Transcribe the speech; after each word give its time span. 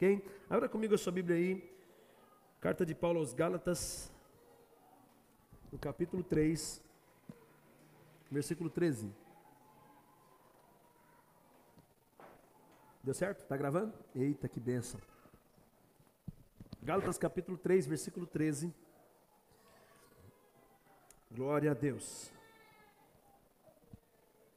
Ok? 0.00 0.26
Abra 0.48 0.66
comigo 0.66 0.94
a 0.94 0.96
sua 0.96 1.12
Bíblia 1.12 1.36
aí. 1.36 1.70
Carta 2.58 2.86
de 2.86 2.94
Paulo 2.94 3.18
aos 3.18 3.34
Gálatas, 3.34 4.10
no 5.70 5.78
capítulo 5.78 6.22
3, 6.22 6.82
versículo 8.30 8.70
13. 8.70 9.12
Deu 13.04 13.12
certo? 13.12 13.40
Está 13.42 13.58
gravando? 13.58 13.92
Eita, 14.14 14.48
que 14.48 14.58
benção. 14.58 14.98
Gálatas 16.82 17.18
capítulo 17.18 17.58
3, 17.58 17.86
versículo 17.86 18.26
13. 18.26 18.74
Glória 21.30 21.72
a 21.72 21.74
Deus. 21.74 22.32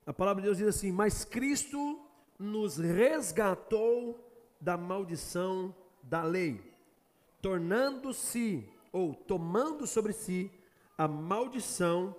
A 0.05 0.13
palavra 0.13 0.41
de 0.41 0.47
Deus 0.47 0.57
diz 0.57 0.67
assim: 0.67 0.93
Mas 0.93 1.25
Cristo 1.25 1.99
nos 2.39 2.77
resgatou 2.77 4.31
da 4.63 4.77
maldição 4.77 5.75
da 6.01 6.23
lei, 6.23 6.73
tornando-se 7.41 8.65
ou 8.93 9.13
tomando 9.13 9.85
sobre 9.85 10.13
si 10.13 10.49
a 10.97 11.05
maldição 11.05 12.15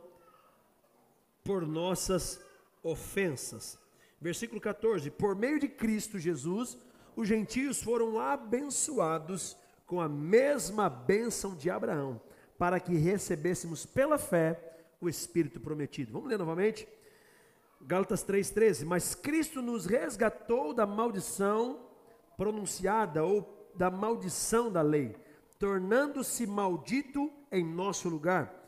por 1.43 1.67
nossas 1.67 2.39
ofensas. 2.83 3.79
Versículo 4.21 4.61
14: 4.61 5.11
Por 5.11 5.35
meio 5.35 5.59
de 5.59 5.69
Cristo 5.69 6.19
Jesus, 6.19 6.77
os 7.17 7.27
gentios 7.27 7.83
foram 7.83 8.21
abençoados 8.21 9.57
com 9.87 9.99
a 9.99 10.09
mesma 10.09 10.91
bênção 10.91 11.57
de 11.57 11.71
Abraão, 11.71 12.21
para 12.59 12.79
que 12.79 12.95
recebêssemos 12.95 13.87
pela 13.87 14.19
fé 14.19 14.85
o 15.01 15.09
Espírito 15.09 15.61
prometido. 15.61 16.13
Vamos 16.13 16.29
ler 16.29 16.39
novamente? 16.39 16.87
Gálatas 17.81 18.23
3,13. 18.23 18.85
Mas 18.85 19.15
Cristo 19.15 19.63
nos 19.63 19.87
resgatou 19.87 20.75
da 20.75 20.87
maldição 20.87 21.94
pronunciada 22.37 23.25
ou 23.25 23.71
da 23.75 23.91
maldição 23.91 24.71
da 24.71 24.83
lei, 24.83 25.17
tornando-se 25.59 26.47
maldito 26.47 27.31
em 27.51 27.65
nosso 27.65 28.09
lugar, 28.09 28.65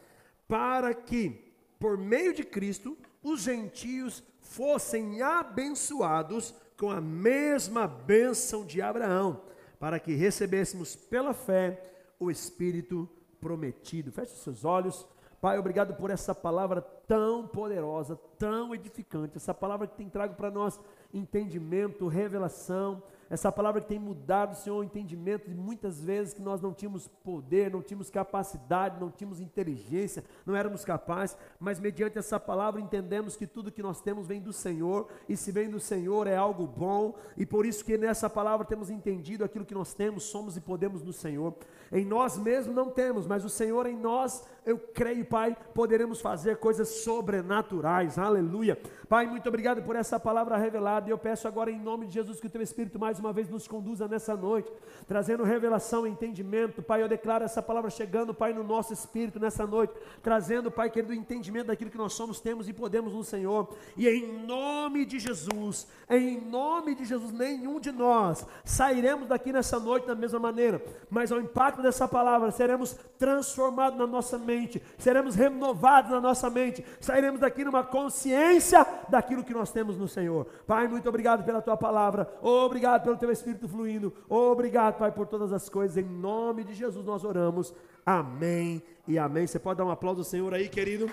para 0.48 0.94
que, 0.94 1.52
por 1.78 1.96
meio 1.96 2.32
de 2.32 2.44
Cristo, 2.44 2.96
os 3.22 3.42
gentios 3.42 4.22
fossem 4.40 5.20
abençoados 5.22 6.54
com 6.78 6.90
a 6.90 7.00
mesma 7.00 7.86
bênção 7.86 8.64
de 8.64 8.80
Abraão, 8.80 9.42
para 9.78 9.98
que 9.98 10.14
recebêssemos 10.14 10.94
pela 10.94 11.34
fé 11.34 11.92
o 12.18 12.30
Espírito 12.30 13.08
prometido. 13.40 14.12
Feche 14.12 14.32
os 14.32 14.42
seus 14.42 14.64
olhos. 14.64 15.06
Pai, 15.40 15.58
obrigado 15.58 15.94
por 15.94 16.10
essa 16.10 16.34
palavra 16.34 16.80
tão 16.80 17.46
poderosa, 17.46 18.16
tão 18.38 18.74
edificante, 18.74 19.36
essa 19.36 19.52
palavra 19.52 19.86
que 19.86 19.96
tem 19.96 20.08
trago 20.08 20.34
para 20.34 20.50
nós 20.50 20.80
entendimento, 21.12 22.08
revelação, 22.08 23.02
essa 23.28 23.50
palavra 23.50 23.80
que 23.80 23.88
tem 23.88 23.98
mudado, 23.98 24.56
Senhor, 24.56 24.78
o 24.78 24.84
entendimento 24.84 25.48
de 25.48 25.54
muitas 25.54 26.02
vezes 26.02 26.32
que 26.32 26.40
nós 26.40 26.60
não 26.60 26.72
tínhamos 26.72 27.08
poder, 27.08 27.70
não 27.70 27.82
tínhamos 27.82 28.08
capacidade, 28.08 29.00
não 29.00 29.10
tínhamos 29.10 29.40
inteligência, 29.40 30.24
não 30.44 30.54
éramos 30.54 30.84
capazes, 30.84 31.36
mas 31.58 31.80
mediante 31.80 32.18
essa 32.18 32.38
palavra 32.38 32.80
entendemos 32.80 33.36
que 33.36 33.46
tudo 33.46 33.72
que 33.72 33.82
nós 33.82 34.00
temos 34.00 34.28
vem 34.28 34.40
do 34.40 34.52
Senhor, 34.52 35.08
e 35.28 35.36
se 35.36 35.50
vem 35.50 35.68
do 35.68 35.80
Senhor 35.80 36.26
é 36.26 36.36
algo 36.36 36.66
bom, 36.66 37.16
e 37.36 37.44
por 37.44 37.66
isso 37.66 37.84
que 37.84 37.98
nessa 37.98 38.30
palavra 38.30 38.64
temos 38.64 38.90
entendido 38.90 39.44
aquilo 39.44 39.64
que 39.64 39.74
nós 39.74 39.92
temos, 39.92 40.24
somos 40.24 40.56
e 40.56 40.60
podemos 40.60 41.02
no 41.02 41.12
Senhor. 41.12 41.54
Em 41.90 42.04
nós 42.04 42.38
mesmos 42.38 42.74
não 42.74 42.90
temos, 42.90 43.26
mas 43.26 43.44
o 43.44 43.48
Senhor 43.48 43.86
em 43.86 43.96
nós, 43.96 44.44
eu 44.66 44.76
creio, 44.76 45.24
Pai, 45.24 45.56
poderemos 45.72 46.20
fazer 46.20 46.56
coisas 46.56 46.88
sobrenaturais. 46.88 48.18
Aleluia. 48.18 48.76
Pai, 49.08 49.24
muito 49.24 49.48
obrigado 49.48 49.80
por 49.82 49.94
essa 49.94 50.18
palavra 50.18 50.56
revelada, 50.56 51.08
e 51.08 51.12
eu 51.12 51.18
peço 51.18 51.46
agora 51.46 51.70
em 51.70 51.78
nome 51.78 52.08
de 52.08 52.14
Jesus 52.14 52.40
que 52.40 52.48
o 52.48 52.50
teu 52.50 52.60
Espírito 52.60 52.98
mais 52.98 53.20
uma 53.20 53.32
vez 53.32 53.48
nos 53.48 53.68
conduza 53.68 54.08
nessa 54.08 54.36
noite, 54.36 54.72
trazendo 55.06 55.44
revelação 55.44 56.04
e 56.04 56.10
entendimento. 56.10 56.82
Pai, 56.82 57.00
eu 57.00 57.08
declaro 57.08 57.44
essa 57.44 57.62
palavra 57.62 57.88
chegando, 57.88 58.34
Pai, 58.34 58.52
no 58.52 58.64
nosso 58.64 58.92
espírito 58.92 59.38
nessa 59.38 59.64
noite, 59.64 59.94
trazendo, 60.20 60.68
Pai, 60.68 60.90
querido, 60.90 61.14
entendimento 61.14 61.68
daquilo 61.68 61.90
que 61.92 61.96
nós 61.96 62.14
somos, 62.14 62.40
temos 62.40 62.68
e 62.68 62.72
podemos 62.72 63.12
no 63.12 63.22
Senhor. 63.22 63.72
E 63.96 64.08
em 64.08 64.44
nome 64.44 65.04
de 65.04 65.20
Jesus, 65.20 65.86
em 66.10 66.40
nome 66.40 66.96
de 66.96 67.04
Jesus, 67.04 67.30
nenhum 67.30 67.78
de 67.78 67.92
nós 67.92 68.44
sairemos 68.64 69.28
daqui 69.28 69.52
nessa 69.52 69.78
noite 69.78 70.08
da 70.08 70.16
mesma 70.16 70.40
maneira, 70.40 70.82
mas 71.08 71.30
ao 71.30 71.40
impacto 71.40 71.80
dessa 71.82 72.08
palavra, 72.08 72.50
seremos 72.50 72.94
transformados 73.16 73.96
na 73.96 74.06
nossa 74.06 74.36
mente, 74.36 74.55
seremos 74.98 75.34
renovados 75.34 76.10
na 76.10 76.20
nossa 76.20 76.48
mente, 76.48 76.84
sairemos 77.00 77.40
daqui 77.40 77.64
numa 77.64 77.84
consciência 77.84 78.86
daquilo 79.08 79.44
que 79.44 79.54
nós 79.54 79.70
temos 79.70 79.96
no 79.96 80.08
Senhor. 80.08 80.46
Pai, 80.66 80.88
muito 80.88 81.08
obrigado 81.08 81.44
pela 81.44 81.62
tua 81.62 81.76
palavra, 81.76 82.28
obrigado 82.40 83.04
pelo 83.04 83.16
teu 83.16 83.30
Espírito 83.30 83.68
fluindo. 83.68 84.12
Obrigado, 84.28 84.98
Pai, 84.98 85.12
por 85.12 85.26
todas 85.26 85.52
as 85.52 85.68
coisas. 85.68 85.96
Em 85.96 86.08
nome 86.08 86.64
de 86.64 86.74
Jesus 86.74 87.04
nós 87.04 87.24
oramos. 87.24 87.74
Amém 88.04 88.82
e 89.06 89.18
amém. 89.18 89.46
Você 89.46 89.58
pode 89.58 89.78
dar 89.78 89.84
um 89.84 89.90
aplauso 89.90 90.20
ao 90.20 90.24
Senhor 90.24 90.54
aí, 90.54 90.68
querido? 90.68 91.10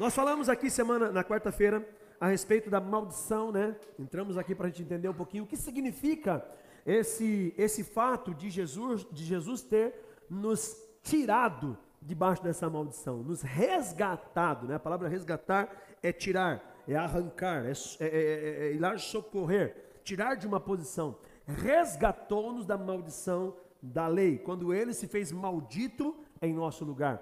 Nós 0.00 0.14
falamos 0.14 0.48
aqui 0.48 0.70
semana, 0.70 1.12
na 1.12 1.22
quarta-feira, 1.22 1.86
a 2.18 2.28
respeito 2.28 2.70
da 2.70 2.80
maldição, 2.80 3.52
né? 3.52 3.76
Entramos 3.98 4.38
aqui 4.38 4.54
para 4.54 4.66
a 4.66 4.70
gente 4.70 4.82
entender 4.82 5.08
um 5.08 5.14
pouquinho 5.14 5.44
o 5.44 5.46
que 5.46 5.56
significa 5.56 6.42
esse, 6.86 7.54
esse 7.56 7.84
fato 7.84 8.34
de 8.34 8.50
Jesus, 8.50 9.06
de 9.10 9.24
Jesus 9.24 9.62
ter 9.62 9.94
nos 10.28 10.76
tirado 11.02 11.76
debaixo 12.00 12.42
dessa 12.42 12.68
maldição, 12.70 13.22
nos 13.22 13.42
resgatado, 13.42 14.66
né? 14.66 14.76
A 14.76 14.80
palavra 14.80 15.08
resgatar 15.08 15.68
é 16.02 16.12
tirar, 16.12 16.82
é 16.88 16.96
arrancar, 16.96 17.66
é, 17.66 17.72
é, 18.00 18.06
é, 18.06 18.66
é 18.68 18.72
ir 18.72 18.78
lá 18.78 18.96
socorrer, 18.96 19.76
tirar 20.02 20.34
de 20.34 20.46
uma 20.46 20.58
posição. 20.58 21.16
Resgatou-nos 21.46 22.64
da 22.64 22.78
maldição 22.78 23.54
da 23.82 24.06
lei, 24.06 24.38
quando 24.38 24.72
ele 24.72 24.92
se 24.92 25.06
fez 25.06 25.32
maldito 25.32 26.16
em 26.40 26.54
nosso 26.54 26.84
lugar. 26.84 27.20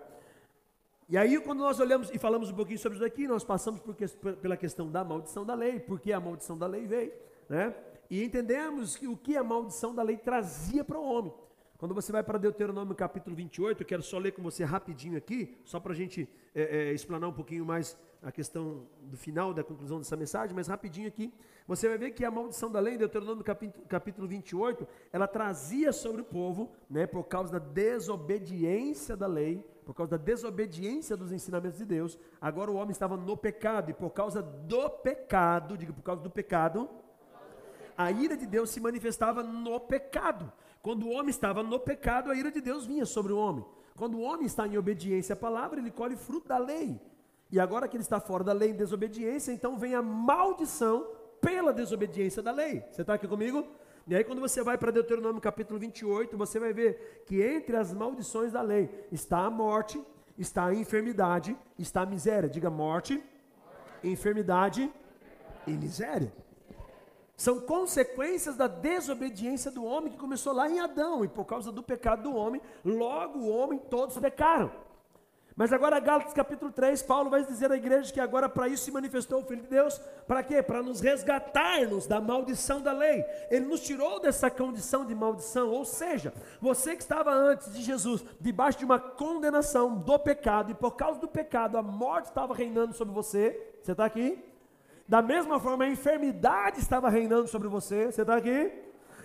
E 1.08 1.16
aí, 1.16 1.40
quando 1.40 1.60
nós 1.60 1.80
olhamos 1.80 2.10
e 2.10 2.18
falamos 2.18 2.50
um 2.50 2.54
pouquinho 2.54 2.78
sobre 2.78 2.98
isso 2.98 3.04
aqui, 3.04 3.26
nós 3.26 3.42
passamos 3.42 3.80
por, 3.80 3.94
pela 4.36 4.56
questão 4.56 4.90
da 4.90 5.02
maldição 5.02 5.44
da 5.44 5.54
lei, 5.54 5.80
porque 5.80 6.12
a 6.12 6.20
maldição 6.20 6.56
da 6.56 6.66
lei 6.66 6.86
veio, 6.86 7.12
né? 7.48 7.74
E 8.10 8.24
entendemos 8.24 8.96
que 8.96 9.06
o 9.06 9.16
que 9.16 9.36
a 9.36 9.44
maldição 9.44 9.94
da 9.94 10.02
lei 10.02 10.16
trazia 10.16 10.82
para 10.84 10.98
o 10.98 11.04
homem. 11.04 11.32
Quando 11.78 11.94
você 11.94 12.10
vai 12.10 12.24
para 12.24 12.38
Deuteronômio 12.38 12.94
capítulo 12.94 13.36
28, 13.36 13.82
eu 13.82 13.86
quero 13.86 14.02
só 14.02 14.18
ler 14.18 14.32
com 14.32 14.42
você 14.42 14.64
rapidinho 14.64 15.16
aqui, 15.16 15.56
só 15.64 15.78
para 15.78 15.92
a 15.92 15.94
gente 15.94 16.28
é, 16.52 16.88
é, 16.88 16.92
explanar 16.92 17.30
um 17.30 17.32
pouquinho 17.32 17.64
mais 17.64 17.96
a 18.20 18.32
questão 18.32 18.88
do 19.02 19.16
final, 19.16 19.54
da 19.54 19.62
conclusão 19.62 19.98
dessa 19.98 20.16
mensagem, 20.16 20.56
mas 20.56 20.66
rapidinho 20.66 21.06
aqui, 21.06 21.32
você 21.68 21.88
vai 21.88 21.96
ver 21.96 22.10
que 22.10 22.24
a 22.24 22.30
maldição 22.32 22.68
da 22.68 22.80
lei, 22.80 22.98
Deuteronômio 22.98 23.44
capítulo, 23.44 23.86
capítulo 23.86 24.26
28, 24.26 24.88
ela 25.12 25.28
trazia 25.28 25.92
sobre 25.92 26.22
o 26.22 26.24
povo, 26.24 26.72
né, 26.90 27.06
por 27.06 27.24
causa 27.24 27.52
da 27.52 27.58
desobediência 27.60 29.16
da 29.16 29.28
lei, 29.28 29.64
por 29.84 29.94
causa 29.94 30.10
da 30.10 30.16
desobediência 30.16 31.16
dos 31.16 31.30
ensinamentos 31.30 31.78
de 31.78 31.84
Deus, 31.84 32.18
agora 32.40 32.72
o 32.72 32.74
homem 32.74 32.90
estava 32.90 33.16
no 33.16 33.36
pecado, 33.36 33.90
e 33.90 33.94
por 33.94 34.10
causa 34.10 34.42
do 34.42 34.90
pecado, 34.90 35.78
diga 35.78 35.92
por 35.92 36.02
causa 36.02 36.22
do 36.22 36.30
pecado, 36.30 36.90
a 37.98 38.12
ira 38.12 38.36
de 38.36 38.46
Deus 38.46 38.70
se 38.70 38.80
manifestava 38.80 39.42
no 39.42 39.80
pecado. 39.80 40.52
Quando 40.80 41.06
o 41.06 41.10
homem 41.10 41.30
estava 41.30 41.64
no 41.64 41.80
pecado, 41.80 42.30
a 42.30 42.36
ira 42.36 42.48
de 42.48 42.60
Deus 42.60 42.86
vinha 42.86 43.04
sobre 43.04 43.32
o 43.32 43.36
homem. 43.36 43.64
Quando 43.96 44.16
o 44.16 44.20
homem 44.20 44.46
está 44.46 44.68
em 44.68 44.78
obediência 44.78 45.32
à 45.32 45.36
palavra, 45.36 45.80
ele 45.80 45.90
colhe 45.90 46.14
fruto 46.14 46.46
da 46.46 46.58
lei. 46.58 47.00
E 47.50 47.58
agora 47.58 47.88
que 47.88 47.96
ele 47.96 48.04
está 48.04 48.20
fora 48.20 48.44
da 48.44 48.52
lei 48.52 48.70
em 48.70 48.76
desobediência, 48.76 49.50
então 49.50 49.76
vem 49.76 49.96
a 49.96 50.00
maldição 50.00 51.08
pela 51.40 51.72
desobediência 51.72 52.40
da 52.40 52.52
lei. 52.52 52.84
Você 52.92 53.00
está 53.00 53.14
aqui 53.14 53.26
comigo? 53.26 53.66
E 54.06 54.14
aí, 54.14 54.22
quando 54.22 54.40
você 54.40 54.62
vai 54.62 54.78
para 54.78 54.92
Deuteronômio 54.92 55.40
capítulo 55.40 55.80
28, 55.80 56.38
você 56.38 56.60
vai 56.60 56.72
ver 56.72 57.24
que 57.26 57.42
entre 57.42 57.76
as 57.76 57.92
maldições 57.92 58.52
da 58.52 58.62
lei 58.62 58.88
está 59.10 59.40
a 59.40 59.50
morte, 59.50 60.00
está 60.38 60.66
a 60.66 60.74
enfermidade, 60.74 61.56
está 61.76 62.02
a 62.02 62.06
miséria. 62.06 62.48
Diga 62.48 62.70
morte, 62.70 63.20
enfermidade 64.04 64.88
e 65.66 65.72
miséria. 65.72 66.32
São 67.38 67.60
consequências 67.60 68.56
da 68.56 68.66
desobediência 68.66 69.70
do 69.70 69.84
homem 69.84 70.10
que 70.10 70.18
começou 70.18 70.52
lá 70.52 70.68
em 70.68 70.80
Adão, 70.80 71.24
e 71.24 71.28
por 71.28 71.44
causa 71.44 71.70
do 71.70 71.84
pecado 71.84 72.24
do 72.24 72.34
homem, 72.34 72.60
logo 72.84 73.38
o 73.38 73.48
homem 73.48 73.78
todos 73.78 74.18
pecaram. 74.18 74.72
Mas 75.54 75.72
agora, 75.72 76.00
Gálatas 76.00 76.32
capítulo 76.32 76.72
3, 76.72 77.00
Paulo 77.04 77.30
vai 77.30 77.44
dizer 77.44 77.70
à 77.70 77.76
igreja 77.76 78.12
que 78.12 78.20
agora 78.20 78.48
para 78.48 78.66
isso 78.66 78.84
se 78.84 78.90
manifestou 78.90 79.40
o 79.40 79.44
Filho 79.44 79.62
de 79.62 79.68
Deus. 79.68 80.00
Para 80.26 80.42
quê? 80.42 80.60
Para 80.64 80.82
nos 80.82 81.00
resgatar-nos 81.00 82.08
da 82.08 82.20
maldição 82.20 82.80
da 82.80 82.92
lei. 82.92 83.24
Ele 83.50 83.66
nos 83.66 83.82
tirou 83.82 84.18
dessa 84.18 84.50
condição 84.50 85.06
de 85.06 85.14
maldição. 85.14 85.70
Ou 85.70 85.84
seja, 85.84 86.34
você 86.60 86.96
que 86.96 87.02
estava 87.02 87.32
antes 87.32 87.72
de 87.72 87.82
Jesus, 87.82 88.24
debaixo 88.40 88.78
de 88.78 88.84
uma 88.84 88.98
condenação 88.98 89.96
do 89.96 90.18
pecado, 90.18 90.72
e 90.72 90.74
por 90.74 90.96
causa 90.96 91.20
do 91.20 91.28
pecado 91.28 91.78
a 91.78 91.82
morte 91.82 92.26
estava 92.26 92.52
reinando 92.52 92.94
sobre 92.94 93.14
você. 93.14 93.78
Você 93.80 93.92
está 93.92 94.04
aqui? 94.04 94.47
Da 95.08 95.22
mesma 95.22 95.58
forma, 95.58 95.84
a 95.84 95.88
enfermidade 95.88 96.80
estava 96.80 97.08
reinando 97.08 97.48
sobre 97.48 97.66
você, 97.66 98.12
você 98.12 98.20
está 98.20 98.36
aqui? 98.36 98.70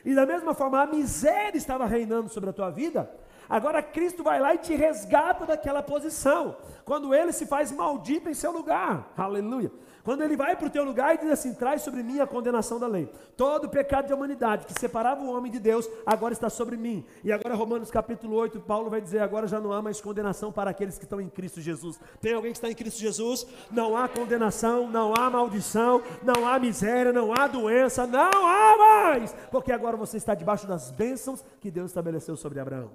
E 0.06 0.16
da 0.16 0.26
mesma 0.26 0.54
forma, 0.54 0.82
a 0.82 0.86
miséria 0.86 1.58
estava 1.58 1.86
reinando 1.86 2.30
sobre 2.30 2.50
a 2.50 2.54
tua 2.54 2.70
vida. 2.70 3.10
Agora 3.50 3.84
Cristo 3.84 4.24
vai 4.24 4.40
lá 4.40 4.56
e 4.56 4.58
te 4.58 4.74
resgata 4.76 5.46
daquela 5.46 5.84
posição. 5.84 6.56
Quando 6.86 7.14
ele 7.14 7.34
se 7.34 7.46
faz 7.46 7.72
maldito 7.72 8.30
em 8.30 8.34
seu 8.34 8.52
lugar. 8.52 9.12
Aleluia. 9.18 9.72
Quando 10.04 10.22
ele 10.22 10.36
vai 10.36 10.56
para 10.56 10.68
o 10.68 10.70
teu 10.70 10.84
lugar 10.84 11.16
e 11.16 11.18
diz 11.20 11.32
assim: 11.32 11.54
traz 11.54 11.82
sobre 11.82 12.04
mim 12.04 12.20
a 12.20 12.28
condenação 12.28 12.78
da 12.78 12.88
lei. 12.88 13.10
Todo 13.38 13.66
o 13.66 13.70
pecado 13.70 14.08
de 14.08 14.14
humanidade 14.14 14.66
que 14.66 14.78
separava 14.78 15.24
o 15.24 15.32
homem 15.34 15.50
de 15.50 15.60
Deus, 15.60 15.90
agora 16.06 16.34
está 16.34 16.50
sobre 16.50 16.76
mim. 16.76 17.06
E 17.24 17.32
agora, 17.32 17.56
Romanos 17.56 17.90
capítulo 17.90 18.36
8, 18.36 18.60
Paulo 18.60 18.90
vai 18.90 19.00
dizer: 19.00 19.20
agora 19.20 19.48
já 19.48 19.62
não 19.62 19.72
há 19.72 19.82
mais 19.82 20.02
condenação 20.02 20.52
para 20.52 20.72
aqueles 20.72 20.98
que 20.98 21.06
estão 21.06 21.22
em 21.22 21.30
Cristo 21.30 21.62
Jesus. 21.62 21.98
Tem 22.20 22.34
alguém 22.34 22.52
que 22.52 22.58
está 22.58 22.70
em 22.70 22.76
Cristo 22.76 23.00
Jesus? 23.00 23.48
Não 23.72 23.96
há 23.96 24.10
condenação, 24.10 24.90
não 24.90 25.14
há 25.16 25.30
maldição, 25.30 26.02
não 26.22 26.46
há 26.46 26.60
miséria, 26.60 27.14
não 27.14 27.32
há 27.32 27.48
doença, 27.48 28.06
não 28.06 28.46
há 28.46 28.78
mais. 28.78 29.34
Porque 29.50 29.72
agora 29.72 29.96
você 29.96 30.18
está 30.18 30.36
debaixo 30.36 30.68
das 30.68 30.92
bênçãos 30.92 31.42
que 31.62 31.72
Deus 31.72 31.92
estabeleceu 31.92 32.36
sobre 32.36 32.60
Abraão. 32.60 32.92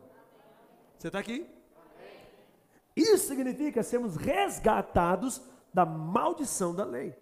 Você 0.98 1.06
está 1.06 1.20
aqui? 1.20 1.46
Isso 2.94 3.28
significa 3.28 3.82
sermos 3.82 4.16
resgatados 4.16 5.40
da 5.72 5.84
maldição 5.86 6.74
da 6.74 6.84
lei. 6.84 7.16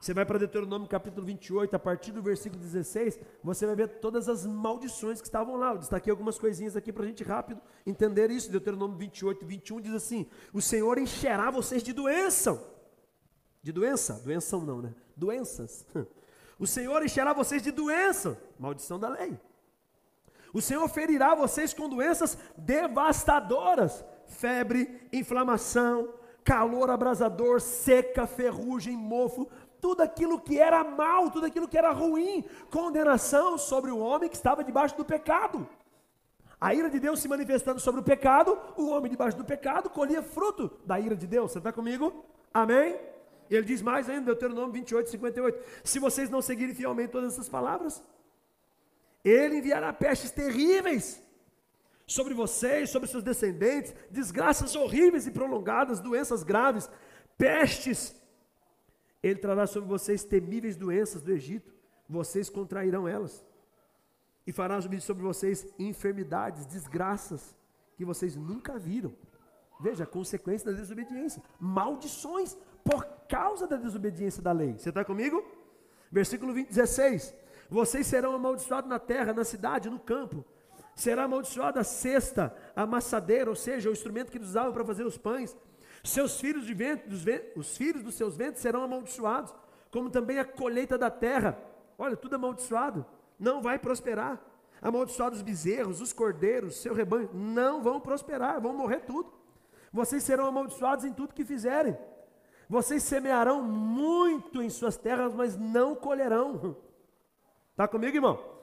Você 0.00 0.14
vai 0.14 0.24
para 0.24 0.38
Deuteronômio 0.38 0.88
capítulo 0.88 1.26
28, 1.26 1.76
a 1.76 1.78
partir 1.78 2.10
do 2.10 2.22
versículo 2.22 2.58
16, 2.62 3.20
você 3.44 3.66
vai 3.66 3.76
ver 3.76 3.88
todas 4.00 4.30
as 4.30 4.46
maldições 4.46 5.20
que 5.20 5.26
estavam 5.26 5.56
lá. 5.56 5.72
Eu 5.72 5.78
destaquei 5.78 6.10
algumas 6.10 6.38
coisinhas 6.38 6.74
aqui 6.74 6.90
para 6.90 7.04
a 7.04 7.06
gente 7.06 7.22
rápido 7.22 7.60
entender 7.86 8.30
isso. 8.30 8.50
Deuteronômio 8.50 8.96
28, 8.96 9.44
21 9.44 9.80
diz 9.82 9.92
assim: 9.92 10.26
O 10.54 10.62
Senhor 10.62 10.96
encherá 10.96 11.50
vocês 11.50 11.82
de 11.82 11.92
doença. 11.92 12.66
De 13.62 13.72
doença? 13.72 14.14
Doença 14.24 14.56
não, 14.58 14.80
né? 14.80 14.94
Doenças. 15.16 15.86
O 16.58 16.66
Senhor 16.66 17.02
encherá 17.02 17.32
vocês 17.32 17.62
de 17.62 17.70
doença. 17.70 18.38
Maldição 18.58 18.98
da 18.98 19.08
lei. 19.08 19.40
O 20.52 20.60
Senhor 20.60 20.86
ferirá 20.90 21.34
vocês 21.34 21.72
com 21.72 21.88
doenças 21.88 22.36
devastadoras: 22.54 24.04
febre, 24.26 25.08
inflamação, 25.10 26.12
calor 26.44 26.90
abrasador, 26.90 27.60
seca, 27.60 28.26
ferrugem, 28.26 28.96
mofo, 28.96 29.48
tudo 29.80 30.02
aquilo 30.02 30.40
que 30.40 30.58
era 30.58 30.84
mal, 30.84 31.30
tudo 31.30 31.46
aquilo 31.46 31.68
que 31.68 31.78
era 31.78 31.90
ruim, 31.90 32.44
condenação 32.70 33.56
sobre 33.56 33.90
o 33.90 33.98
homem 33.98 34.28
que 34.28 34.36
estava 34.36 34.62
debaixo 34.62 34.96
do 34.96 35.04
pecado. 35.04 35.66
A 36.60 36.74
ira 36.74 36.90
de 36.90 37.00
Deus 37.00 37.20
se 37.20 37.28
manifestando 37.28 37.80
sobre 37.80 38.00
o 38.00 38.04
pecado, 38.04 38.58
o 38.76 38.90
homem 38.90 39.10
debaixo 39.10 39.36
do 39.38 39.44
pecado 39.44 39.88
colhia 39.88 40.22
fruto 40.22 40.70
da 40.84 41.00
ira 41.00 41.16
de 41.16 41.26
Deus. 41.26 41.52
Você 41.52 41.58
está 41.58 41.72
comigo? 41.72 42.24
Amém? 42.52 42.98
Ele 43.50 43.64
diz 43.64 43.80
mais 43.80 44.08
ainda, 44.08 44.26
Deuteronômio 44.26 44.72
28, 44.72 45.10
58. 45.10 45.64
Se 45.82 45.98
vocês 45.98 46.28
não 46.28 46.42
seguirem 46.42 46.74
fielmente 46.74 47.10
todas 47.10 47.32
essas 47.32 47.48
palavras, 47.48 48.02
ele 49.24 49.56
enviará 49.56 49.92
pestes 49.92 50.30
terríveis 50.30 51.22
sobre 52.10 52.34
vocês, 52.34 52.90
sobre 52.90 53.08
seus 53.08 53.22
descendentes, 53.22 53.94
desgraças 54.10 54.74
horríveis 54.74 55.28
e 55.28 55.30
prolongadas, 55.30 56.00
doenças 56.00 56.42
graves, 56.42 56.90
pestes. 57.38 58.20
Ele 59.22 59.38
trará 59.38 59.64
sobre 59.64 59.88
vocês 59.88 60.24
temíveis 60.24 60.76
doenças 60.76 61.22
do 61.22 61.30
Egito, 61.30 61.72
vocês 62.08 62.50
contrairão 62.50 63.06
elas. 63.06 63.46
E 64.44 64.52
fará 64.52 64.80
sobre 64.80 65.22
vocês 65.22 65.72
enfermidades, 65.78 66.66
desgraças 66.66 67.56
que 67.96 68.04
vocês 68.04 68.34
nunca 68.34 68.76
viram. 68.76 69.14
Veja, 69.78 70.04
consequência 70.04 70.72
da 70.72 70.76
desobediência. 70.76 71.40
Maldições 71.60 72.58
por 72.82 73.04
causa 73.28 73.68
da 73.68 73.76
desobediência 73.76 74.42
da 74.42 74.50
lei. 74.50 74.76
Você 74.76 74.88
está 74.88 75.04
comigo? 75.04 75.44
Versículo 76.10 76.52
20, 76.52 76.70
16. 76.70 77.32
Vocês 77.70 78.04
serão 78.04 78.34
amaldiçoados 78.34 78.90
na 78.90 78.98
terra, 78.98 79.32
na 79.32 79.44
cidade, 79.44 79.88
no 79.88 80.00
campo 80.00 80.44
será 80.94 81.24
amaldiçoada 81.24 81.80
a 81.80 81.84
cesta, 81.84 82.54
a 82.74 82.82
amassadeira, 82.82 83.48
ou 83.48 83.56
seja, 83.56 83.88
o 83.88 83.92
instrumento 83.92 84.30
que 84.30 84.38
eles 84.38 84.48
usavam 84.48 84.72
para 84.72 84.84
fazer 84.84 85.04
os 85.04 85.16
pães. 85.16 85.56
Seus 86.02 86.40
filhos 86.40 86.66
de 86.66 86.74
vento, 86.74 87.08
dos 87.08 87.22
ventos, 87.22 87.50
os 87.56 87.76
filhos 87.76 88.02
dos 88.02 88.14
seus 88.14 88.36
ventos 88.36 88.60
serão 88.60 88.82
amaldiçoados, 88.82 89.54
como 89.90 90.10
também 90.10 90.38
a 90.38 90.44
colheita 90.44 90.96
da 90.96 91.10
terra. 91.10 91.58
Olha, 91.98 92.16
tudo 92.16 92.36
amaldiçoado, 92.36 93.04
não 93.38 93.60
vai 93.60 93.78
prosperar. 93.78 94.40
Amaldiçoados 94.80 95.38
os 95.38 95.44
bezerros, 95.44 96.00
os 96.00 96.12
cordeiros, 96.12 96.80
seu 96.80 96.94
rebanho, 96.94 97.28
não 97.34 97.82
vão 97.82 98.00
prosperar, 98.00 98.60
vão 98.60 98.72
morrer 98.72 99.00
tudo. 99.00 99.30
Vocês 99.92 100.22
serão 100.22 100.46
amaldiçoados 100.46 101.04
em 101.04 101.12
tudo 101.12 101.34
que 101.34 101.44
fizerem. 101.44 101.96
Vocês 102.68 103.02
semearão 103.02 103.62
muito 103.62 104.62
em 104.62 104.70
suas 104.70 104.96
terras, 104.96 105.34
mas 105.34 105.56
não 105.56 105.94
colherão. 105.94 106.76
Está 107.72 107.88
comigo, 107.88 108.16
irmão? 108.16 108.59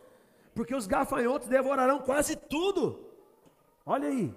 Porque 0.57 0.74
os 0.74 0.88
gafanhotos 0.88 1.48
devorarão 1.48 2.00
quase 2.00 2.36
tudo. 2.36 2.83
Olha 3.86 4.07
aí, 4.09 4.36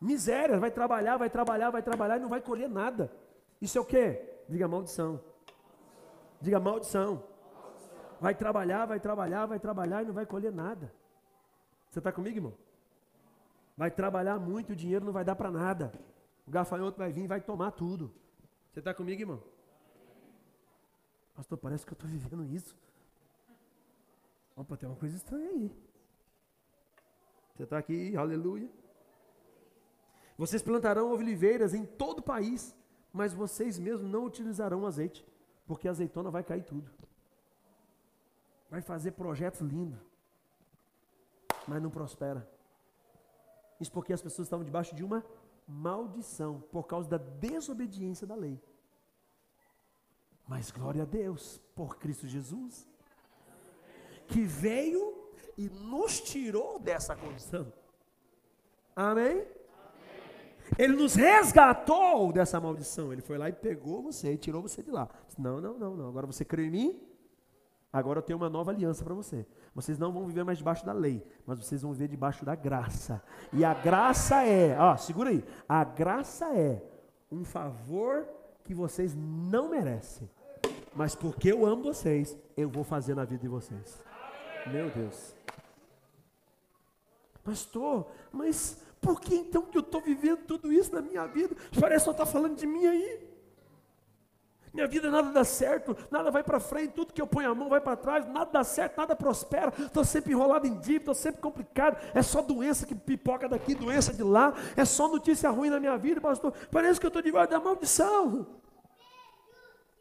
miséria, 0.00 0.60
vai 0.60 0.70
trabalhar, 0.70 1.16
vai 1.16 1.28
trabalhar, 1.28 1.70
vai 1.70 1.82
trabalhar 1.82 2.18
e 2.18 2.20
não 2.20 2.28
vai 2.28 2.40
colher 2.40 2.68
nada. 2.68 3.12
Isso 3.60 3.76
é 3.76 3.80
o 3.80 3.84
que? 3.84 4.22
Diga 4.48 4.68
maldição. 4.68 5.20
Diga 6.40 6.60
maldição. 6.60 7.20
Vai 8.20 8.32
trabalhar, 8.32 8.86
vai 8.86 9.00
trabalhar, 9.00 9.46
vai 9.46 9.58
trabalhar 9.58 10.04
e 10.04 10.06
não 10.06 10.14
vai 10.14 10.24
colher 10.24 10.52
nada. 10.52 10.94
Você 11.90 11.98
está 11.98 12.12
comigo, 12.12 12.38
irmão? 12.38 12.54
Vai 13.76 13.90
trabalhar 13.90 14.38
muito, 14.38 14.72
o 14.72 14.76
dinheiro 14.76 15.04
não 15.04 15.12
vai 15.12 15.24
dar 15.24 15.34
para 15.34 15.50
nada. 15.50 15.92
O 16.46 16.50
gafanhoto 16.50 16.96
vai 16.96 17.10
vir 17.10 17.24
e 17.24 17.26
vai 17.26 17.40
tomar 17.40 17.72
tudo. 17.72 18.14
Você 18.70 18.78
está 18.78 18.94
comigo, 18.94 19.20
irmão? 19.20 19.42
Pastor, 21.34 21.58
parece 21.58 21.84
que 21.84 21.92
eu 21.92 21.96
estou 21.96 22.08
vivendo 22.08 22.44
isso. 22.44 22.76
Opa, 24.56 24.74
tem 24.74 24.88
uma 24.88 24.96
coisa 24.96 25.14
estranha 25.14 25.50
aí. 25.50 25.70
Você 27.54 27.64
está 27.64 27.76
aqui, 27.76 28.16
aleluia. 28.16 28.70
Vocês 30.38 30.62
plantarão 30.62 31.10
oliveiras 31.12 31.74
em 31.74 31.84
todo 31.84 32.20
o 32.20 32.22
país, 32.22 32.74
mas 33.12 33.34
vocês 33.34 33.78
mesmos 33.78 34.10
não 34.10 34.24
utilizarão 34.24 34.86
azeite, 34.86 35.26
porque 35.66 35.86
a 35.86 35.90
azeitona 35.90 36.30
vai 36.30 36.42
cair 36.42 36.64
tudo. 36.64 36.90
Vai 38.70 38.80
fazer 38.80 39.12
projetos 39.12 39.60
lindos, 39.60 40.00
mas 41.68 41.82
não 41.82 41.90
prospera. 41.90 42.50
Isso 43.78 43.92
porque 43.92 44.12
as 44.12 44.22
pessoas 44.22 44.46
estavam 44.46 44.64
debaixo 44.64 44.94
de 44.94 45.04
uma 45.04 45.24
maldição 45.68 46.60
por 46.72 46.86
causa 46.86 47.08
da 47.08 47.18
desobediência 47.18 48.26
da 48.26 48.34
lei. 48.34 48.58
Mas 50.48 50.70
glória 50.70 51.02
a 51.02 51.06
Deus 51.06 51.58
por 51.74 51.96
Cristo 51.98 52.26
Jesus 52.26 52.86
que 54.26 54.42
veio 54.42 55.14
e 55.56 55.68
nos 55.68 56.20
tirou 56.20 56.78
dessa 56.78 57.16
condição. 57.16 57.72
Amém? 58.94 59.46
Ele 60.78 60.94
nos 60.94 61.14
resgatou 61.14 62.32
dessa 62.32 62.60
maldição. 62.60 63.12
Ele 63.12 63.22
foi 63.22 63.38
lá 63.38 63.48
e 63.48 63.52
pegou 63.52 64.02
você 64.02 64.32
e 64.32 64.36
tirou 64.36 64.62
você 64.62 64.82
de 64.82 64.90
lá. 64.90 65.08
Não, 65.38 65.60
não, 65.60 65.78
não, 65.78 65.96
não. 65.96 66.08
Agora 66.08 66.26
você 66.26 66.44
crê 66.44 66.66
em 66.66 66.70
mim. 66.70 67.00
Agora 67.92 68.18
eu 68.18 68.22
tenho 68.22 68.38
uma 68.38 68.50
nova 68.50 68.72
aliança 68.72 69.04
para 69.04 69.14
você. 69.14 69.46
Vocês 69.74 69.98
não 69.98 70.12
vão 70.12 70.26
viver 70.26 70.44
mais 70.44 70.58
debaixo 70.58 70.84
da 70.84 70.92
lei, 70.92 71.24
mas 71.46 71.58
vocês 71.58 71.82
vão 71.82 71.92
viver 71.92 72.08
debaixo 72.08 72.44
da 72.44 72.54
graça. 72.54 73.22
E 73.52 73.64
a 73.64 73.72
graça 73.72 74.44
é, 74.44 74.78
ó, 74.78 74.96
segura 74.96 75.30
aí. 75.30 75.42
A 75.68 75.84
graça 75.84 76.54
é 76.54 76.82
um 77.30 77.44
favor 77.44 78.28
que 78.64 78.74
vocês 78.74 79.14
não 79.14 79.70
merecem. 79.70 80.28
Mas 80.94 81.14
porque 81.14 81.52
eu 81.52 81.64
amo 81.64 81.84
vocês, 81.84 82.36
eu 82.56 82.68
vou 82.68 82.84
fazer 82.84 83.14
na 83.14 83.24
vida 83.24 83.40
de 83.40 83.48
vocês. 83.48 84.02
Meu 84.72 84.90
Deus. 84.90 85.34
Pastor, 87.44 88.10
mas 88.32 88.82
por 89.00 89.20
que 89.20 89.34
então 89.34 89.62
que 89.62 89.78
eu 89.78 89.82
estou 89.82 90.00
vivendo 90.00 90.44
tudo 90.46 90.72
isso 90.72 90.92
na 90.92 91.00
minha 91.00 91.26
vida? 91.26 91.54
Parece 91.80 92.00
que 92.00 92.04
só 92.06 92.10
está 92.10 92.26
falando 92.26 92.56
de 92.56 92.66
mim 92.66 92.86
aí. 92.86 93.36
Minha 94.74 94.86
vida 94.86 95.10
nada 95.10 95.30
dá 95.30 95.42
certo, 95.42 95.96
nada 96.10 96.30
vai 96.30 96.42
para 96.42 96.60
frente, 96.60 96.92
tudo 96.92 97.12
que 97.14 97.22
eu 97.22 97.26
ponho 97.26 97.50
a 97.50 97.54
mão 97.54 97.70
vai 97.70 97.80
para 97.80 97.96
trás, 97.96 98.26
nada 98.26 98.50
dá 98.52 98.62
certo, 98.62 98.98
nada 98.98 99.16
prospera, 99.16 99.72
estou 99.78 100.04
sempre 100.04 100.32
enrolado 100.32 100.66
em 100.66 100.74
dívida, 100.74 100.98
estou 100.98 101.14
sempre 101.14 101.40
complicado, 101.40 101.96
é 102.14 102.20
só 102.20 102.42
doença 102.42 102.84
que 102.84 102.94
pipoca 102.94 103.48
daqui, 103.48 103.74
doença 103.74 104.12
de 104.12 104.22
lá, 104.22 104.52
é 104.76 104.84
só 104.84 105.08
notícia 105.08 105.48
ruim 105.48 105.70
na 105.70 105.80
minha 105.80 105.96
vida, 105.96 106.20
pastor. 106.20 106.52
Parece 106.70 107.00
que 107.00 107.06
eu 107.06 107.08
estou 107.08 107.22
debaixo 107.22 107.50
da 107.50 107.58
maldição. 107.58 108.46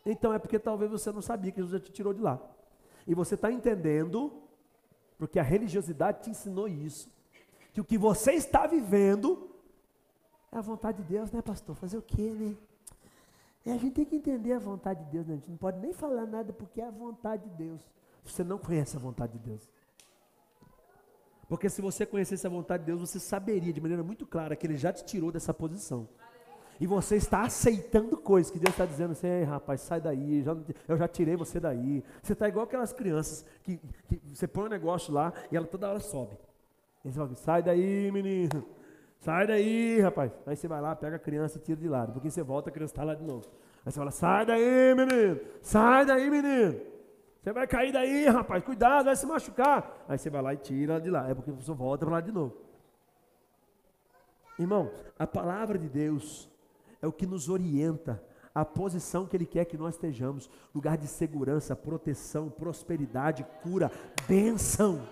Então 0.06 0.34
é 0.34 0.40
porque 0.40 0.60
talvez 0.60 0.92
você 0.92 1.10
não 1.10 1.22
sabia 1.22 1.54
que 1.54 1.62
Jesus 1.62 1.80
já 1.80 1.80
te 1.80 1.94
tirou 1.94 2.14
de 2.14 2.22
lá. 2.22 2.38
E 3.08 3.16
você 3.16 3.36
está 3.36 3.50
entendendo 3.50 4.45
porque 5.18 5.40
a 5.40 5.44
religiosidade 5.44 6.24
te 6.24 6.30
ensinou 6.30 6.68
isso. 6.68 7.10
Que 7.74 7.82
o 7.82 7.86
que 7.86 7.98
você 7.98 8.34
está 8.34 8.68
vivendo 8.68 9.50
é 10.52 10.58
a 10.58 10.62
vontade 10.62 11.02
de 11.02 11.10
Deus, 11.10 11.32
né, 11.32 11.42
pastor? 11.42 11.76
Fazer 11.76 11.98
o 11.98 12.02
quê, 12.02 12.32
né? 12.32 12.56
É, 13.66 13.74
a 13.74 13.78
gente 13.78 13.94
tem 13.94 14.06
que 14.06 14.16
entender 14.16 14.54
a 14.54 14.60
vontade 14.60 15.04
de 15.06 15.12
Deus, 15.12 15.28
né? 15.28 15.34
A 15.34 15.38
gente 15.38 15.50
não 15.50 15.58
pode 15.58 15.80
nem 15.80 15.92
falar 15.92 16.26
nada 16.26 16.54
porque 16.54 16.80
é 16.80 16.88
a 16.88 16.92
vontade 16.92 17.50
de 17.50 17.56
Deus. 17.56 17.82
Você 18.24 18.44
não 18.44 18.58
conhece 18.58 18.96
a 18.96 19.00
vontade 19.00 19.34
de 19.34 19.40
Deus. 19.40 19.70
Porque 21.48 21.70
se 21.70 21.82
você 21.82 22.06
conhecesse 22.06 22.46
a 22.46 22.50
vontade 22.50 22.84
de 22.84 22.88
Deus, 22.88 23.02
você 23.02 23.20
saberia 23.20 23.74
de 23.74 23.82
maneira 23.82 24.04
muito 24.04 24.26
clara 24.26 24.56
que 24.56 24.66
Ele 24.66 24.78
já 24.78 24.92
te 24.94 25.04
tirou 25.04 25.32
dessa 25.32 25.54
posição. 25.54 26.08
E 26.80 26.86
você 26.86 27.16
está 27.16 27.42
aceitando 27.42 28.18
coisas 28.18 28.52
que 28.52 28.60
Deus 28.60 28.74
está 28.74 28.86
dizendo 28.86 29.12
assim, 29.12 29.28
Ei, 29.28 29.44
rapaz, 29.44 29.82
sai 29.82 30.02
daí, 30.02 30.44
já, 30.44 30.56
eu 30.88 30.98
já 30.98 31.08
tirei 31.08 31.36
você 31.36 31.60
daí. 31.60 32.04
Você 32.22 32.34
está 32.34 32.48
igual 32.48 32.66
aquelas 32.66 32.92
crianças 32.92 33.46
que, 33.64 33.80
que, 34.08 34.22
você 34.34 34.48
põe 34.48 34.66
um 34.66 34.70
negócio 34.70 35.14
lá 35.14 35.32
e 35.52 35.56
ela 35.56 35.66
toda 35.66 35.90
hora 35.90 36.00
sobe. 36.00 36.38
E 37.04 37.12
você 37.12 37.20
fala, 37.20 37.36
sai 37.36 37.64
daí, 37.64 38.12
menino. 38.12 38.66
Sai 39.20 39.48
daí, 39.48 40.02
rapaz. 40.02 40.32
Aí 40.46 40.56
você 40.56 40.68
vai 40.68 40.82
lá, 40.82 40.96
pega 40.96 41.16
a 41.16 41.20
criança 41.20 41.58
e 41.58 41.62
tira 41.62 41.80
de 41.80 41.88
lado. 41.88 42.14
Porque 42.14 42.30
você 42.30 42.44
volta, 42.44 42.70
a 42.70 42.74
criança 42.74 42.94
está 42.94 43.04
lá 43.04 43.16
de 43.16 43.24
novo. 43.24 43.46
Aí 43.86 43.92
você 43.92 43.98
fala, 43.98 44.12
sai 44.12 44.46
daí, 44.46 44.96
menino. 44.96 45.40
Sai 45.62 46.06
daí, 46.06 46.30
menino. 46.30 46.80
Você 47.42 47.54
vai 47.54 47.68
cair 47.68 47.92
daí, 47.92 48.26
rapaz. 48.26 48.64
Cuidado, 48.64 49.06
vai 49.06 49.16
se 49.16 49.26
machucar. 49.26 50.04
Aí 50.10 50.18
você 50.18 50.30
vai 50.30 50.42
lá 50.42 50.54
e 50.54 50.58
tira 50.58 51.00
de 51.00 51.10
lá. 51.10 51.30
É 51.30 51.34
porque 51.34 51.52
pessoa 51.52 51.78
volta 51.78 52.06
para 52.06 52.16
lá 52.16 52.22
de 52.22 52.32
novo. 52.32 52.58
Irmão, 54.58 54.92
a 55.20 55.28
palavra 55.28 55.78
de 55.78 55.88
Deus 55.88 56.50
é 57.06 57.08
o 57.08 57.14
que 57.14 57.26
nos 57.26 57.50
orienta 57.50 58.22
a 58.54 58.66
posição 58.66 59.28
que 59.28 59.38
Ele 59.38 59.46
quer 59.46 59.66
que 59.66 59.78
nós 59.78 59.94
estejamos 59.94 60.50
lugar 60.74 60.98
de 60.98 61.08
segurança, 61.08 61.76
proteção, 61.76 62.50
prosperidade, 62.50 63.46
cura, 63.62 63.92
bênção. 64.28 65.08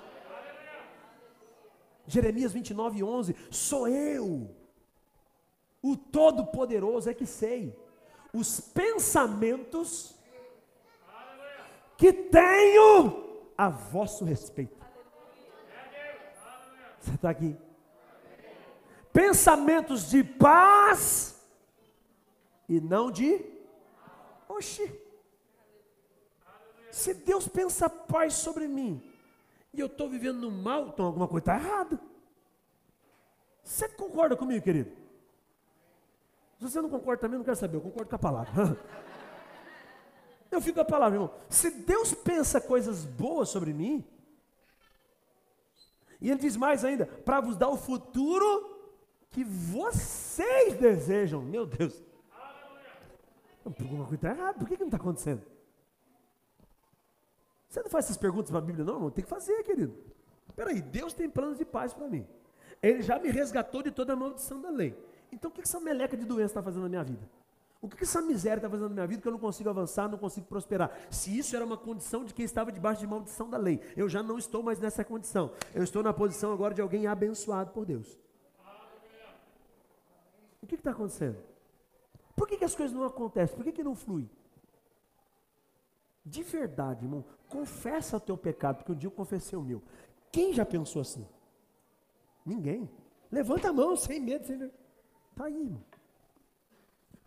Jeremias 2.08 2.52
29, 2.52 3.04
11: 3.04 3.36
Sou 3.52 3.88
eu, 3.88 4.50
o 5.82 5.96
Todo-Poderoso, 5.96 7.10
é 7.10 7.14
que 7.14 7.26
sei 7.26 7.78
os 8.34 8.60
pensamentos 8.60 10.16
que 11.96 12.12
tenho 12.12 13.44
a 13.56 13.70
vosso 13.70 14.26
respeito. 14.26 14.84
Você 17.00 17.14
está 17.14 17.30
aqui? 17.30 17.56
Pensamentos 19.12 20.10
de 20.10 20.24
paz 20.24 21.43
e 22.68 22.80
não 22.80 23.12
de. 23.12 23.44
Oxi. 24.48 25.00
Se 26.92 27.14
Deus 27.14 27.48
pensa 27.48 27.90
paz 27.90 28.36
sobre 28.36 28.68
mim 28.68 29.02
e 29.74 29.80
eu 29.80 29.88
estou 29.88 30.08
vivendo 30.08 30.40
no 30.42 30.52
mal, 30.52 30.90
então 30.90 31.06
alguma 31.06 31.28
coisa 31.28 31.42
está 31.42 31.56
errada. 31.56 32.00
Você 33.64 33.90
concorda 33.90 34.36
comigo, 34.36 34.64
querido? 34.64 34.92
Se 36.60 36.70
você 36.70 36.82
não 36.82 36.90
concorda 36.90 37.22
também, 37.22 37.38
não 37.38 37.44
quero 37.44 37.58
saber, 37.58 37.78
eu 37.78 37.82
concordo 37.82 38.10
com 38.10 38.16
a 38.16 38.20
palavra. 38.20 38.78
Eu 40.52 40.62
fico 40.62 40.76
com 40.76 40.82
a 40.82 40.86
palavra, 40.86 41.16
irmão. 41.16 41.34
Se 41.50 41.72
Deus 41.72 42.14
pensa 42.14 42.62
coisas 42.62 43.06
boas 43.06 43.50
sobre 43.50 43.74
mim, 43.74 44.06
e 46.22 46.30
Ele 46.30 46.40
diz 46.40 46.56
mais 46.56 46.86
ainda, 46.86 47.08
para 47.08 47.42
vos 47.42 47.58
dar 47.58 47.70
o 47.70 47.76
futuro 47.76 48.70
que 49.32 49.44
vocês 49.44 50.76
desejam. 50.76 51.42
Meu 51.42 51.66
Deus. 51.66 52.00
Alguma 53.66 54.06
coisa 54.06 54.16
está 54.16 54.30
errada, 54.30 54.60
por 54.60 54.68
que, 54.68 54.76
que 54.76 54.82
não 54.82 54.88
está 54.88 54.98
acontecendo? 54.98 55.42
Você 57.70 57.82
não 57.82 57.90
faz 57.90 58.06
essas 58.06 58.18
perguntas 58.18 58.52
para 58.52 58.60
a 58.60 58.62
Bíblia, 58.62 58.86
não, 58.86 58.96
irmão? 58.96 59.10
Tem 59.10 59.24
que 59.24 59.30
fazer, 59.30 59.64
querido. 59.64 59.96
Peraí, 60.56 60.82
Deus 60.82 61.14
tem 61.14 61.30
planos 61.30 61.58
de 61.58 61.66
paz 61.66 61.94
para 61.94 62.08
mim. 62.08 62.28
Ele 62.82 63.02
já 63.02 63.18
me 63.18 63.30
resgatou 63.30 63.82
de 63.82 63.90
toda 63.90 64.14
a 64.14 64.16
maldição 64.16 64.62
da 64.62 64.70
lei. 64.70 64.96
Então 65.32 65.50
o 65.50 65.54
que 65.54 65.62
essa 65.62 65.80
meleca 65.80 66.16
de 66.16 66.26
doença 66.26 66.52
está 66.52 66.62
fazendo 66.62 66.84
na 66.84 66.90
minha 66.90 67.04
vida? 67.04 67.28
O 67.82 67.90
que 67.90 68.04
essa 68.04 68.22
miséria 68.22 68.60
está 68.60 68.70
fazendo 68.70 68.90
na 68.90 68.94
minha 68.94 69.08
vida 69.08 69.22
que 69.22 69.28
eu 69.28 69.32
não 69.32 69.40
consigo 69.40 69.70
avançar, 69.70 70.08
não 70.08 70.18
consigo 70.18 70.46
prosperar? 70.46 70.96
Se 71.10 71.38
isso 71.38 71.56
era 71.56 71.66
uma 71.66 71.78
condição 71.78 72.24
de 72.24 72.34
quem 72.34 72.46
estava 72.46 72.72
debaixo 72.72 73.02
de 73.02 73.08
maldição 73.08 73.50
da 73.50 73.58
lei, 73.58 73.82
eu 73.98 74.08
já 74.08 74.22
não 74.22 74.38
estou 74.38 74.62
mais 74.62 74.80
nessa 74.80 75.04
condição. 75.04 75.52
Eu 75.74 75.84
estou 75.84 76.04
na 76.04 76.14
posição 76.14 76.54
agora 76.54 76.74
de 76.74 76.82
alguém 76.82 77.08
abençoado 77.08 77.72
por 77.72 77.86
Deus. 77.86 78.20
O 80.62 80.68
que 80.68 80.76
está 80.76 80.92
acontecendo? 80.92 81.38
Por 82.36 82.48
que, 82.48 82.58
que 82.58 82.66
as 82.66 82.76
coisas 82.76 82.96
não 82.96 83.06
acontecem? 83.06 83.56
Por 83.56 83.64
que, 83.64 83.72
que 83.72 83.84
não 83.84 83.96
flui? 83.96 84.30
De 86.26 86.42
verdade, 86.42 87.06
irmão, 87.06 87.26
confessa 87.50 88.18
o 88.18 88.20
teu 88.20 88.38
pecado, 88.38 88.78
porque 88.78 88.92
um 88.92 88.96
dia 88.96 89.08
eu 89.08 89.12
confessei 89.12 89.58
o 89.58 89.62
meu. 89.62 89.82
Quem 90.32 90.54
já 90.54 90.66
pensou 90.66 91.02
assim? 91.02 91.28
Ninguém. 92.46 92.90
Levanta 93.32 93.70
a 93.70 93.74
mão, 93.74 93.96
sem 93.96 94.20
medo, 94.20 94.46
sem 94.46 94.58
ver. 94.58 94.72
Está 95.32 95.46
aí, 95.46 95.56
irmão. 95.56 95.84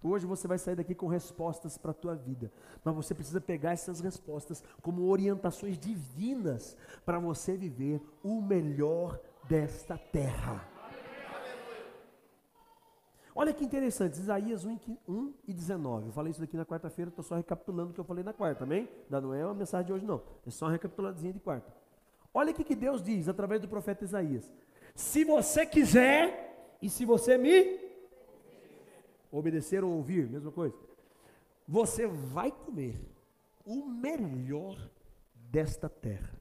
Hoje 0.02 0.24
você 0.24 0.46
vai 0.46 0.58
sair 0.58 0.76
daqui 0.76 0.94
com 0.94 1.08
respostas 1.08 1.76
para 1.76 1.90
a 1.90 1.94
tua 1.94 2.14
vida. 2.14 2.52
Mas 2.84 2.94
você 2.94 3.14
precisa 3.14 3.40
pegar 3.40 3.72
essas 3.72 4.00
respostas 4.00 4.62
como 4.80 5.08
orientações 5.08 5.78
divinas 5.78 6.76
para 7.04 7.18
você 7.18 7.56
viver 7.56 8.00
o 8.22 8.40
melhor 8.40 9.20
desta 9.48 9.98
terra. 9.98 10.75
Olha 13.38 13.52
que 13.52 13.62
interessante, 13.62 14.14
Isaías 14.14 14.64
1, 14.64 14.78
1 15.06 15.34
e 15.46 15.52
19. 15.52 16.06
Eu 16.06 16.12
falei 16.12 16.30
isso 16.30 16.40
daqui 16.40 16.56
na 16.56 16.64
quarta-feira, 16.64 17.10
estou 17.10 17.22
só 17.22 17.34
recapitulando 17.36 17.90
o 17.90 17.92
que 17.92 18.00
eu 18.00 18.04
falei 18.04 18.24
na 18.24 18.32
quarta, 18.32 18.64
amém? 18.64 18.88
Não 19.10 19.34
é 19.34 19.42
a 19.42 19.52
mensagem 19.52 19.86
de 19.86 19.92
hoje, 19.92 20.06
não. 20.06 20.22
É 20.46 20.50
só 20.50 20.64
uma 20.64 20.72
recapituladinha 20.72 21.34
de 21.34 21.38
quarta. 21.38 21.70
Olha 22.32 22.50
o 22.50 22.54
que 22.54 22.74
Deus 22.74 23.02
diz 23.02 23.28
através 23.28 23.60
do 23.60 23.68
profeta 23.68 24.04
Isaías. 24.04 24.50
Se 24.94 25.22
você 25.22 25.66
quiser, 25.66 26.76
e 26.80 26.88
se 26.88 27.04
você 27.04 27.36
me 27.36 27.78
obedecer 29.30 29.84
ou 29.84 29.92
ouvir, 29.92 30.26
mesma 30.30 30.50
coisa, 30.50 30.74
você 31.68 32.06
vai 32.06 32.50
comer 32.50 32.98
o 33.66 33.84
melhor 33.84 34.78
desta 35.34 35.90
terra. 35.90 36.35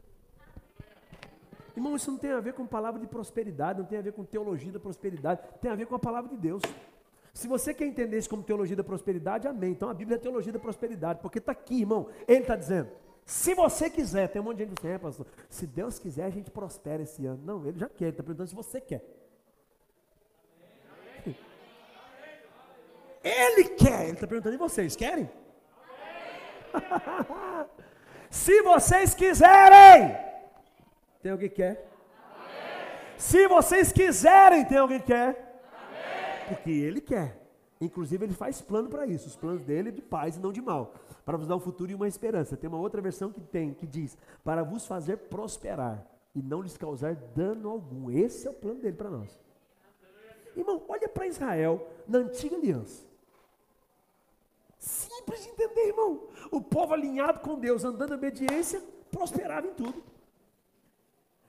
Irmão, 1.76 1.96
isso 1.96 2.12
não 2.12 2.18
tem 2.18 2.32
a 2.32 2.40
ver 2.40 2.54
com 2.54 2.66
palavra 2.66 3.00
de 3.00 3.08
prosperidade, 3.08 3.80
não 3.80 3.86
tem 3.86 4.00
a 4.00 4.02
ver 4.02 4.14
com 4.14 4.24
teologia 4.24 4.72
da 4.72 4.80
prosperidade, 4.80 5.42
tem 5.62 5.70
a 5.70 5.76
ver 5.76 5.86
com 5.86 5.96
a 5.96 6.00
palavra 6.00 6.30
de 6.30 6.38
Deus. 6.38 6.62
Se 7.34 7.48
você 7.48 7.74
quer 7.74 7.86
entender 7.86 8.18
isso 8.18 8.30
como 8.30 8.44
teologia 8.44 8.78
da 8.78 8.84
prosperidade, 8.84 9.46
amém. 9.46 9.72
Então 9.72 9.90
a 9.90 9.94
Bíblia 9.94 10.16
é 10.16 10.20
teologia 10.20 10.54
da 10.54 10.60
prosperidade, 10.60 11.20
porque 11.22 11.40
está 11.40 11.52
aqui, 11.52 11.82
irmão. 11.82 12.08
Ele 12.28 12.40
está 12.40 12.56
dizendo: 12.56 12.90
se 13.26 13.54
você 13.54 13.90
quiser, 13.90 14.30
tem 14.30 14.42
um 14.42 14.46
monte 14.46 14.58
de 14.58 14.64
gente 14.64 14.76
dizendo, 14.76 14.94
é, 14.94 14.98
pastor, 15.00 15.26
se 15.50 15.68
Deus 15.68 16.00
quiser, 16.00 16.26
a 16.26 16.30
gente 16.30 16.50
prospera 16.50 17.04
esse 17.04 17.26
ano. 17.26 17.42
Não, 17.44 17.68
ele 17.68 17.78
já 17.78 17.90
quer, 17.90 18.06
ele 18.06 18.12
está 18.12 18.24
perguntando 18.24 18.50
se 18.50 18.56
você 18.56 18.80
quer. 18.80 19.04
Ele 23.22 23.64
quer, 23.70 24.04
ele 24.04 24.12
está 24.12 24.28
perguntando 24.28 24.54
e 24.54 24.58
vocês 24.60 24.96
querem? 24.96 25.28
se 28.30 28.62
vocês 28.62 29.16
quiserem, 29.16 30.16
tem 31.26 31.32
alguém 31.32 31.50
que 31.50 31.56
quer? 31.56 31.90
Amém. 32.36 33.18
Se 33.18 33.48
vocês 33.48 33.92
quiserem, 33.92 34.64
tem 34.64 34.78
alguém 34.78 35.00
que 35.00 35.08
quer? 35.08 35.60
Amém. 35.74 36.48
Porque 36.50 36.70
Ele 36.70 37.02
quer. 37.02 37.42
Inclusive, 37.82 38.26
Ele 38.26 38.34
faz 38.34 38.62
plano 38.62 38.90
para 38.90 39.08
isso. 39.08 39.28
Os 39.28 39.36
planos 39.36 39.64
dele 39.64 39.90
é 39.90 39.92
de 39.92 40.04
paz 40.04 40.38
e 40.38 40.40
não 40.40 40.52
de 40.52 40.62
mal. 40.62 40.94
Para 41.26 41.36
vos 41.36 41.48
dar 41.48 41.56
um 41.56 41.60
futuro 41.60 41.92
e 41.92 41.96
uma 41.96 42.08
esperança. 42.08 42.56
Tem 42.56 42.68
uma 42.68 42.78
outra 42.78 43.02
versão 43.02 43.32
que 43.32 43.42
tem, 43.42 43.74
que 43.74 43.88
diz: 43.88 44.16
para 44.44 44.62
vos 44.62 44.86
fazer 44.86 45.18
prosperar 45.18 46.06
e 46.36 46.44
não 46.44 46.62
lhes 46.62 46.78
causar 46.78 47.16
dano 47.16 47.72
algum. 47.72 48.12
Esse 48.12 48.46
é 48.46 48.52
o 48.52 48.54
plano 48.54 48.80
dele 48.80 48.96
para 48.96 49.10
nós. 49.10 49.36
Irmão, 50.56 50.84
olha 50.88 51.10
para 51.10 51.26
Israel 51.26 51.88
na 52.08 52.20
antiga 52.20 52.56
aliança. 52.56 53.04
Simples 54.78 55.42
de 55.42 55.50
entender, 55.50 55.88
irmão. 55.88 56.28
O 56.52 56.62
povo 56.62 56.94
alinhado 56.94 57.40
com 57.40 57.58
Deus, 57.58 57.84
andando 57.84 58.12
em 58.12 58.18
obediência, 58.18 58.80
prosperava 59.10 59.66
em 59.66 59.74
tudo 59.74 60.15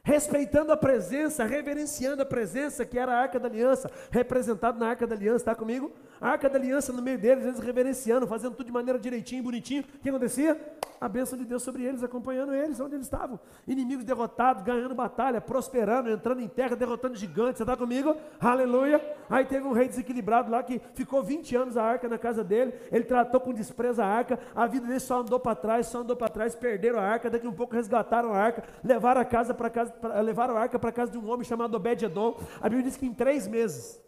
respeitando 0.06 0.70
a 0.70 0.76
presença, 0.76 1.44
reverenciando 1.44 2.22
a 2.22 2.24
presença 2.24 2.86
que 2.86 2.96
era 2.96 3.12
a 3.12 3.18
arca 3.18 3.40
da 3.40 3.48
aliança, 3.48 3.90
representado 4.08 4.78
na 4.78 4.86
arca 4.86 5.04
da 5.04 5.16
aliança, 5.16 5.38
está 5.38 5.54
comigo? 5.54 5.92
A 6.20 6.30
arca 6.30 6.48
da 6.48 6.58
aliança 6.58 6.92
no 6.92 7.02
meio 7.02 7.18
deles, 7.18 7.44
eles 7.44 7.58
reverenciando, 7.58 8.26
fazendo 8.26 8.54
tudo 8.54 8.66
de 8.66 8.72
maneira 8.72 8.98
direitinho, 8.98 9.42
bonitinho. 9.42 9.82
O 9.82 9.98
que 9.98 10.08
acontecia? 10.08 10.58
A 10.98 11.08
bênção 11.08 11.38
de 11.38 11.44
Deus 11.44 11.62
sobre 11.62 11.84
eles, 11.84 12.02
acompanhando 12.02 12.54
eles 12.54 12.80
onde 12.80 12.94
eles 12.94 13.06
estavam. 13.06 13.38
Inimigos 13.66 14.04
derrotados, 14.04 14.62
ganhando 14.62 14.94
batalha, 14.94 15.42
prosperando, 15.42 16.08
entrando 16.08 16.40
em 16.40 16.48
terra, 16.48 16.74
derrotando 16.74 17.16
gigantes. 17.16 17.58
Você 17.58 17.64
está 17.64 17.76
comigo? 17.76 18.16
Aleluia. 18.40 19.00
Aí 19.28 19.44
teve 19.44 19.66
um 19.66 19.72
rei 19.72 19.88
desequilibrado 19.88 20.50
lá 20.50 20.62
que 20.62 20.80
ficou 20.94 21.22
20 21.22 21.54
anos 21.54 21.76
a 21.76 21.82
arca 21.82 22.08
na 22.08 22.16
casa 22.16 22.42
dele. 22.42 22.72
Ele 22.90 23.04
tratou 23.04 23.40
com 23.40 23.52
desprezo 23.52 24.00
a 24.00 24.06
arca. 24.06 24.38
A 24.54 24.66
vida 24.66 24.86
dele 24.86 25.00
só 25.00 25.20
andou 25.20 25.38
para 25.38 25.54
trás, 25.54 25.86
só 25.86 26.00
andou 26.00 26.16
para 26.16 26.28
trás, 26.28 26.54
perderam 26.54 26.98
a 26.98 27.02
arca. 27.02 27.28
Daqui 27.28 27.46
um 27.46 27.52
pouco 27.52 27.74
resgataram 27.74 28.32
a 28.32 28.38
arca, 28.38 28.64
levaram 28.82 29.20
a 29.20 29.24
casa 29.24 29.52
para 29.52 29.68
casa 29.68 29.92
pra, 29.92 30.18
levaram 30.22 30.56
a 30.56 30.60
arca 30.60 30.78
para 30.78 30.90
casa 30.92 31.12
de 31.12 31.18
um 31.18 31.30
homem 31.30 31.44
chamado 31.44 31.74
Obed-Edom. 31.74 32.40
A 32.58 32.68
Bíblia 32.70 32.84
diz 32.84 32.96
que 32.96 33.04
em 33.04 33.12
três 33.12 33.46
meses, 33.46 34.00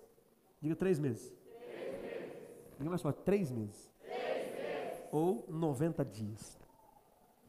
diga 0.62 0.74
três 0.74 0.98
meses. 0.98 1.37
Diga 2.78 2.90
mais 2.90 3.02
três 3.24 3.50
meses. 3.50 3.90
Três 4.00 4.52
meses. 4.52 5.02
Ou 5.10 5.44
90 5.48 6.04
dias. 6.04 6.58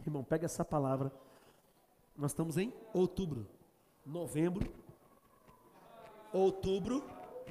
Irmão, 0.05 0.23
pega 0.23 0.45
essa 0.45 0.65
palavra. 0.65 1.11
Nós 2.17 2.31
estamos 2.31 2.57
em 2.57 2.73
outubro, 2.93 3.47
novembro, 4.05 4.69
outubro, 6.33 7.03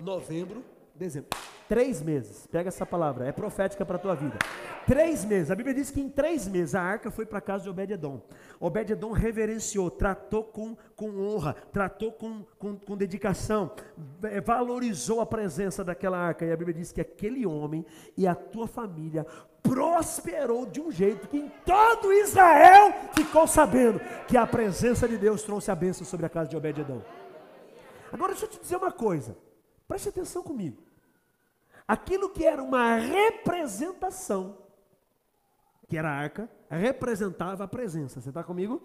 novembro, 0.02 0.64
dezembro. 0.94 1.30
Três 1.68 2.00
meses. 2.02 2.46
Pega 2.46 2.68
essa 2.68 2.87
palavra, 2.87 3.26
é 3.26 3.32
profética 3.32 3.84
para 3.84 3.96
a 3.96 3.98
tua 3.98 4.14
vida. 4.14 4.38
Três 4.87 5.22
meses. 5.22 5.50
A 5.50 5.54
Bíblia 5.54 5.75
diz 5.75 5.90
que 5.90 6.00
em 6.00 6.08
três 6.08 6.48
meses 6.48 6.75
a 6.75 6.80
arca 6.80 7.10
foi 7.10 7.26
para 7.26 7.38
a 7.38 7.42
casa 7.42 7.64
de 7.64 7.70
Obed-Edom. 7.70 8.22
Obed-Edom 8.58 9.12
reverenciou, 9.12 9.90
tratou 9.90 10.44
com, 10.44 10.75
com 10.96 11.20
honra, 11.20 11.54
tratou 11.70 12.10
com, 12.10 12.42
com, 12.58 12.75
com 12.76 12.96
dedicação, 12.96 13.70
é, 14.22 14.40
valorizou 14.40 15.20
a 15.20 15.26
presença 15.26 15.84
daquela 15.84 16.16
arca. 16.16 16.46
E 16.46 16.50
a 16.50 16.56
Bíblia 16.56 16.75
diz 16.75 16.90
que 16.90 17.02
aquele 17.02 17.46
homem 17.46 17.84
e 18.16 18.26
a 18.26 18.34
tua 18.34 18.66
família 18.66 19.26
prosperou 19.62 20.64
de 20.64 20.80
um 20.80 20.90
jeito 20.90 21.28
que 21.28 21.37
em 21.37 21.52
todo 21.66 22.10
Israel 22.14 22.94
ficou 23.14 23.46
sabendo 23.46 24.00
que 24.26 24.38
a 24.38 24.46
presença 24.46 25.06
de 25.06 25.18
Deus 25.18 25.42
trouxe 25.42 25.70
a 25.70 25.75
bênção 25.75 26.06
sobre 26.06 26.25
a 26.25 26.30
casa 26.30 26.48
de 26.48 26.56
Obed-Edom. 26.56 27.02
Agora 28.10 28.32
deixa 28.32 28.46
eu 28.46 28.50
te 28.50 28.58
dizer 28.58 28.76
uma 28.76 28.90
coisa. 28.90 29.37
Preste 29.87 30.08
atenção 30.08 30.42
comigo. 30.42 30.88
Aquilo 31.88 32.28
que 32.28 32.45
era 32.45 32.62
uma 32.62 32.97
representação, 32.97 34.59
que 35.88 35.97
era 35.97 36.11
a 36.11 36.14
arca, 36.14 36.50
representava 36.68 37.64
a 37.64 37.68
presença. 37.68 38.21
Você 38.21 38.28
está 38.28 38.45
comigo? 38.45 38.83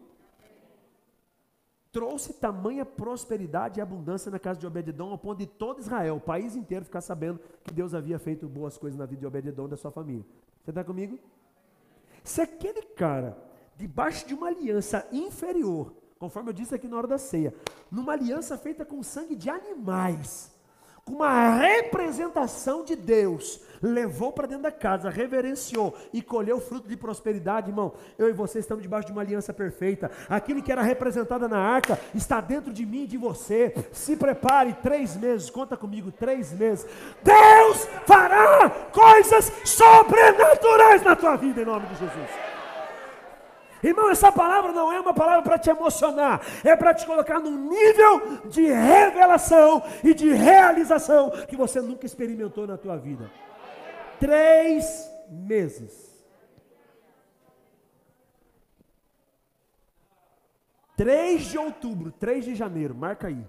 Trouxe 1.91 2.33
tamanha 2.33 2.85
prosperidade 2.85 3.77
e 3.77 3.81
abundância 3.81 4.31
na 4.31 4.39
casa 4.39 4.57
de 4.57 4.65
Obededon, 4.65 5.11
ao 5.11 5.17
ponto 5.17 5.39
de 5.39 5.45
todo 5.45 5.79
Israel, 5.81 6.15
o 6.15 6.21
país 6.21 6.55
inteiro, 6.55 6.85
ficar 6.85 7.01
sabendo 7.01 7.41
que 7.61 7.73
Deus 7.73 7.93
havia 7.93 8.17
feito 8.17 8.47
boas 8.47 8.77
coisas 8.77 8.97
na 8.97 9.05
vida 9.05 9.19
de 9.19 9.27
Obededon 9.27 9.65
e 9.65 9.71
da 9.71 9.77
sua 9.77 9.91
família. 9.91 10.25
Você 10.63 10.71
está 10.71 10.81
comigo? 10.81 11.19
Se 12.23 12.41
aquele 12.41 12.83
cara, 12.83 13.37
debaixo 13.75 14.25
de 14.25 14.33
uma 14.33 14.47
aliança 14.47 15.05
inferior, 15.11 15.93
conforme 16.17 16.51
eu 16.51 16.53
disse 16.53 16.73
aqui 16.73 16.87
na 16.87 16.97
hora 16.97 17.07
da 17.07 17.17
ceia, 17.17 17.53
numa 17.91 18.13
aliança 18.13 18.57
feita 18.57 18.85
com 18.85 19.03
sangue 19.03 19.35
de 19.35 19.49
animais, 19.49 20.52
com 21.05 21.15
uma 21.15 21.55
representação 21.55 22.83
de 22.83 22.95
Deus, 22.95 23.59
levou 23.81 24.31
para 24.31 24.47
dentro 24.47 24.63
da 24.63 24.71
casa, 24.71 25.09
reverenciou 25.09 25.93
e 26.13 26.21
colheu 26.21 26.61
fruto 26.61 26.87
de 26.87 26.95
prosperidade, 26.95 27.69
irmão. 27.69 27.93
Eu 28.17 28.29
e 28.29 28.33
você 28.33 28.59
estamos 28.59 28.81
debaixo 28.81 29.07
de 29.07 29.11
uma 29.11 29.21
aliança 29.21 29.53
perfeita. 29.53 30.09
Aquilo 30.29 30.63
que 30.63 30.71
era 30.71 30.81
representado 30.81 31.47
na 31.49 31.59
arca 31.59 31.99
está 32.15 32.39
dentro 32.39 32.71
de 32.71 32.85
mim 32.85 33.03
e 33.03 33.07
de 33.07 33.17
você. 33.17 33.75
Se 33.91 34.15
prepare, 34.15 34.73
três 34.81 35.17
meses, 35.17 35.49
conta 35.49 35.75
comigo, 35.75 36.11
três 36.11 36.53
meses. 36.53 36.87
Deus 37.21 37.85
fará 38.05 38.69
coisas 38.91 39.51
sobrenaturais 39.65 41.03
na 41.03 41.15
tua 41.15 41.35
vida, 41.35 41.61
em 41.61 41.65
nome 41.65 41.85
de 41.87 41.95
Jesus. 41.95 42.52
Irmão, 43.83 44.09
essa 44.09 44.31
palavra 44.31 44.71
não 44.71 44.91
é 44.91 44.99
uma 44.99 45.13
palavra 45.13 45.41
para 45.41 45.59
te 45.59 45.69
emocionar, 45.69 46.41
é 46.63 46.75
para 46.75 46.93
te 46.93 47.05
colocar 47.05 47.39
num 47.39 47.69
nível 47.69 48.39
de 48.45 48.63
revelação 48.63 49.83
e 50.03 50.13
de 50.13 50.31
realização 50.31 51.31
que 51.47 51.55
você 51.57 51.81
nunca 51.81 52.05
experimentou 52.05 52.65
na 52.65 52.77
tua 52.77 52.95
vida. 52.97 53.29
Três 54.19 55.11
meses. 55.29 56.13
Três 60.95 61.45
de 61.45 61.57
outubro, 61.57 62.11
três 62.11 62.45
de 62.45 62.55
janeiro, 62.55 62.95
marca 62.95 63.27
aí. 63.27 63.45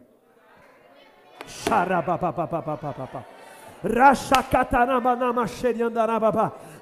Xarabapapapapapapá. 1.47 3.34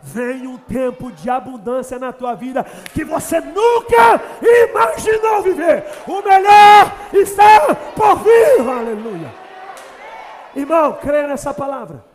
Vem 0.03 0.47
um 0.47 0.57
tempo 0.57 1.11
de 1.11 1.29
abundância 1.29 1.99
na 1.99 2.13
tua 2.13 2.35
vida 2.35 2.65
que 2.95 3.05
você 3.05 3.41
nunca 3.41 4.21
imaginou 4.43 5.43
viver. 5.43 5.85
O 6.07 6.23
melhor 6.23 6.93
está 7.13 7.75
por 7.97 8.17
vir. 8.19 8.61
Aleluia. 8.61 9.35
Irmão, 10.55 10.93
creia 11.01 11.27
nessa 11.27 11.53
palavra. 11.53 12.12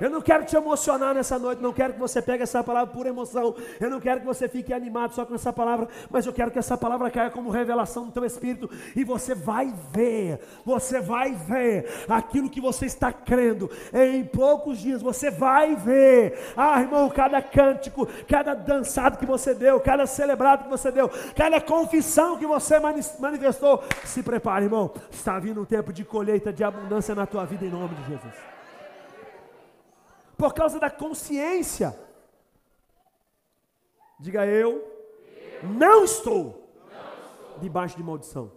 Eu 0.00 0.10
não 0.10 0.20
quero 0.20 0.44
te 0.44 0.56
emocionar 0.56 1.14
nessa 1.14 1.38
noite, 1.38 1.62
não 1.62 1.72
quero 1.72 1.94
que 1.94 1.98
você 1.98 2.20
pegue 2.20 2.42
essa 2.42 2.62
palavra 2.62 2.92
por 2.92 3.06
emoção. 3.06 3.54
Eu 3.80 3.90
não 3.90 4.00
quero 4.00 4.20
que 4.20 4.26
você 4.26 4.48
fique 4.48 4.72
animado 4.72 5.14
só 5.14 5.24
com 5.24 5.34
essa 5.34 5.52
palavra, 5.52 5.88
mas 6.10 6.26
eu 6.26 6.32
quero 6.32 6.50
que 6.50 6.58
essa 6.58 6.76
palavra 6.76 7.10
caia 7.10 7.30
como 7.30 7.50
revelação 7.50 8.06
no 8.06 8.12
teu 8.12 8.24
espírito 8.24 8.70
e 8.94 9.04
você 9.04 9.34
vai 9.34 9.72
ver, 9.92 10.40
você 10.64 11.00
vai 11.00 11.32
ver 11.32 11.88
aquilo 12.08 12.50
que 12.50 12.60
você 12.60 12.86
está 12.86 13.12
crendo. 13.12 13.70
Em 13.92 14.24
poucos 14.24 14.78
dias 14.78 15.02
você 15.02 15.30
vai 15.30 15.74
ver. 15.74 16.38
Ah, 16.56 16.80
irmão, 16.80 17.08
cada 17.08 17.40
cântico, 17.40 18.06
cada 18.28 18.54
dançado 18.54 19.18
que 19.18 19.26
você 19.26 19.54
deu, 19.54 19.80
cada 19.80 20.06
celebrado 20.06 20.64
que 20.64 20.70
você 20.70 20.90
deu, 20.90 21.10
cada 21.34 21.60
confissão 21.60 22.36
que 22.36 22.46
você 22.46 22.78
manifestou, 22.78 23.82
se 24.04 24.22
prepare, 24.22 24.66
irmão. 24.66 24.92
Está 25.10 25.38
vindo 25.38 25.60
um 25.60 25.64
tempo 25.64 25.92
de 25.92 26.04
colheita, 26.04 26.52
de 26.52 26.64
abundância 26.64 27.14
na 27.14 27.26
tua 27.26 27.44
vida 27.44 27.64
em 27.64 27.70
nome 27.70 27.94
de 27.94 28.06
Jesus 28.06 28.55
por 30.36 30.52
causa 30.54 30.78
da 30.78 30.90
consciência. 30.90 31.98
Diga 34.18 34.46
eu, 34.46 34.70
eu 35.62 35.68
não, 35.68 36.04
estou 36.04 36.04
não 36.04 36.04
estou 36.04 37.58
debaixo 37.60 37.96
de 37.96 38.02
maldição. 38.02 38.52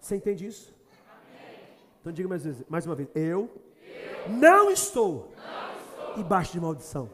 Você 0.00 0.16
entende 0.16 0.46
isso? 0.46 0.74
Amém. 1.10 1.60
Então 2.00 2.12
diga 2.12 2.28
mais, 2.28 2.44
vezes, 2.44 2.64
mais 2.68 2.86
uma 2.86 2.94
vez: 2.94 3.08
eu, 3.14 3.50
eu 3.82 4.28
não, 4.28 4.70
estou 4.70 5.32
não 5.36 5.72
estou 5.74 6.14
debaixo 6.16 6.52
de 6.52 6.60
maldição. 6.60 7.10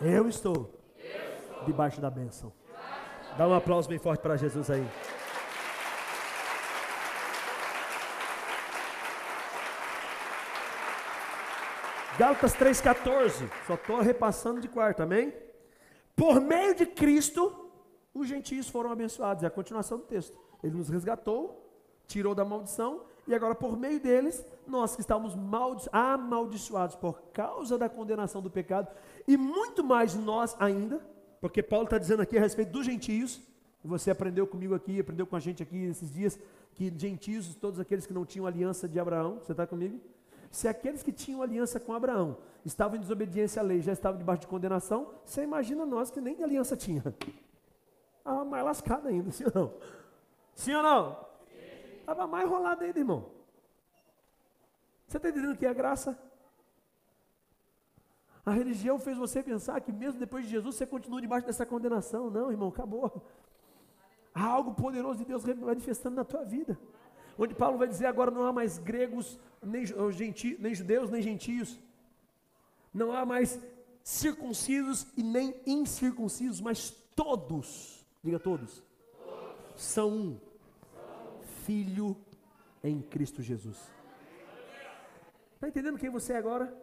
Eu 0.00 0.28
estou, 0.28 0.70
estou 0.96 1.64
debaixo 1.66 2.00
da 2.00 2.10
bênção. 2.10 2.52
Dá 3.36 3.46
um 3.46 3.54
aplauso 3.54 3.88
bem 3.88 3.98
forte 3.98 4.20
para 4.20 4.36
Jesus 4.36 4.70
aí. 4.70 4.86
Gálatas 12.20 12.52
3,14. 12.52 13.50
Só 13.66 13.72
estou 13.76 13.98
repassando 14.02 14.60
de 14.60 14.68
quarto, 14.68 15.02
amém? 15.02 15.32
Por 16.14 16.38
meio 16.38 16.74
de 16.74 16.84
Cristo, 16.84 17.70
os 18.12 18.28
gentios 18.28 18.68
foram 18.68 18.92
abençoados. 18.92 19.42
É 19.42 19.46
a 19.46 19.50
continuação 19.50 19.96
do 19.96 20.04
texto. 20.04 20.38
Ele 20.62 20.76
nos 20.76 20.90
resgatou, 20.90 21.66
tirou 22.06 22.34
da 22.34 22.44
maldição, 22.44 23.04
e 23.26 23.34
agora 23.34 23.54
por 23.54 23.74
meio 23.74 23.98
deles, 23.98 24.44
nós 24.66 24.94
que 24.94 25.00
estávamos 25.00 25.34
amaldiçoados 25.90 26.94
por 26.94 27.22
causa 27.32 27.78
da 27.78 27.88
condenação 27.88 28.42
do 28.42 28.50
pecado, 28.50 28.88
e 29.26 29.38
muito 29.38 29.82
mais 29.82 30.14
nós 30.14 30.54
ainda, 30.58 31.00
porque 31.40 31.62
Paulo 31.62 31.86
está 31.86 31.96
dizendo 31.96 32.20
aqui 32.20 32.36
a 32.36 32.40
respeito 32.42 32.70
dos 32.70 32.84
gentios, 32.84 33.40
você 33.82 34.10
aprendeu 34.10 34.46
comigo 34.46 34.74
aqui, 34.74 35.00
aprendeu 35.00 35.26
com 35.26 35.36
a 35.36 35.40
gente 35.40 35.62
aqui 35.62 35.84
esses 35.84 36.12
dias, 36.12 36.38
que 36.74 36.92
gentios, 36.94 37.54
todos 37.54 37.80
aqueles 37.80 38.06
que 38.06 38.12
não 38.12 38.26
tinham 38.26 38.46
aliança 38.46 38.86
de 38.86 39.00
Abraão, 39.00 39.38
você 39.42 39.52
está 39.52 39.66
comigo? 39.66 39.98
Se 40.50 40.66
aqueles 40.66 41.02
que 41.02 41.12
tinham 41.12 41.42
aliança 41.42 41.78
com 41.78 41.92
Abraão 41.92 42.36
estavam 42.64 42.96
em 42.96 43.00
desobediência 43.00 43.60
à 43.60 43.64
lei, 43.64 43.80
já 43.80 43.92
estavam 43.92 44.18
debaixo 44.18 44.42
de 44.42 44.48
condenação, 44.48 45.14
você 45.24 45.42
imagina 45.42 45.86
nós 45.86 46.10
que 46.10 46.20
nem 46.20 46.42
aliança 46.42 46.76
tinha. 46.76 47.02
Estava 48.18 48.44
mais 48.44 48.64
lascado 48.64 49.08
ainda, 49.08 49.30
sim 49.30 49.44
ou 49.44 49.52
não? 49.54 49.74
Sim 50.54 50.74
ou 50.74 50.82
não? 50.82 51.26
Estava 52.00 52.26
mais 52.26 52.48
rolado 52.48 52.82
ainda, 52.82 52.98
irmão. 52.98 53.30
Você 55.06 55.16
está 55.16 55.28
entendendo 55.28 55.52
o 55.52 55.56
que 55.56 55.66
é 55.66 55.72
graça? 55.72 56.18
A 58.44 58.50
religião 58.50 58.98
fez 58.98 59.16
você 59.16 59.42
pensar 59.42 59.80
que 59.80 59.92
mesmo 59.92 60.18
depois 60.18 60.44
de 60.44 60.50
Jesus 60.50 60.74
você 60.74 60.86
continua 60.86 61.20
debaixo 61.20 61.46
dessa 61.46 61.64
condenação. 61.64 62.30
Não, 62.30 62.50
irmão, 62.50 62.68
acabou. 62.68 63.22
Há 64.34 64.44
algo 64.44 64.74
poderoso 64.74 65.18
de 65.20 65.24
Deus 65.24 65.44
manifestando 65.44 66.16
na 66.16 66.24
tua 66.24 66.44
vida 66.44 66.76
onde 67.42 67.54
Paulo 67.54 67.78
vai 67.78 67.88
dizer 67.88 68.04
agora 68.04 68.30
não 68.30 68.44
há 68.44 68.52
mais 68.52 68.78
gregos, 68.78 69.38
nem, 69.62 69.84
genti, 70.12 70.56
nem 70.58 70.74
judeus, 70.74 71.10
nem 71.10 71.22
gentios, 71.22 71.78
não 72.92 73.12
há 73.12 73.24
mais 73.24 73.58
circuncisos 74.02 75.06
e 75.16 75.22
nem 75.22 75.54
incircuncisos, 75.66 76.60
mas 76.60 76.90
todos, 77.14 78.06
diga 78.22 78.38
todos, 78.38 78.82
todos. 79.12 79.82
são 79.82 80.10
um 80.10 80.40
filho 81.64 82.16
em 82.82 83.00
Cristo 83.00 83.42
Jesus. 83.42 83.78
Está 85.54 85.68
entendendo 85.68 85.98
quem 85.98 86.10
você 86.10 86.32
é 86.32 86.36
agora? 86.36 86.74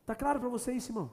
Está 0.00 0.14
claro 0.14 0.40
para 0.40 0.48
você 0.48 0.72
isso, 0.72 0.90
irmão? 0.90 1.12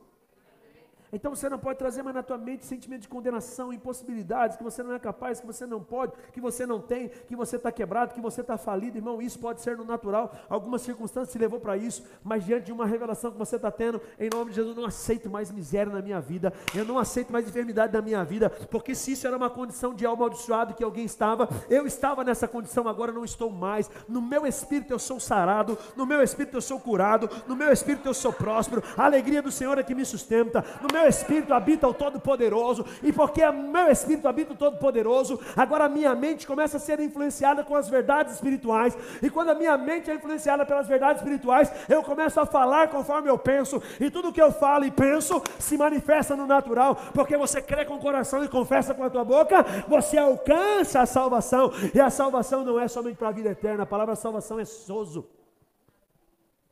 Então 1.12 1.36
você 1.36 1.50
não 1.50 1.58
pode 1.58 1.80
trazer 1.80 2.04
mais 2.04 2.16
na 2.16 2.24
tua 2.24 2.38
mente 2.38 2.66
sentimento 2.66 3.02
de 3.02 3.08
condenação, 3.08 3.74
impossibilidades, 3.74 4.56
que 4.56 4.64
você 4.64 4.84
não 4.84 4.94
é 4.94 5.00
capaz, 5.00 5.40
que 5.40 5.48
você 5.48 5.66
não 5.66 5.84
pode, 5.84 6.14
que 6.32 6.40
você 6.40 6.66
não 6.66 6.80
tem, 6.80 7.10
que 7.10 7.36
você 7.36 7.56
está 7.56 7.72
quebrado, 7.72 8.14
que 8.14 8.22
você 8.22 8.42
está 8.42 8.58
falido, 8.58 8.98
irmão. 8.98 9.22
Isso 9.22 9.40
pode 9.40 9.62
ser 9.62 9.76
no 9.76 9.84
natural. 9.84 10.34
Algumas 10.48 10.82
circunstâncias 10.84 11.32
te 11.32 11.38
levou 11.38 11.60
para 11.60 11.76
isso, 11.76 12.04
mas 12.24 12.46
diante 12.46 12.66
de 12.66 12.72
uma 12.72 12.86
revelação 12.86 13.32
que 13.32 13.38
você 13.38 13.56
está 13.56 13.72
tendo, 13.72 14.02
em 14.20 14.30
nome 14.32 14.52
de 14.52 14.58
Jesus, 14.58 14.76
eu 14.76 14.82
não 14.82 14.88
aceito 14.88 15.30
mais 15.30 15.52
miséria 15.52 15.92
na 15.92 16.02
minha 16.02 16.22
vida, 16.22 16.54
eu 16.76 16.86
não 16.86 17.00
aceito 17.00 17.34
mais 17.34 17.48
enfermidade 17.48 17.94
na 17.94 18.02
minha 18.02 18.24
vida, 18.24 18.50
porque 18.50 18.94
se 18.94 19.14
isso 19.14 19.26
era 19.26 19.36
uma 19.36 19.50
condição 19.50 19.94
de 19.94 20.06
alma 20.06 20.20
amaldiçoado 20.20 20.74
que 20.74 20.84
alguém 20.84 21.06
estava, 21.06 21.50
eu 21.70 21.88
estava 21.88 22.24
nessa 22.24 22.48
condição, 22.48 22.88
agora 22.88 23.12
não 23.12 23.24
estou 23.24 23.50
mais. 23.50 23.90
No 24.08 24.22
meu 24.22 24.46
espírito 24.46 24.94
eu 24.94 25.00
sou 25.00 25.20
sarado, 25.20 25.78
no 25.96 26.06
meu 26.06 26.22
espírito 26.22 26.58
eu 26.58 26.62
sou 26.62 26.80
curado, 26.80 27.30
no 27.48 27.56
meu 27.56 27.72
espírito 27.72 28.08
eu 28.08 28.14
sou 28.14 28.34
próspero. 28.34 28.84
A 28.98 29.06
alegria 29.06 29.42
do 29.42 29.52
Senhor 29.52 29.78
é 29.78 29.84
que 29.84 29.96
me 29.96 30.06
sustenta. 30.06 30.64
No 30.82 30.88
meu 30.94 30.99
meu 31.00 31.08
espírito 31.08 31.54
habita 31.54 31.88
o 31.88 31.94
Todo-Poderoso, 31.94 32.86
e 33.02 33.12
porque 33.14 33.44
o 33.44 33.54
meu 33.54 33.90
espírito 33.90 34.28
habita 34.28 34.54
o 34.54 34.58
Todo-Poderoso, 34.58 35.40
agora 35.56 35.86
a 35.86 35.90
minha 35.90 36.14
mente 36.14 36.46
começa 36.46 36.78
a 36.78 36.80
ser 36.80 37.00
influenciada 37.00 37.64
com 37.64 37.76
as 37.76 37.88
verdades 37.88 38.36
espirituais, 38.36 38.98
e 39.22 39.30
quando 39.30 39.50
a 39.50 39.56
minha 39.56 39.78
mente 39.78 40.12
é 40.12 40.16
influenciada 40.16 40.66
pelas 40.66 40.88
verdades 40.88 41.22
espirituais, 41.22 41.72
eu 41.88 42.04
começo 42.04 42.40
a 42.40 42.46
falar 42.46 42.90
conforme 42.90 43.30
eu 43.30 43.38
penso, 43.38 43.82
e 44.00 44.10
tudo 44.10 44.34
que 44.34 44.42
eu 44.42 44.52
falo 44.52 44.86
e 44.86 44.92
penso 44.92 45.42
se 45.58 45.78
manifesta 45.78 46.36
no 46.36 46.46
natural, 46.46 46.96
porque 47.14 47.38
você 47.38 47.62
crê 47.62 47.86
com 47.86 47.96
o 47.96 48.00
coração 48.00 48.44
e 48.44 48.48
confessa 48.48 48.94
com 48.94 49.04
a 49.04 49.10
tua 49.10 49.24
boca, 49.24 49.66
você 49.88 50.18
alcança 50.18 51.02
a 51.02 51.06
salvação, 51.06 51.72
e 51.94 52.00
a 52.00 52.10
salvação 52.10 52.66
não 52.66 52.80
é 52.80 52.88
somente 52.88 53.18
para 53.18 53.30
a 53.30 53.32
vida 53.32 53.50
eterna, 53.50 53.84
a 53.84 53.88
palavra 53.88 54.16
salvação 54.16 54.60
é 54.60 54.66
sozo 54.66 55.28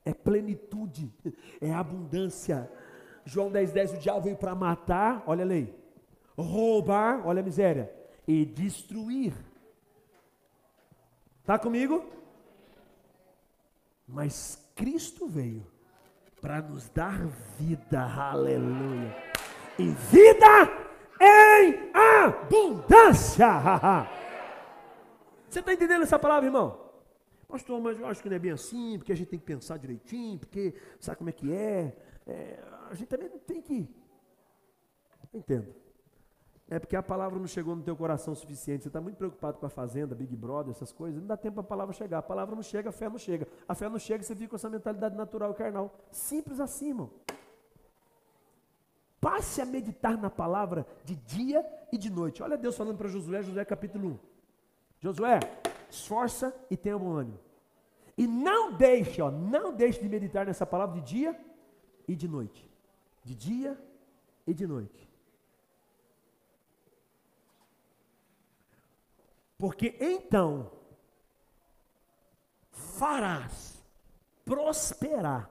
é 0.08 0.14
plenitude, 0.14 1.14
é 1.60 1.74
abundância. 1.74 2.72
João 3.28 3.52
10, 3.52 3.74
10, 3.74 3.94
o 3.94 3.98
diabo 3.98 4.22
veio 4.22 4.38
para 4.38 4.56
matar, 4.56 5.22
olha 5.28 5.44
a 5.44 5.48
lei, 5.48 5.76
roubar, 6.38 7.28
olha 7.28 7.42
a 7.42 7.44
miséria, 7.44 7.92
e 8.26 8.46
destruir. 8.46 9.34
Está 11.42 11.60
comigo? 11.60 12.06
Mas 14.08 14.66
Cristo 14.74 15.28
veio 15.28 15.68
para 16.40 16.62
nos 16.62 16.88
dar 16.88 17.28
vida, 17.60 18.02
aleluia. 18.02 19.14
E 19.78 19.90
vida 19.90 20.88
em 21.20 21.92
abundância. 21.94 23.48
Você 25.50 25.60
está 25.60 25.74
entendendo 25.74 26.04
essa 26.04 26.18
palavra, 26.18 26.46
irmão? 26.46 26.80
Pastor, 27.46 27.82
mas 27.82 28.00
eu 28.00 28.08
acho 28.08 28.22
que 28.22 28.30
não 28.30 28.38
é 28.38 28.40
bem 28.40 28.52
assim, 28.52 28.98
porque 28.98 29.12
a 29.12 29.16
gente 29.16 29.28
tem 29.30 29.40
que 29.40 29.46
pensar 29.46 29.78
direitinho, 29.78 30.40
porque 30.40 30.74
sabe 31.00 31.18
como 31.18 31.30
é 31.30 31.34
que 31.34 31.52
é? 31.52 31.94
É 32.28 32.68
a 32.90 32.94
gente 32.94 33.08
também 33.08 33.30
tem 33.30 33.62
que. 33.62 33.88
Entendo. 35.34 35.74
É 36.70 36.80
porque 36.80 36.96
a 36.96 37.04
palavra 37.04 37.40
não 37.40 37.48
chegou 37.48 37.76
no 37.76 37.82
teu 37.82 37.96
coração 37.96 38.34
o 38.34 38.36
suficiente. 38.36 38.84
Você 38.84 38.90
está 38.90 39.00
muito 39.00 39.16
preocupado 39.16 39.58
com 39.58 39.66
a 39.66 39.70
fazenda, 39.70 40.14
Big 40.14 40.36
Brother, 40.36 40.72
essas 40.72 40.92
coisas. 40.92 41.20
Não 41.20 41.28
dá 41.28 41.38
tempo 41.38 41.56
para 41.56 41.64
a 41.64 41.68
palavra 41.68 41.94
chegar. 41.94 42.18
A 42.18 42.22
palavra 42.22 42.56
não 42.56 42.64
chega, 42.64 42.90
a 42.90 42.92
fé 42.92 43.10
não 43.10 43.18
chega. 43.18 43.48
A 43.68 43.74
fé 43.74 43.88
não 43.88 43.98
chega, 43.98 44.24
você 44.24 44.36
fica 44.36 44.50
com 44.50 44.56
essa 44.58 44.70
mentalidade 44.70 45.16
natural 45.16 45.52
e 45.52 45.54
carnal. 45.54 45.98
Simples 46.12 46.60
assim, 46.60 46.90
irmão. 46.90 47.10
Passe 49.20 49.62
a 49.62 49.66
meditar 49.66 50.18
na 50.18 50.30
palavra 50.30 50.86
de 51.06 51.16
dia 51.16 51.66
e 51.92 51.98
de 51.98 52.10
noite. 52.10 52.44
Olha 52.44 52.58
Deus 52.58 52.76
falando 52.76 52.98
para 52.98 53.08
Josué, 53.08 53.42
Josué 53.42 53.64
capítulo 53.64 54.10
1. 54.10 54.20
Josué, 55.00 55.40
esforça 55.90 56.54
e 56.70 56.76
tenha 56.76 56.98
bom 56.98 57.14
ânimo. 57.14 57.40
E 58.18 58.28
não 58.28 58.74
deixe, 58.74 59.22
ó, 59.22 59.32
não 59.32 59.74
deixe 59.74 60.02
de 60.02 60.10
meditar 60.10 60.46
nessa 60.46 60.66
palavra 60.66 61.00
de 61.00 61.02
dia 61.02 61.47
e 62.08 62.16
de 62.16 62.28
noite. 62.28 62.70
De 63.24 63.36
dia 63.36 63.78
e 64.46 64.54
de 64.54 64.66
noite. 64.66 65.08
Porque 69.58 69.98
então 70.00 70.72
farás 72.72 73.84
prosperar 74.46 75.50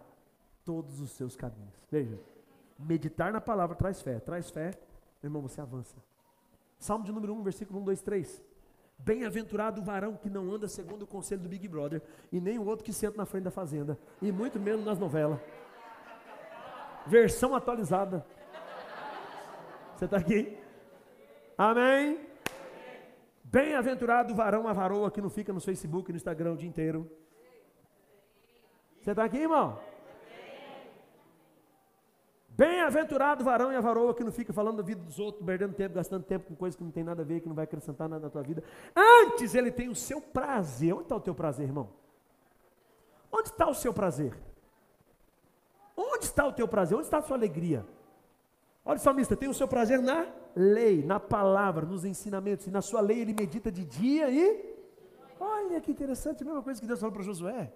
todos 0.64 1.00
os 1.00 1.10
seus 1.10 1.36
caminhos. 1.36 1.74
Veja, 1.90 2.18
meditar 2.78 3.32
na 3.32 3.40
palavra 3.40 3.76
traz 3.76 4.00
fé. 4.00 4.18
Traz 4.20 4.50
fé, 4.50 4.70
meu 5.22 5.28
irmão, 5.28 5.42
você 5.42 5.60
avança. 5.60 5.96
Salmo 6.78 7.04
de 7.04 7.12
número 7.12 7.34
1, 7.34 7.42
versículo 7.42 7.80
1, 7.80 7.84
2, 7.84 8.02
3. 8.02 8.42
Bem-aventurado 8.98 9.80
o 9.80 9.84
varão 9.84 10.16
que 10.16 10.30
não 10.30 10.50
anda 10.50 10.68
segundo 10.68 11.02
o 11.02 11.06
conselho 11.06 11.42
do 11.42 11.48
Big 11.48 11.68
Brother, 11.68 12.02
e 12.32 12.40
nem 12.40 12.58
o 12.58 12.64
outro 12.64 12.84
que 12.84 12.92
senta 12.92 13.16
na 13.16 13.26
frente 13.26 13.44
da 13.44 13.50
fazenda, 13.50 13.98
e 14.22 14.32
muito 14.32 14.58
menos 14.58 14.84
nas 14.84 14.98
novelas. 14.98 15.38
Versão 17.06 17.54
atualizada. 17.54 18.26
Você 19.94 20.04
está 20.04 20.16
aqui? 20.18 20.58
Amém? 21.56 22.20
Bem-aventurado 23.44 24.34
varão, 24.34 24.66
a 24.66 24.72
varoa 24.72 25.10
que 25.10 25.20
não 25.20 25.30
fica 25.30 25.52
no 25.52 25.60
Facebook, 25.60 26.10
no 26.10 26.16
Instagram 26.16 26.52
o 26.52 26.56
dia 26.56 26.68
inteiro. 26.68 27.10
Você 29.00 29.12
está 29.12 29.24
aqui, 29.24 29.38
irmão? 29.38 29.78
Bem-aventurado 32.48 33.44
varão 33.44 33.70
e 33.70 33.76
a 33.76 33.80
varoa 33.80 34.14
que 34.14 34.24
não 34.24 34.32
fica 34.32 34.52
falando 34.52 34.78
da 34.78 34.82
vida 34.82 35.00
dos 35.02 35.18
outros, 35.18 35.44
perdendo 35.44 35.74
tempo, 35.74 35.94
gastando 35.94 36.24
tempo 36.24 36.46
com 36.46 36.56
coisas 36.56 36.76
que 36.76 36.82
não 36.82 36.90
tem 36.90 37.04
nada 37.04 37.22
a 37.22 37.24
ver, 37.24 37.40
que 37.40 37.48
não 37.48 37.54
vai 37.54 37.64
acrescentar 37.64 38.08
nada 38.08 38.24
na 38.24 38.30
tua 38.30 38.42
vida. 38.42 38.64
Antes 38.96 39.54
ele 39.54 39.70
tem 39.70 39.88
o 39.88 39.94
seu 39.94 40.20
prazer. 40.20 40.92
Onde 40.94 41.02
está 41.04 41.16
o 41.16 41.20
teu 41.20 41.34
prazer, 41.34 41.66
irmão? 41.66 41.88
Onde 43.30 43.50
está 43.50 43.68
o 43.68 43.74
seu 43.74 43.92
prazer? 43.92 44.34
Onde 45.96 46.24
está 46.26 46.46
o 46.46 46.52
teu 46.52 46.68
prazer? 46.68 46.96
Onde 46.96 47.06
está 47.06 47.18
a 47.18 47.22
sua 47.22 47.36
alegria? 47.36 47.84
Olha, 48.84 48.98
salmista, 48.98 49.36
tem 49.36 49.48
o 49.48 49.54
seu 49.54 49.66
prazer 49.66 50.00
na 50.00 50.26
lei, 50.54 51.02
na 51.02 51.18
palavra, 51.18 51.84
nos 51.84 52.04
ensinamentos. 52.04 52.66
E 52.66 52.70
na 52.70 52.82
sua 52.82 53.00
lei 53.00 53.20
ele 53.20 53.32
medita 53.32 53.72
de 53.72 53.84
dia 53.84 54.30
e. 54.30 54.76
Olha 55.40 55.80
que 55.80 55.90
interessante, 55.90 56.42
a 56.42 56.46
mesma 56.46 56.62
coisa 56.62 56.80
que 56.80 56.86
Deus 56.86 57.00
falou 57.00 57.12
para 57.12 57.22
Josué. 57.22 57.72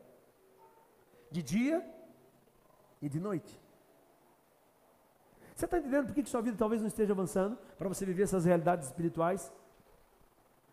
De 1.30 1.42
dia 1.42 1.84
e 3.02 3.08
de 3.08 3.18
noite. 3.18 3.58
Você 5.54 5.64
está 5.64 5.78
entendendo 5.78 6.06
por 6.06 6.14
que, 6.14 6.22
que 6.22 6.30
sua 6.30 6.40
vida 6.40 6.56
talvez 6.56 6.80
não 6.80 6.88
esteja 6.88 7.12
avançando? 7.12 7.58
Para 7.76 7.88
você 7.88 8.06
viver 8.06 8.22
essas 8.22 8.44
realidades 8.44 8.86
espirituais? 8.86 9.52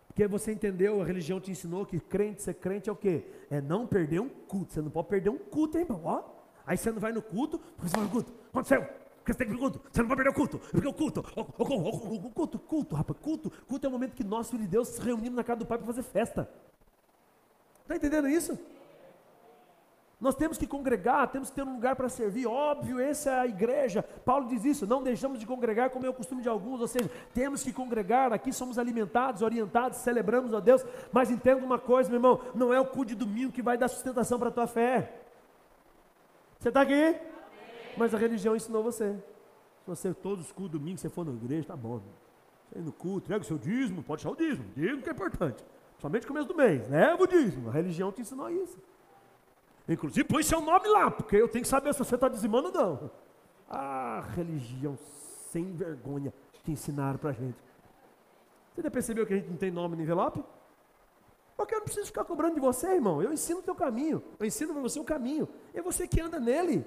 Porque 0.08 0.26
você 0.28 0.52
entendeu, 0.52 1.02
a 1.02 1.06
religião 1.06 1.40
te 1.40 1.52
ensinou 1.52 1.86
que 1.86 2.00
crente, 2.00 2.42
ser 2.42 2.54
crente 2.54 2.90
é 2.90 2.94
o 2.94 2.96
quê? 2.96 3.26
É 3.50 3.60
não 3.60 3.86
perder 3.86 4.20
um 4.20 4.30
culto. 4.30 4.74
Você 4.74 4.82
não 4.82 4.90
pode 4.90 5.10
perder 5.10 5.30
um 5.30 5.38
culto, 5.38 5.78
hein, 5.78 5.84
irmão? 5.84 6.02
Ó, 6.06 6.37
aí 6.68 6.78
você 6.78 6.92
não 6.92 7.00
vai 7.00 7.12
no 7.12 7.22
culto, 7.22 7.58
porque 7.58 7.90
você 7.90 7.96
vai 7.96 8.06
no 8.06 8.12
culto. 8.12 8.34
Aconteceu? 8.50 8.86
Porque 9.18 9.34
você 9.34 9.40
tem 9.40 9.48
que 9.48 9.54
ir 9.54 9.56
no 9.56 9.60
culto. 9.60 9.82
Você 9.92 10.02
não 10.02 10.08
pode 10.08 10.24
perder 10.24 10.30
o 10.30 10.34
culto. 10.34 10.60
Porque 10.60 10.88
o 10.88 10.94
culto, 10.94 11.26
o, 11.36 11.42
o, 11.42 11.66
o, 11.66 12.28
o 12.28 12.32
culto, 12.32 12.60
culto, 12.60 12.96
rapaz, 12.96 13.20
culto. 13.20 13.52
Culto 13.68 13.86
é 13.86 13.90
o 13.90 13.92
momento 13.92 14.14
que 14.14 14.24
nós, 14.24 14.50
filhos 14.50 14.66
de 14.66 14.72
Deus, 14.72 14.90
se 14.90 15.02
reunimos 15.02 15.36
na 15.36 15.44
casa 15.44 15.60
do 15.60 15.66
Pai 15.66 15.78
para 15.78 15.88
fazer 15.88 16.04
festa. 16.04 16.50
Está 17.82 17.96
entendendo 17.96 18.28
isso? 18.28 18.60
Nós 20.20 20.34
temos 20.34 20.58
que 20.58 20.66
congregar, 20.66 21.28
temos 21.28 21.50
que 21.50 21.56
ter 21.56 21.62
um 21.62 21.74
lugar 21.74 21.96
para 21.96 22.10
servir. 22.10 22.48
Óbvio, 22.48 23.00
essa 23.00 23.30
é 23.30 23.40
a 23.40 23.46
igreja. 23.46 24.02
Paulo 24.02 24.48
diz 24.48 24.66
isso: 24.66 24.88
não 24.88 25.04
deixamos 25.04 25.40
de 25.40 25.46
congregar 25.46 25.92
como 25.92 26.06
é 26.06 26.10
o 26.10 26.14
costume 26.14 26.42
de 26.42 26.50
alguns, 26.50 26.82
ou 26.82 26.88
seja, 26.88 27.10
temos 27.36 27.62
que 27.64 27.72
congregar. 27.72 28.34
Aqui 28.34 28.52
somos 28.52 28.80
alimentados, 28.80 29.44
orientados, 29.44 30.00
celebramos 30.00 30.56
a 30.56 30.60
Deus. 30.60 30.84
Mas 31.12 31.30
entenda 31.30 31.64
uma 31.64 31.78
coisa, 31.78 32.10
meu 32.10 32.18
irmão: 32.18 32.42
não 32.56 32.74
é 32.74 32.80
o 32.80 32.86
cu 32.86 33.06
de 33.06 33.14
domingo 33.14 33.52
que 33.52 33.62
vai 33.62 33.78
dar 33.78 33.88
sustentação 33.88 34.40
para 34.40 34.50
a 34.50 34.52
tua 34.52 34.68
fé. 34.68 35.27
Você 36.60 36.70
está 36.70 36.82
aqui? 36.82 37.16
Mas 37.96 38.14
a 38.14 38.18
religião 38.18 38.56
ensinou 38.56 38.84
você. 38.84 39.14
Se 39.84 39.88
você 39.88 40.14
todos 40.14 40.46
os 40.46 40.52
cultos 40.52 40.80
domingo, 40.80 40.98
você 40.98 41.10
for 41.10 41.26
na 41.26 41.32
igreja, 41.32 41.68
tá 41.68 41.76
bom. 41.76 42.02
Você 42.72 42.80
no 42.80 42.92
culto, 42.92 43.26
entrega 43.26 43.42
o 43.42 43.48
seu 43.48 43.58
dízimo, 43.58 44.04
pode 44.04 44.24
deixar 44.24 44.34
o 44.34 44.36
dízimo. 44.36 44.70
Dízimo 44.76 45.02
que 45.02 45.10
é 45.10 45.14
importante. 45.14 45.64
Somente 46.00 46.24
no 46.24 46.28
começo 46.28 46.48
do 46.48 46.56
mês. 46.56 46.88
Leva 46.90 47.24
o 47.24 47.28
dízimo. 47.28 47.70
A 47.70 47.72
religião 47.72 48.12
te 48.12 48.22
ensinou 48.22 48.50
isso. 48.50 48.78
Inclusive, 49.88 50.28
põe 50.28 50.44
seu 50.44 50.62
nome 50.62 50.88
lá, 50.88 51.10
porque 51.10 51.38
eu 51.38 51.48
tenho 51.48 51.64
que 51.64 51.70
saber 51.70 51.94
se 51.94 52.00
você 52.00 52.16
está 52.16 52.28
dizimando 52.28 52.68
ou 52.68 52.74
não. 52.74 53.12
Ah, 53.70 54.24
religião 54.36 54.98
sem 55.52 55.72
vergonha 55.74 56.34
que 56.64 56.72
ensinaram 56.72 57.18
para 57.18 57.32
gente. 57.32 57.58
Você 58.76 58.82
já 58.82 58.92
percebeu 58.92 59.26
que 59.26 59.34
a 59.34 59.38
gente 59.38 59.50
não 59.50 59.58
tem 59.58 59.72
nome 59.72 59.96
no 59.96 60.02
envelope? 60.02 60.44
Porque 61.58 61.74
eu 61.74 61.80
não 61.80 61.86
preciso 61.86 62.06
ficar 62.06 62.24
cobrando 62.24 62.54
de 62.54 62.62
você, 62.62 62.88
irmão. 62.88 63.20
Eu 63.20 63.34
ensino 63.34 63.60
o 63.60 63.64
teu 63.64 63.74
caminho. 63.74 64.22
Eu 64.40 64.46
ensino 64.46 64.74
para 64.74 64.82
você 64.84 65.00
o 65.00 65.04
caminho. 65.04 65.50
É 65.74 65.82
você 65.82 66.08
que 66.08 66.22
anda 66.22 66.40
nele. 66.40 66.86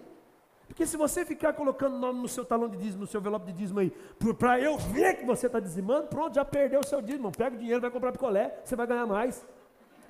Porque 0.68 0.86
se 0.86 0.96
você 0.96 1.24
ficar 1.24 1.52
colocando 1.54 1.98
nome 1.98 2.20
no 2.20 2.28
seu 2.28 2.44
talão 2.44 2.68
de 2.68 2.76
dízimo, 2.76 3.00
no 3.00 3.06
seu 3.08 3.20
envelope 3.20 3.46
de 3.46 3.52
dízimo 3.52 3.80
aí, 3.80 3.90
para 4.38 4.60
eu 4.60 4.78
ver 4.78 5.16
que 5.16 5.26
você 5.26 5.48
está 5.48 5.58
dizimando, 5.58 6.06
pronto, 6.06 6.36
já 6.36 6.44
perdeu 6.44 6.78
o 6.78 6.86
seu 6.86 7.02
dízimo. 7.02 7.32
Pega 7.32 7.56
o 7.56 7.58
dinheiro, 7.58 7.80
vai 7.80 7.90
comprar 7.90 8.12
picolé, 8.12 8.60
você 8.64 8.76
vai 8.76 8.86
ganhar 8.86 9.04
mais. 9.06 9.44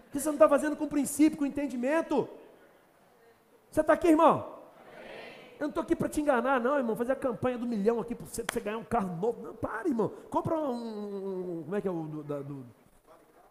Porque 0.04 0.20
você 0.20 0.26
não 0.26 0.34
está 0.34 0.46
fazendo 0.46 0.76
com 0.76 0.86
princípio, 0.86 1.38
com 1.38 1.46
entendimento. 1.46 2.28
Você 3.70 3.80
está 3.80 3.94
aqui, 3.94 4.08
irmão? 4.08 4.60
Eu 5.58 5.64
não 5.64 5.68
estou 5.70 5.82
aqui 5.82 5.96
para 5.96 6.08
te 6.10 6.20
enganar, 6.20 6.60
não, 6.60 6.76
irmão. 6.76 6.94
Fazer 6.94 7.12
a 7.12 7.16
campanha 7.16 7.56
do 7.56 7.66
milhão 7.66 7.98
aqui 7.98 8.14
para 8.14 8.26
você, 8.26 8.44
você, 8.50 8.60
ganhar 8.60 8.76
um 8.76 8.84
carro 8.84 9.16
novo. 9.16 9.40
Não, 9.40 9.54
para, 9.54 9.88
irmão. 9.88 10.12
Compra 10.28 10.54
um. 10.56 11.60
um 11.60 11.62
como 11.62 11.76
é 11.76 11.80
que 11.80 11.88
é 11.88 11.90
o 11.90 12.02
do, 12.02 12.22
do 12.22 12.79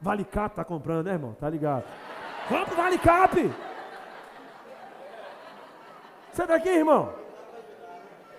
Vale 0.02 0.24
Cap 0.24 0.56
tá 0.56 0.64
comprando, 0.64 1.08
né, 1.08 1.14
irmão? 1.14 1.36
Tá 1.40 1.50
ligado? 1.50 1.84
Compra 2.48 2.74
o 2.74 2.78
Vale 2.78 2.98
Cap. 2.98 3.54
Você 6.32 6.42
está 6.42 6.56
aqui, 6.56 6.70
irmão? 6.70 7.14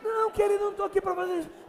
Não, 0.03 0.31
querido, 0.31 0.64
não 0.64 0.70
estou 0.70 0.87
aqui 0.87 1.01
para 1.01 1.14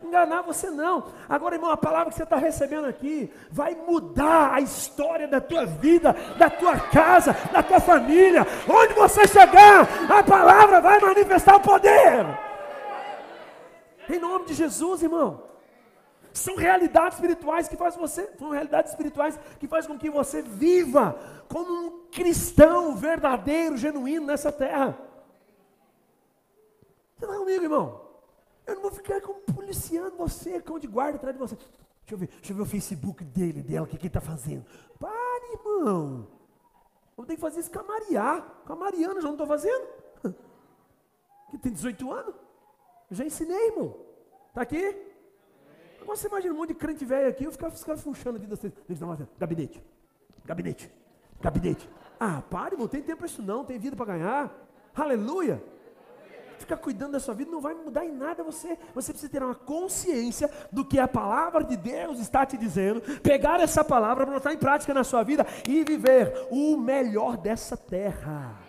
enganar 0.02 0.42
você, 0.44 0.70
não. 0.70 1.08
Agora, 1.28 1.56
irmão, 1.56 1.72
a 1.72 1.76
palavra 1.76 2.10
que 2.10 2.16
você 2.16 2.24
está 2.24 2.38
recebendo 2.38 2.86
aqui 2.86 3.32
vai 3.52 3.76
mudar 3.76 4.54
a 4.54 4.62
história 4.62 5.28
da 5.28 5.42
tua 5.42 5.66
vida, 5.66 6.16
da 6.38 6.50
tua 6.50 6.80
casa, 6.80 7.36
da 7.52 7.62
tua 7.62 7.82
família. 7.82 8.48
Onde 8.70 8.94
você 8.94 9.28
chegar, 9.28 9.86
a 10.10 10.24
palavra 10.24 10.80
vai 10.80 11.00
manifestar 11.02 11.58
o 11.58 11.60
poder. 11.60 12.26
Em 14.10 14.20
nome 14.20 14.46
de 14.46 14.54
Jesus, 14.54 15.04
irmão. 15.04 15.51
São 16.34 16.56
realidades 16.56 17.18
espirituais 17.18 17.68
que 17.68 17.76
faz 17.76 17.96
você, 17.96 18.32
são 18.38 18.50
realidades 18.52 18.92
espirituais 18.92 19.38
que 19.60 19.68
faz 19.68 19.86
com 19.86 19.98
que 19.98 20.10
você 20.10 20.42
viva 20.42 21.20
como 21.50 21.72
um 21.72 22.08
cristão 22.10 22.96
verdadeiro, 22.96 23.78
genuíno 23.78 24.26
nessa 24.26 24.52
terra. 24.52 24.98
Você 27.18 27.26
está 27.26 27.38
comigo, 27.38 27.64
irmão? 27.64 28.02
Eu 28.66 28.76
não 28.76 28.82
vou 28.82 28.92
ficar 28.92 29.20
como 29.22 29.42
policiando 29.42 30.16
você, 30.16 30.62
cão 30.62 30.80
de 30.80 30.88
guarda 30.88 31.18
atrás 31.18 31.36
de 31.36 31.40
você. 31.40 31.56
Deixa 31.56 32.14
eu 32.14 32.18
ver, 32.18 32.28
deixa 32.28 32.52
eu 32.54 32.56
ver 32.56 32.62
o 32.62 32.66
Facebook 32.66 33.24
dele, 33.24 33.62
dela, 33.62 33.86
o 33.86 33.90
que, 33.90 33.98
que 33.98 34.04
ele 34.04 34.08
está 34.08 34.22
fazendo. 34.22 34.66
Pare, 35.00 35.54
irmão. 35.54 36.28
Vou 37.16 37.26
ter 37.26 37.36
que 37.36 37.42
fazer 37.42 37.60
isso 37.60 37.72
com 37.72 37.80
a 37.80 37.84
Maria. 37.84 38.42
Com 38.66 38.74
a 38.74 38.76
Mariana, 38.76 39.22
já 39.22 39.28
não 39.28 39.34
estou 39.34 39.48
fazendo. 39.48 39.88
Que 41.50 41.58
tem 41.58 41.74
18 41.74 42.10
anos. 42.14 42.34
Eu 43.10 43.18
já 43.18 43.26
ensinei, 43.26 43.68
irmão. 43.68 43.94
Está 44.48 44.62
aqui? 44.62 45.11
Agora 46.02 46.18
você 46.18 46.28
imagina 46.28 46.54
um 46.54 46.58
monte 46.58 46.70
de 46.70 46.76
crente 46.76 47.06
velho 47.06 47.30
aqui, 47.30 47.44
eu 47.44 47.52
ficava, 47.52 47.76
ficava 47.76 47.98
funchando 47.98 48.36
a 48.36 48.40
vida 48.40 48.56
vocês. 48.56 48.74
Gabinete. 49.40 49.84
Gabinete. 50.46 50.92
Gabinete. 51.40 51.90
Ah, 52.20 52.42
pare, 52.50 52.76
irmão, 52.76 52.88
tem 52.88 53.02
tempo 53.02 53.20
para 53.20 53.28
isso 53.28 53.42
não, 53.42 53.64
tem 53.64 53.80
vida 53.80 53.96
para 53.96 54.06
ganhar. 54.06 54.52
Aleluia 54.96 55.62
ficar 56.62 56.78
cuidando 56.78 57.14
da 57.14 57.20
sua 57.20 57.34
vida 57.34 57.52
não 57.52 57.60
vai 57.60 57.74
mudar 57.74 58.06
em 58.06 58.12
nada 58.12 58.44
você. 58.44 58.78
Você 58.94 59.12
precisa 59.12 59.32
ter 59.32 59.44
uma 59.44 59.56
consciência 59.56 60.50
do 60.72 60.86
que 60.86 61.00
a 61.00 61.08
palavra 61.08 61.64
de 61.64 61.76
Deus 61.76 62.20
está 62.20 62.46
te 62.46 62.58
dizendo, 62.58 63.02
pegar 63.22 63.60
essa 63.60 63.84
palavra, 63.84 64.26
botar 64.26 64.54
em 64.54 64.58
prática 64.58 64.94
na 64.94 65.04
sua 65.04 65.24
vida 65.24 65.46
e 65.68 65.84
viver 65.84 66.48
o 66.50 66.78
melhor 66.78 67.36
dessa 67.36 67.76
terra. 67.76 68.61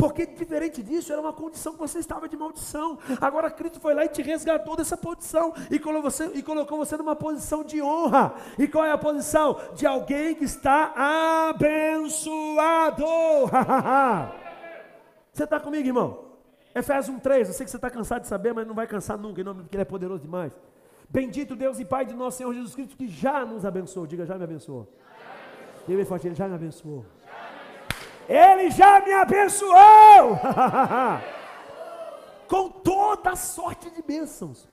Porque 0.00 0.24
diferente 0.24 0.82
disso, 0.82 1.12
era 1.12 1.20
uma 1.20 1.34
condição 1.34 1.74
que 1.74 1.78
você 1.78 1.98
estava 1.98 2.26
de 2.26 2.34
maldição. 2.34 2.98
Agora 3.20 3.50
Cristo 3.50 3.78
foi 3.78 3.92
lá 3.92 4.06
e 4.06 4.08
te 4.08 4.22
resgatou 4.22 4.74
dessa 4.74 4.96
posição 4.96 5.52
e 5.70 5.78
colocou 5.78 6.10
você, 6.10 6.24
e 6.34 6.42
colocou 6.42 6.78
você 6.78 6.96
numa 6.96 7.14
posição 7.14 7.62
de 7.62 7.82
honra. 7.82 8.34
E 8.58 8.66
qual 8.66 8.86
é 8.86 8.92
a 8.92 8.96
posição? 8.96 9.60
De 9.74 9.86
alguém 9.86 10.34
que 10.34 10.44
está 10.44 10.94
abençoado. 11.50 13.04
você 15.30 15.44
está 15.44 15.60
comigo, 15.60 15.86
irmão? 15.86 16.30
Efésios 16.74 17.14
1,3, 17.14 17.48
eu 17.48 17.52
sei 17.52 17.64
que 17.64 17.70
você 17.70 17.76
está 17.76 17.90
cansado 17.90 18.22
de 18.22 18.28
saber, 18.28 18.54
mas 18.54 18.66
não 18.66 18.74
vai 18.74 18.86
cansar 18.86 19.18
nunca, 19.18 19.42
em 19.42 19.44
nome 19.44 19.64
porque 19.64 19.76
Ele 19.76 19.82
é 19.82 19.84
poderoso 19.84 20.22
demais. 20.22 20.58
Bendito 21.10 21.54
Deus 21.54 21.78
e 21.78 21.84
Pai 21.84 22.06
de 22.06 22.14
nosso 22.14 22.38
Senhor 22.38 22.54
Jesus 22.54 22.74
Cristo, 22.74 22.96
que 22.96 23.06
já 23.06 23.44
nos 23.44 23.66
abençoou. 23.66 24.06
Diga, 24.06 24.24
já 24.24 24.38
me 24.38 24.44
abençoou. 24.44 24.88
Diga 25.86 26.06
forte, 26.06 26.26
Ele 26.26 26.34
já 26.34 26.48
me 26.48 26.54
abençoou. 26.54 27.04
Ele 28.30 28.70
já 28.70 29.00
me 29.00 29.12
abençoou! 29.12 30.38
Com 32.48 32.70
toda 32.70 33.34
sorte 33.34 33.90
de 33.90 34.00
bênçãos. 34.02 34.68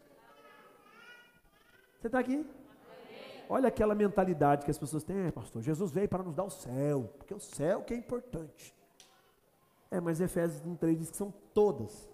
Você 2.00 2.08
está 2.08 2.20
aqui? 2.20 2.46
Olha 3.50 3.70
aquela 3.70 3.96
mentalidade 3.96 4.63
que 4.63 4.70
as 4.70 4.78
pessoas 4.78 5.04
têm, 5.04 5.26
é, 5.26 5.32
pastor, 5.32 5.63
Jesus 5.63 5.91
veio 5.91 6.08
para 6.08 6.22
nos 6.22 6.36
dar 6.36 6.43
o 6.43 6.52
céu, 6.52 7.12
porque 7.17 7.34
o 7.34 7.39
céu 7.39 7.82
que 7.82 7.96
é 7.96 7.98
importante. 7.98 8.76
É, 9.89 10.00
mas 10.00 10.22
Efésios 10.22 10.62
1,3 10.62 10.96
diz 10.96 11.10
que 11.10 11.17
são 11.17 11.34
todas. 11.52 12.08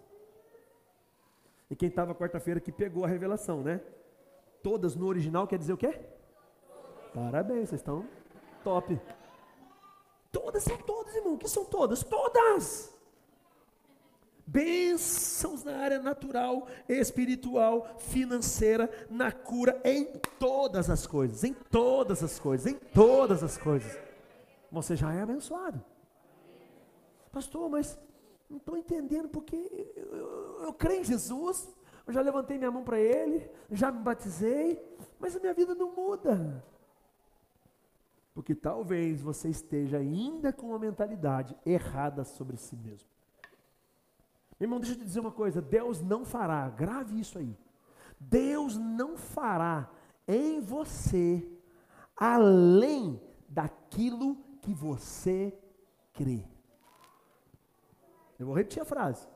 E 1.70 1.76
quem 1.76 1.90
estava 1.90 2.16
quarta-feira 2.16 2.62
que 2.62 2.72
pegou 2.72 3.04
a 3.04 3.08
revelação, 3.08 3.62
né? 3.62 3.82
Todas 4.62 4.96
no 4.96 5.08
original 5.08 5.46
quer 5.46 5.58
dizer 5.58 5.74
o 5.74 5.78
quê? 5.78 6.00
Parabéns, 7.14 7.70
vocês 7.70 7.82
estão 7.82 8.08
top. 8.64 8.98
Todas 10.34 10.64
são 10.64 10.76
todas, 10.78 11.16
irmão. 11.16 11.36
O 11.36 11.38
que 11.38 11.48
são 11.48 11.64
todas? 11.64 12.04
Todas! 12.04 12.92
Bênçãos 14.46 15.64
na 15.64 15.78
área 15.78 16.02
natural, 16.02 16.68
espiritual, 16.90 17.96
financeira, 18.00 18.90
na 19.10 19.32
cura, 19.32 19.80
em 19.86 20.06
todas 20.40 20.90
as 20.90 21.08
coisas, 21.08 21.44
em 21.44 21.54
todas 21.54 22.24
as 22.24 22.40
coisas, 22.40 22.66
em 22.66 22.76
todas 22.76 23.44
as 23.44 23.58
coisas. 23.58 23.96
Você 24.72 24.96
já 24.96 25.14
é 25.14 25.22
abençoado. 25.22 25.82
Pastor, 27.32 27.70
mas 27.70 27.98
não 28.50 28.58
estou 28.58 28.76
entendendo 28.76 29.30
porque 29.30 29.56
eu, 29.96 30.16
eu, 30.16 30.64
eu 30.64 30.74
creio 30.74 31.02
em 31.02 31.06
Jesus, 31.06 31.70
eu 32.06 32.14
já 32.14 32.22
levantei 32.22 32.58
minha 32.58 32.72
mão 32.72 32.84
para 32.84 33.00
Ele, 33.00 33.50
já 33.72 33.92
me 33.92 34.00
batizei, 34.00 34.84
mas 35.20 35.36
a 35.36 35.40
minha 35.40 35.54
vida 35.54 35.74
não 35.74 35.96
muda. 35.96 36.64
Porque 38.34 38.56
talvez 38.56 39.22
você 39.22 39.50
esteja 39.50 39.98
ainda 39.98 40.52
com 40.52 40.68
uma 40.68 40.80
mentalidade 40.80 41.56
errada 41.66 42.24
sobre 42.24 42.58
si 42.58 42.76
mesmo. 42.76 43.08
Meu 44.60 44.68
irmão, 44.68 44.80
deixa 44.80 44.96
eu 44.96 45.00
te 45.00 45.06
dizer 45.06 45.20
uma 45.20 45.32
coisa: 45.32 45.62
Deus 45.62 46.02
não 46.02 46.26
fará, 46.26 46.68
grave 46.70 47.20
isso 47.20 47.38
aí. 47.38 47.56
Deus 48.20 48.78
não 48.78 49.18
fará 49.18 49.90
em 50.28 50.62
você 50.62 51.48
além 52.16 53.22
daquilo 53.48 54.36
que 54.62 54.74
você 54.74 55.54
crê. 56.14 56.44
Eu 58.40 58.48
vou 58.48 58.56
repetir 58.56 58.82
a 58.82 58.86
frase. 58.86 59.28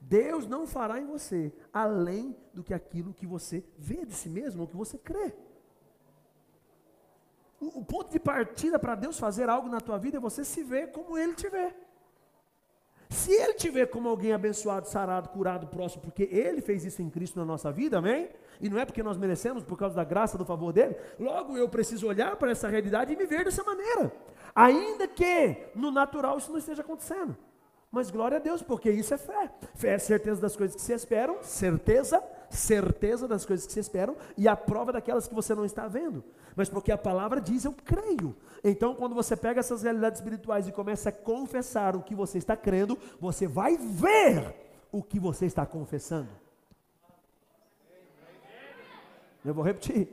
Deus 0.00 0.46
não 0.46 0.66
fará 0.66 1.00
em 1.00 1.06
você 1.06 1.52
além 1.72 2.36
do 2.54 2.64
que 2.64 2.72
aquilo 2.72 3.12
que 3.12 3.26
você 3.26 3.64
vê 3.76 4.06
de 4.06 4.14
si 4.14 4.28
mesmo, 4.28 4.62
ou 4.62 4.68
que 4.68 4.76
você 4.76 4.96
crê. 4.96 5.36
O, 7.60 7.84
ponto 7.84 8.10
de 8.12 8.20
partida 8.20 8.78
para 8.78 8.94
Deus 8.94 9.18
fazer 9.18 9.48
algo 9.48 9.68
na 9.68 9.80
tua 9.80 9.98
vida 9.98 10.18
é 10.18 10.20
você 10.20 10.44
se 10.44 10.62
ver 10.62 10.92
como 10.92 11.18
Ele 11.18 11.34
te 11.34 11.48
vê. 11.48 11.72
Se 13.10 13.32
Ele 13.32 13.54
te 13.54 13.68
vê 13.68 13.86
como 13.86 14.08
alguém 14.08 14.32
abençoado, 14.32 14.86
sarado, 14.86 15.30
curado, 15.30 15.66
próximo, 15.66 16.02
porque 16.02 16.28
Ele 16.30 16.60
fez 16.60 16.84
isso 16.84 17.02
em 17.02 17.10
Cristo 17.10 17.38
na 17.38 17.44
nossa 17.44 17.72
vida, 17.72 17.98
amém? 17.98 18.28
E 18.60 18.68
não 18.68 18.78
é 18.78 18.84
porque 18.84 19.02
nós 19.02 19.16
merecemos, 19.16 19.64
por 19.64 19.76
causa 19.76 19.96
da 19.96 20.04
graça, 20.04 20.38
do 20.38 20.44
favor 20.44 20.72
dele. 20.72 20.96
Logo 21.18 21.56
eu 21.56 21.68
preciso 21.68 22.06
olhar 22.06 22.36
para 22.36 22.50
essa 22.50 22.68
realidade 22.68 23.12
e 23.12 23.16
me 23.16 23.26
ver 23.26 23.44
dessa 23.44 23.64
maneira. 23.64 24.12
Ainda 24.54 25.08
que 25.08 25.70
no 25.74 25.90
natural 25.90 26.38
isso 26.38 26.50
não 26.50 26.58
esteja 26.58 26.82
acontecendo. 26.82 27.36
Mas 27.90 28.10
glória 28.10 28.36
a 28.36 28.40
Deus, 28.40 28.62
porque 28.62 28.90
isso 28.90 29.14
é 29.14 29.18
fé. 29.18 29.50
Fé 29.74 29.94
é 29.94 29.98
certeza 29.98 30.40
das 30.40 30.54
coisas 30.54 30.76
que 30.76 30.82
se 30.82 30.92
esperam, 30.92 31.38
certeza, 31.42 32.22
certeza 32.50 33.26
das 33.26 33.46
coisas 33.46 33.66
que 33.66 33.72
se 33.72 33.80
esperam, 33.80 34.14
e 34.36 34.46
a 34.46 34.54
prova 34.54 34.92
daquelas 34.92 35.26
que 35.26 35.34
você 35.34 35.54
não 35.54 35.64
está 35.64 35.88
vendo. 35.88 36.22
Mas 36.58 36.68
porque 36.68 36.90
a 36.90 36.98
palavra 36.98 37.40
diz, 37.40 37.64
eu 37.64 37.72
creio. 37.72 38.34
Então, 38.64 38.92
quando 38.92 39.14
você 39.14 39.36
pega 39.36 39.60
essas 39.60 39.84
realidades 39.84 40.18
espirituais 40.18 40.66
e 40.66 40.72
começa 40.72 41.10
a 41.10 41.12
confessar 41.12 41.94
o 41.94 42.02
que 42.02 42.16
você 42.16 42.36
está 42.36 42.56
crendo, 42.56 42.98
você 43.20 43.46
vai 43.46 43.76
ver 43.76 44.56
o 44.90 45.00
que 45.00 45.20
você 45.20 45.46
está 45.46 45.64
confessando. 45.64 46.28
Eu 49.44 49.54
vou 49.54 49.62
repetir. 49.62 50.08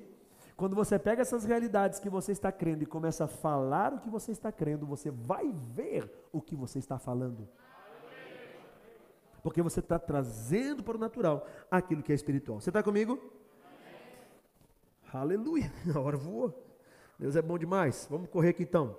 Quando 0.55 0.75
você 0.75 0.99
pega 0.99 1.23
essas 1.23 1.45
realidades 1.45 1.99
que 1.99 2.12
você 2.12 2.31
está 2.31 2.51
crendo 2.51 2.84
e 2.84 2.86
começa 2.86 3.23
a 3.23 3.27
falar 3.27 3.91
o 3.95 3.99
que 3.99 4.10
você 4.12 4.31
está 4.31 4.51
crendo, 4.51 4.86
você 4.86 5.10
vai 5.10 5.51
ver 5.51 6.27
o 6.31 6.39
que 6.39 6.55
você 6.55 6.77
está 6.77 6.99
falando. 6.99 7.49
Porque 9.41 9.63
você 9.63 9.79
está 9.79 9.97
trazendo 9.97 10.84
para 10.84 10.95
o 10.95 10.99
natural 10.99 11.47
aquilo 11.71 12.03
que 12.03 12.12
é 12.12 12.15
espiritual. 12.15 12.62
Você 12.62 12.69
está 12.69 12.84
comigo? 12.84 13.19
Aleluia. 15.15 15.71
A 15.95 15.99
hora 15.99 16.17
voou. 16.17 16.54
Deus 17.17 17.36
é 17.36 17.41
bom 17.41 17.58
demais. 17.58 18.08
Vamos 18.10 18.30
correr 18.30 18.49
aqui 18.49 18.63
então. 18.63 18.95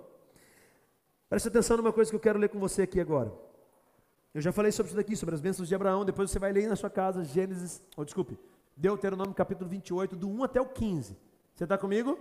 Preste 1.29 1.47
atenção 1.47 1.77
numa 1.77 1.93
coisa 1.93 2.09
que 2.09 2.15
eu 2.15 2.19
quero 2.19 2.39
ler 2.39 2.49
com 2.49 2.59
você 2.59 2.83
aqui 2.83 2.99
agora. 2.99 3.31
Eu 4.33 4.41
já 4.41 4.51
falei 4.51 4.71
sobre 4.71 4.87
isso 4.87 4.95
daqui, 4.95 5.15
sobre 5.15 5.35
as 5.35 5.41
bênçãos 5.41 5.67
de 5.67 5.75
Abraão. 5.75 6.03
Depois 6.03 6.31
você 6.31 6.39
vai 6.39 6.51
ler 6.51 6.67
na 6.67 6.75
sua 6.75 6.89
casa 6.89 7.23
Gênesis, 7.23 7.81
oh, 7.95 8.03
desculpe, 8.03 8.37
Deuteronômio 8.75 9.33
capítulo 9.33 9.69
28, 9.69 10.15
do 10.15 10.27
1 10.29 10.43
até 10.43 10.61
o 10.61 10.65
15. 10.65 11.17
Você 11.53 11.63
está 11.63 11.77
comigo? 11.77 12.17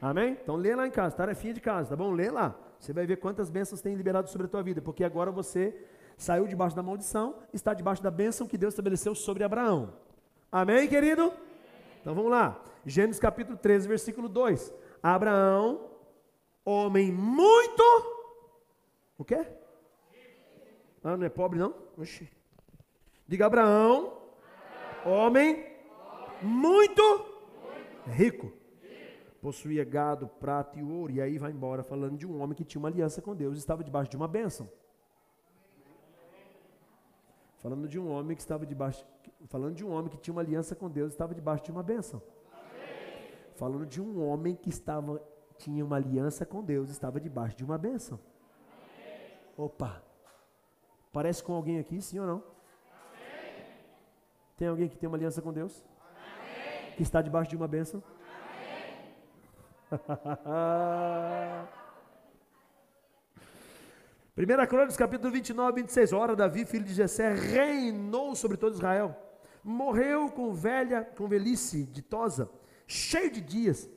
Amém? 0.00 0.38
Então 0.42 0.56
lê 0.56 0.74
lá 0.74 0.86
em 0.86 0.90
casa, 0.90 1.16
tarefinha 1.16 1.54
de 1.54 1.60
casa, 1.60 1.90
tá 1.90 1.96
bom? 1.96 2.10
Lê 2.10 2.30
lá. 2.30 2.54
Você 2.78 2.92
vai 2.92 3.06
ver 3.06 3.16
quantas 3.16 3.50
bênçãos 3.50 3.80
tem 3.80 3.94
liberado 3.94 4.28
sobre 4.28 4.46
a 4.46 4.50
tua 4.50 4.62
vida, 4.62 4.80
porque 4.82 5.04
agora 5.04 5.30
você 5.30 5.74
saiu 6.16 6.46
debaixo 6.46 6.74
da 6.74 6.82
maldição, 6.82 7.36
está 7.52 7.72
debaixo 7.72 8.02
da 8.02 8.10
bênção 8.10 8.46
que 8.46 8.58
Deus 8.58 8.74
estabeleceu 8.74 9.14
sobre 9.14 9.44
Abraão. 9.44 9.94
Amém, 10.50 10.88
querido? 10.88 11.32
Então 12.02 12.16
vamos 12.16 12.32
lá. 12.32 12.60
Gênesis 12.84 13.20
capítulo 13.20 13.56
13, 13.56 13.86
versículo 13.86 14.28
2. 14.28 14.74
Abraão, 15.00 15.88
homem 16.64 17.12
muito. 17.12 17.82
O 19.16 19.24
quê? 19.24 19.46
Ah, 21.04 21.16
não 21.16 21.24
é 21.24 21.28
pobre 21.28 21.60
não? 21.60 21.74
Oxi. 21.96 22.28
Diga 23.26 23.46
Abraão, 23.46 24.18
homem 25.06 25.64
muito 26.42 27.02
rico. 28.06 28.52
Possuía 29.40 29.84
gado, 29.84 30.26
prata 30.26 30.80
e 30.80 30.82
ouro. 30.82 31.12
E 31.12 31.20
aí 31.20 31.38
vai 31.38 31.52
embora 31.52 31.84
falando 31.84 32.16
de 32.16 32.26
um 32.26 32.40
homem 32.42 32.56
que 32.56 32.64
tinha 32.64 32.80
uma 32.80 32.88
aliança 32.88 33.22
com 33.22 33.34
Deus, 33.34 33.56
estava 33.56 33.84
debaixo 33.84 34.10
de 34.10 34.16
uma 34.16 34.26
bênção. 34.26 34.68
Falando 37.58 37.86
de 37.86 37.96
um 37.96 38.10
homem 38.10 38.34
que 38.34 38.42
estava 38.42 38.66
debaixo, 38.66 39.06
falando 39.48 39.74
de 39.74 39.84
um 39.84 39.92
homem 39.92 40.10
que 40.10 40.18
tinha 40.18 40.32
uma 40.32 40.42
aliança 40.42 40.74
com 40.74 40.88
Deus, 40.88 41.12
estava 41.12 41.34
debaixo 41.34 41.64
de 41.64 41.70
uma 41.70 41.82
bênção. 41.82 42.22
Amém. 42.52 43.30
Falando 43.54 43.86
de 43.86 44.00
um 44.00 44.26
homem 44.26 44.54
que 44.54 44.68
estava 44.68 45.20
tinha 45.58 45.84
uma 45.84 45.96
aliança 45.96 46.44
com 46.44 46.62
Deus, 46.62 46.90
estava 46.90 47.20
debaixo 47.20 47.56
de 47.56 47.64
uma 47.64 47.78
bênção. 47.78 48.18
Amém. 48.72 49.38
Opa. 49.56 50.02
Parece 51.12 51.42
com 51.42 51.54
alguém 51.54 51.78
aqui, 51.78 52.00
sim 52.00 52.18
ou 52.18 52.26
não? 52.26 52.42
Amém. 52.42 53.64
Tem 54.56 54.66
alguém 54.66 54.88
que 54.88 54.96
tem 54.96 55.06
uma 55.08 55.16
aliança 55.16 55.40
com 55.40 55.52
Deus? 55.52 55.84
Que 56.96 57.02
está 57.02 57.22
debaixo 57.22 57.50
de 57.50 57.56
uma 57.56 57.68
bênção? 57.68 58.02
1 64.34 64.66
Crônicas 64.66 64.96
capítulo 64.96 65.30
29, 65.30 65.82
26. 65.82 66.12
Ora, 66.14 66.34
Davi, 66.34 66.64
filho 66.64 66.84
de 66.84 66.94
Jessé, 66.94 67.34
reinou 67.34 68.34
sobre 68.34 68.56
todo 68.56 68.72
Israel. 68.74 69.14
Morreu 69.62 70.30
com 70.30 70.52
velha, 70.52 71.04
com 71.04 71.28
velhice 71.28 71.84
ditosa, 71.84 72.50
cheio 72.86 73.30
de 73.30 73.40
dias, 73.40 73.88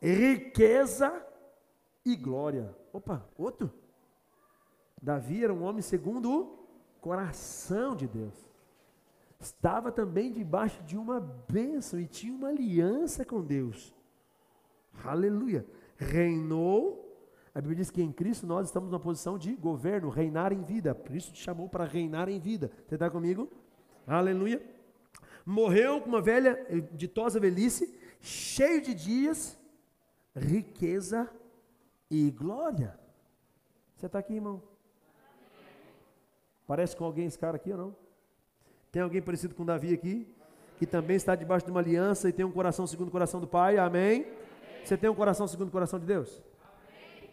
riqueza 0.00 1.24
e 2.04 2.14
glória. 2.14 2.74
Opa, 2.92 3.26
outro? 3.36 3.72
Davi 5.02 5.42
era 5.42 5.52
um 5.52 5.62
homem 5.62 5.82
segundo 5.82 6.30
o 6.32 6.66
coração 7.00 7.94
de 7.96 8.06
Deus. 8.06 8.34
Estava 9.40 9.92
também 9.92 10.32
debaixo 10.32 10.82
de 10.84 10.96
uma 10.96 11.20
bênção 11.20 12.00
e 12.00 12.06
tinha 12.06 12.32
uma 12.32 12.48
aliança 12.48 13.24
com 13.24 13.42
Deus. 13.42 13.94
Aleluia. 15.04 15.66
Reinou 15.96 17.04
a 17.54 17.60
Bíblia 17.60 17.76
diz 17.76 17.90
que 17.90 18.02
em 18.02 18.10
Cristo 18.10 18.48
nós 18.48 18.66
estamos 18.66 18.90
numa 18.90 18.98
posição 18.98 19.38
de 19.38 19.54
governo, 19.54 20.08
reinar 20.08 20.52
em 20.52 20.62
vida. 20.62 20.92
Cristo 20.92 21.32
te 21.32 21.40
chamou 21.40 21.68
para 21.68 21.84
reinar 21.84 22.28
em 22.28 22.40
vida. 22.40 22.68
Você 22.84 22.96
está 22.96 23.08
comigo? 23.08 23.48
Aleluia. 24.04 24.60
Morreu 25.44 26.00
com 26.00 26.08
uma 26.08 26.22
velha, 26.22 26.64
eh, 26.68 26.80
ditosa 26.92 27.38
velhice, 27.38 27.98
cheio 28.20 28.80
de 28.80 28.94
dias, 28.94 29.58
riqueza 30.34 31.30
e 32.10 32.30
glória. 32.30 32.98
Você 33.96 34.06
está 34.06 34.18
aqui, 34.18 34.34
irmão? 34.34 34.62
Parece 36.66 36.96
com 36.96 37.04
alguém 37.04 37.26
esse 37.26 37.38
cara 37.38 37.56
aqui 37.56 37.70
ou 37.70 37.76
não? 37.76 37.96
Tem 38.90 39.02
alguém 39.02 39.20
parecido 39.20 39.54
com 39.54 39.64
Davi 39.64 39.92
aqui? 39.92 40.26
Que 40.78 40.86
também 40.86 41.16
está 41.16 41.34
debaixo 41.34 41.66
de 41.66 41.70
uma 41.70 41.80
aliança 41.80 42.28
e 42.28 42.32
tem 42.32 42.44
um 42.44 42.50
coração 42.50 42.86
segundo 42.86 43.08
o 43.08 43.10
coração 43.10 43.40
do 43.40 43.46
Pai? 43.46 43.76
Amém? 43.76 44.22
Amém. 44.22 44.84
Você 44.84 44.96
tem 44.96 45.10
um 45.10 45.14
coração 45.14 45.46
segundo 45.46 45.68
o 45.68 45.72
coração 45.72 45.98
de 45.98 46.06
Deus? 46.06 46.42
Amém. 46.62 47.30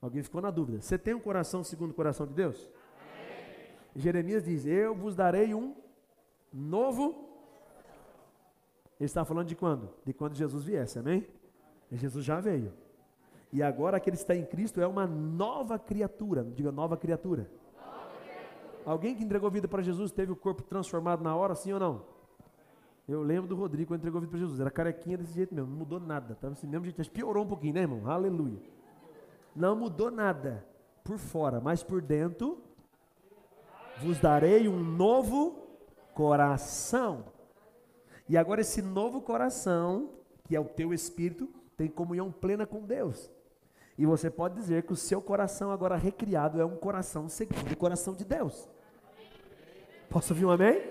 Alguém 0.00 0.22
ficou 0.22 0.40
na 0.40 0.50
dúvida. 0.50 0.80
Você 0.80 0.98
tem 0.98 1.14
um 1.14 1.20
coração 1.20 1.62
segundo 1.62 1.92
o 1.92 1.94
coração 1.94 2.26
de 2.26 2.34
Deus? 2.34 2.56
Amém. 2.56 3.70
Jeremias 3.94 4.44
diz: 4.44 4.66
Eu 4.66 4.94
vos 4.94 5.14
darei 5.14 5.54
um 5.54 5.74
novo. 6.52 7.28
Ele 8.98 9.06
está 9.06 9.24
falando 9.24 9.46
de 9.46 9.56
quando? 9.56 9.90
De 10.04 10.12
quando 10.12 10.34
Jesus 10.34 10.64
viesse, 10.64 10.98
amém? 10.98 11.26
Jesus 11.90 12.24
já 12.24 12.40
veio. 12.40 12.72
E 13.52 13.62
agora 13.62 13.96
aquele 13.96 14.16
que 14.16 14.22
está 14.22 14.34
em 14.34 14.44
Cristo 14.44 14.80
é 14.80 14.86
uma 14.86 15.06
nova 15.06 15.78
criatura. 15.78 16.42
Diga 16.42 16.72
nova 16.72 16.96
criatura. 16.96 17.50
Nova 17.74 18.10
criatura. 18.22 18.82
Alguém 18.86 19.14
que 19.14 19.22
entregou 19.22 19.50
vida 19.50 19.68
para 19.68 19.82
Jesus 19.82 20.10
teve 20.10 20.32
o 20.32 20.36
corpo 20.36 20.62
transformado 20.62 21.22
na 21.22 21.36
hora, 21.36 21.54
sim 21.54 21.72
ou 21.72 21.80
não? 21.80 22.02
Eu 23.06 23.22
lembro 23.22 23.48
do 23.48 23.56
Rodrigo 23.56 23.88
quando 23.88 24.00
entregou 24.00 24.20
vida 24.20 24.30
para 24.30 24.40
Jesus. 24.40 24.60
Era 24.60 24.70
carequinha 24.70 25.18
desse 25.18 25.34
jeito 25.34 25.54
mesmo, 25.54 25.70
não 25.70 25.76
mudou 25.76 26.00
nada. 26.00 26.32
Estava 26.32 26.52
assim 26.52 26.66
mesmo 26.66 26.86
jeito, 26.86 27.10
piorou 27.10 27.44
um 27.44 27.48
pouquinho, 27.48 27.74
né, 27.74 27.80
irmão? 27.82 28.08
Aleluia. 28.08 28.60
Não 29.54 29.76
mudou 29.76 30.10
nada 30.10 30.64
por 31.04 31.18
fora, 31.18 31.60
mas 31.60 31.82
por 31.82 32.00
dentro 32.00 32.58
vos 34.00 34.18
darei 34.18 34.66
um 34.66 34.82
novo 34.82 35.61
coração. 36.14 37.24
E 38.28 38.36
agora 38.36 38.60
esse 38.60 38.80
novo 38.80 39.20
coração, 39.20 40.10
que 40.44 40.56
é 40.56 40.60
o 40.60 40.64
teu 40.64 40.92
espírito, 40.94 41.48
tem 41.76 41.88
comunhão 41.88 42.30
plena 42.30 42.66
com 42.66 42.80
Deus. 42.80 43.30
E 43.98 44.06
você 44.06 44.30
pode 44.30 44.54
dizer 44.54 44.84
que 44.84 44.92
o 44.92 44.96
seu 44.96 45.20
coração 45.20 45.70
agora 45.70 45.96
recriado 45.96 46.60
é 46.60 46.64
um 46.64 46.76
coração 46.76 47.28
segundo 47.28 47.72
o 47.72 47.76
coração 47.76 48.14
de 48.14 48.24
Deus. 48.24 48.68
Posso 50.08 50.32
ouvir 50.32 50.44
um 50.44 50.50
amém? 50.50 50.82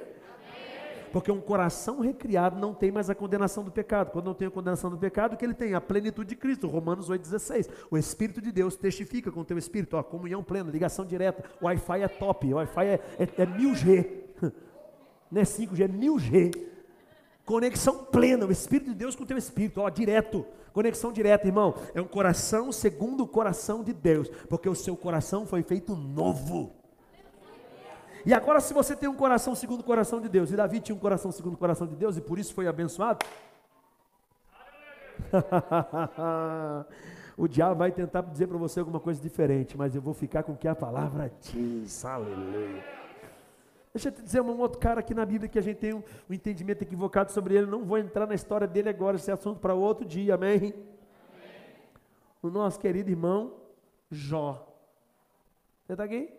Porque 1.12 1.31
um 1.31 1.41
coração 1.41 1.99
recriado 1.99 2.57
não 2.57 2.73
tem 2.73 2.89
mais 2.89 3.10
a 3.10 3.15
condenação 3.15 3.63
do 3.63 3.71
pecado. 3.71 4.12
Quando 4.12 4.25
não 4.25 4.34
tem 4.34 4.47
a 4.47 4.51
condenação 4.51 4.89
do 4.89 4.97
pecado, 4.97 5.34
o 5.34 5.38
que 5.38 5.43
ele 5.43 5.53
tem? 5.53 5.73
A 5.73 5.81
plenitude 5.81 6.29
de 6.29 6.36
Cristo. 6.36 6.67
Romanos 6.67 7.10
8,16. 7.10 7.69
O 7.91 7.97
Espírito 7.97 8.41
de 8.41 8.51
Deus 8.51 8.75
testifica 8.77 9.29
com 9.29 9.41
o 9.41 9.45
teu 9.45 9.57
Espírito. 9.57 9.97
Ó, 9.97 10.03
comunhão 10.03 10.41
plena, 10.41 10.71
ligação 10.71 11.05
direta. 11.05 11.43
Wi-Fi 11.62 12.01
é 12.01 12.07
top. 12.07 12.53
Wi-Fi 12.53 12.86
é, 12.86 12.99
é, 13.19 13.23
é 13.23 13.45
1000G. 13.45 14.21
Não 15.32 15.41
é 15.41 15.46
5G, 15.46 15.86
é 15.86 15.88
1000G. 15.88 16.72
Conexão 17.46 18.04
plena. 18.06 18.46
O 18.46 18.52
Espírito 18.52 18.89
de 18.89 18.96
Deus 18.96 19.15
com 19.15 19.24
o 19.24 19.28
teu 19.28 19.38
Espírito. 19.38 19.82
Ó, 19.82 19.89
direto. 19.89 20.46
Conexão 20.74 21.12
direta, 21.12 21.48
irmão. 21.48 21.76
É 21.94 22.02
um 22.02 22.08
coração 22.08 22.72
segundo 22.72 23.24
o 23.24 23.28
coração 23.28 23.84
de 23.84 23.94
Deus, 23.94 24.30
porque 24.50 24.70
o 24.70 24.76
seu 24.76 24.96
coração 24.96 25.46
foi 25.46 25.63
feito 25.63 25.96
novo. 25.96 26.74
E 28.26 28.34
agora, 28.34 28.60
se 28.60 28.74
você 28.74 28.96
tem 28.96 29.10
um 29.10 29.15
coração 29.15 29.56
segundo 29.56 29.82
o 29.82 29.84
coração 29.84 30.22
de 30.22 30.30
Deus, 30.30 30.52
e 30.52 30.56
Davi 30.56 30.80
tinha 30.80 30.96
um 30.96 31.00
coração 31.00 31.32
segundo 31.32 31.56
o 31.56 31.58
coração 31.58 31.88
de 31.88 31.96
Deus, 31.96 32.17
e 32.17 32.22
por 32.22 32.38
isso 32.38 32.54
foi 32.54 32.67
abençoado. 32.67 33.26
o 37.38 37.48
diabo 37.48 37.76
vai 37.76 37.91
tentar 37.91 38.22
dizer 38.22 38.48
para 38.48 38.58
você 38.58 38.80
alguma 38.80 39.00
coisa 39.00 39.22
diferente, 39.22 39.78
mas 39.78 39.96
eu 39.96 40.02
vou 40.02 40.13
ficar 40.13 40.44
com 40.44 40.52
o 40.54 40.58
que 40.58 40.67
a 40.67 40.76
palavra 40.76 41.32
diz. 41.41 42.06
Aleluia. 42.06 43.00
Deixa 43.93 44.08
eu 44.08 44.12
te 44.13 44.21
dizer 44.21 44.41
um 44.41 44.58
outro 44.60 44.80
cara 44.80 45.01
aqui 45.01 45.13
na 45.13 45.25
Bíblia 45.25 45.49
que 45.49 45.60
a 45.60 45.62
gente 45.62 45.77
tem 45.77 45.93
um, 45.93 46.01
um 46.30 46.34
entendimento 46.34 46.82
equivocado 46.82 47.32
sobre 47.32 47.56
ele. 47.56 47.67
Não 47.67 47.84
vou 47.84 47.97
entrar 47.97 48.25
na 48.25 48.34
história 48.34 48.65
dele 48.65 48.89
agora, 48.89 49.17
esse 49.17 49.30
assunto 49.30 49.60
para 49.60 49.73
outro 49.73 50.06
dia, 50.06 50.36
amém? 50.36 50.58
amém? 50.58 50.73
O 52.41 52.49
nosso 52.49 52.80
querido 52.80 53.10
irmão 53.10 53.54
Jó. 54.10 54.65
Você 55.86 55.93
está 55.93 56.06
aqui? 56.06 56.34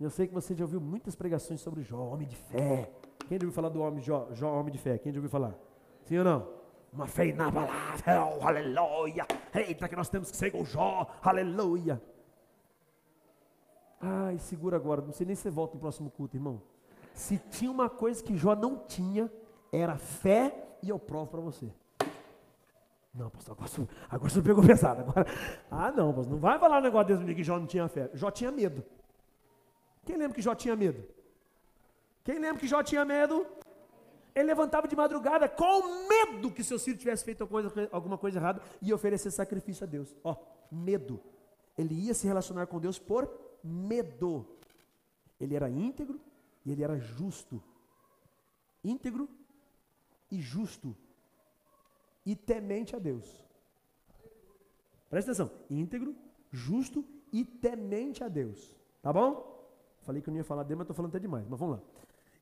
Eu 0.00 0.10
sei 0.10 0.26
que 0.26 0.34
você 0.34 0.54
já 0.54 0.64
ouviu 0.64 0.80
muitas 0.80 1.14
pregações 1.14 1.60
sobre 1.60 1.82
Jó, 1.82 1.98
homem 1.98 2.26
de 2.26 2.34
fé. 2.34 2.90
Quem 3.28 3.38
já 3.38 3.44
ouviu 3.44 3.52
falar 3.52 3.68
do 3.68 3.80
homem 3.82 4.02
Jó, 4.02 4.28
Jó 4.32 4.52
homem 4.52 4.72
de 4.72 4.78
fé? 4.78 4.98
Quem 4.98 5.12
já 5.12 5.18
ouviu 5.18 5.30
falar? 5.30 5.54
Sim 6.06 6.18
ou 6.18 6.24
não? 6.24 6.48
Uma 6.92 7.06
fé 7.06 7.26
inabalável, 7.26 8.38
aleluia. 8.42 9.24
Eita, 9.54 9.88
que 9.88 9.94
nós 9.94 10.08
temos 10.08 10.30
que 10.30 10.36
ser 10.36 10.50
com 10.50 10.64
Jó, 10.64 11.06
aleluia. 11.22 12.02
Ai, 14.00 14.38
segura 14.38 14.76
agora, 14.76 15.02
não 15.02 15.12
sei 15.12 15.26
nem 15.26 15.36
se 15.36 15.42
você 15.42 15.50
volta 15.50 15.74
no 15.74 15.80
próximo 15.80 16.10
culto, 16.10 16.36
irmão. 16.36 16.62
Se 17.12 17.38
tinha 17.50 17.70
uma 17.70 17.90
coisa 17.90 18.22
que 18.22 18.36
Jó 18.36 18.54
não 18.54 18.78
tinha, 18.78 19.30
era 19.70 19.96
fé, 19.96 20.78
e 20.82 20.88
eu 20.88 20.98
provo 20.98 21.30
para 21.30 21.40
você. 21.40 21.70
Não, 23.12 23.28
pastor, 23.28 23.56
agora, 23.58 23.88
agora 24.08 24.30
você 24.30 24.40
pegou 24.40 24.64
pesado. 24.64 25.02
Agora, 25.02 25.26
ah, 25.70 25.92
não, 25.92 26.14
pastor, 26.14 26.32
não 26.32 26.40
vai 26.40 26.58
falar 26.58 26.78
um 26.78 26.82
negócio 26.82 27.14
desse 27.14 27.34
que 27.34 27.44
Jó 27.44 27.58
não 27.58 27.66
tinha 27.66 27.88
fé. 27.88 28.08
Jó 28.14 28.30
tinha 28.30 28.50
medo. 28.50 28.82
Quem 30.06 30.16
lembra 30.16 30.34
que 30.34 30.42
Jó 30.42 30.54
tinha 30.54 30.74
medo? 30.74 31.04
Quem 32.24 32.38
lembra 32.38 32.58
que 32.58 32.66
Jó 32.66 32.82
tinha 32.82 33.04
medo? 33.04 33.46
Ele 34.34 34.44
levantava 34.44 34.86
de 34.86 34.94
madrugada 34.94 35.48
com 35.48 36.08
medo 36.08 36.50
que 36.52 36.62
seus 36.62 36.84
filhos 36.84 37.00
tivessem 37.00 37.24
feito 37.24 37.42
alguma 37.42 37.62
coisa, 37.62 37.88
alguma 37.92 38.18
coisa 38.18 38.38
errada 38.38 38.62
e 38.80 38.94
oferecer 38.94 39.30
sacrifício 39.30 39.84
a 39.84 39.86
Deus. 39.86 40.14
Ó, 40.22 40.36
medo. 40.70 41.20
Ele 41.76 41.94
ia 41.94 42.14
se 42.14 42.26
relacionar 42.26 42.66
com 42.66 42.78
Deus 42.78 42.98
por 42.98 43.28
medo. 43.62 44.46
Ele 45.40 45.54
era 45.54 45.70
íntegro 45.70 46.20
e 46.64 46.72
ele 46.72 46.82
era 46.82 46.98
justo. 46.98 47.62
Íntegro 48.84 49.28
e 50.30 50.40
justo. 50.40 50.96
E 52.24 52.36
temente 52.36 52.94
a 52.94 52.98
Deus. 52.98 53.26
Presta 55.08 55.32
atenção. 55.32 55.50
Íntegro, 55.68 56.14
justo 56.50 57.04
e 57.32 57.44
temente 57.44 58.22
a 58.22 58.28
Deus. 58.28 58.76
Tá 59.02 59.12
bom? 59.12 59.50
Falei 60.02 60.22
que 60.22 60.28
eu 60.28 60.32
não 60.32 60.38
ia 60.38 60.44
falar 60.44 60.62
dele, 60.62 60.76
mas 60.76 60.84
estou 60.84 60.96
falando 60.96 61.10
até 61.10 61.18
demais. 61.18 61.46
Mas 61.48 61.58
vamos 61.58 61.76
lá. 61.76 61.82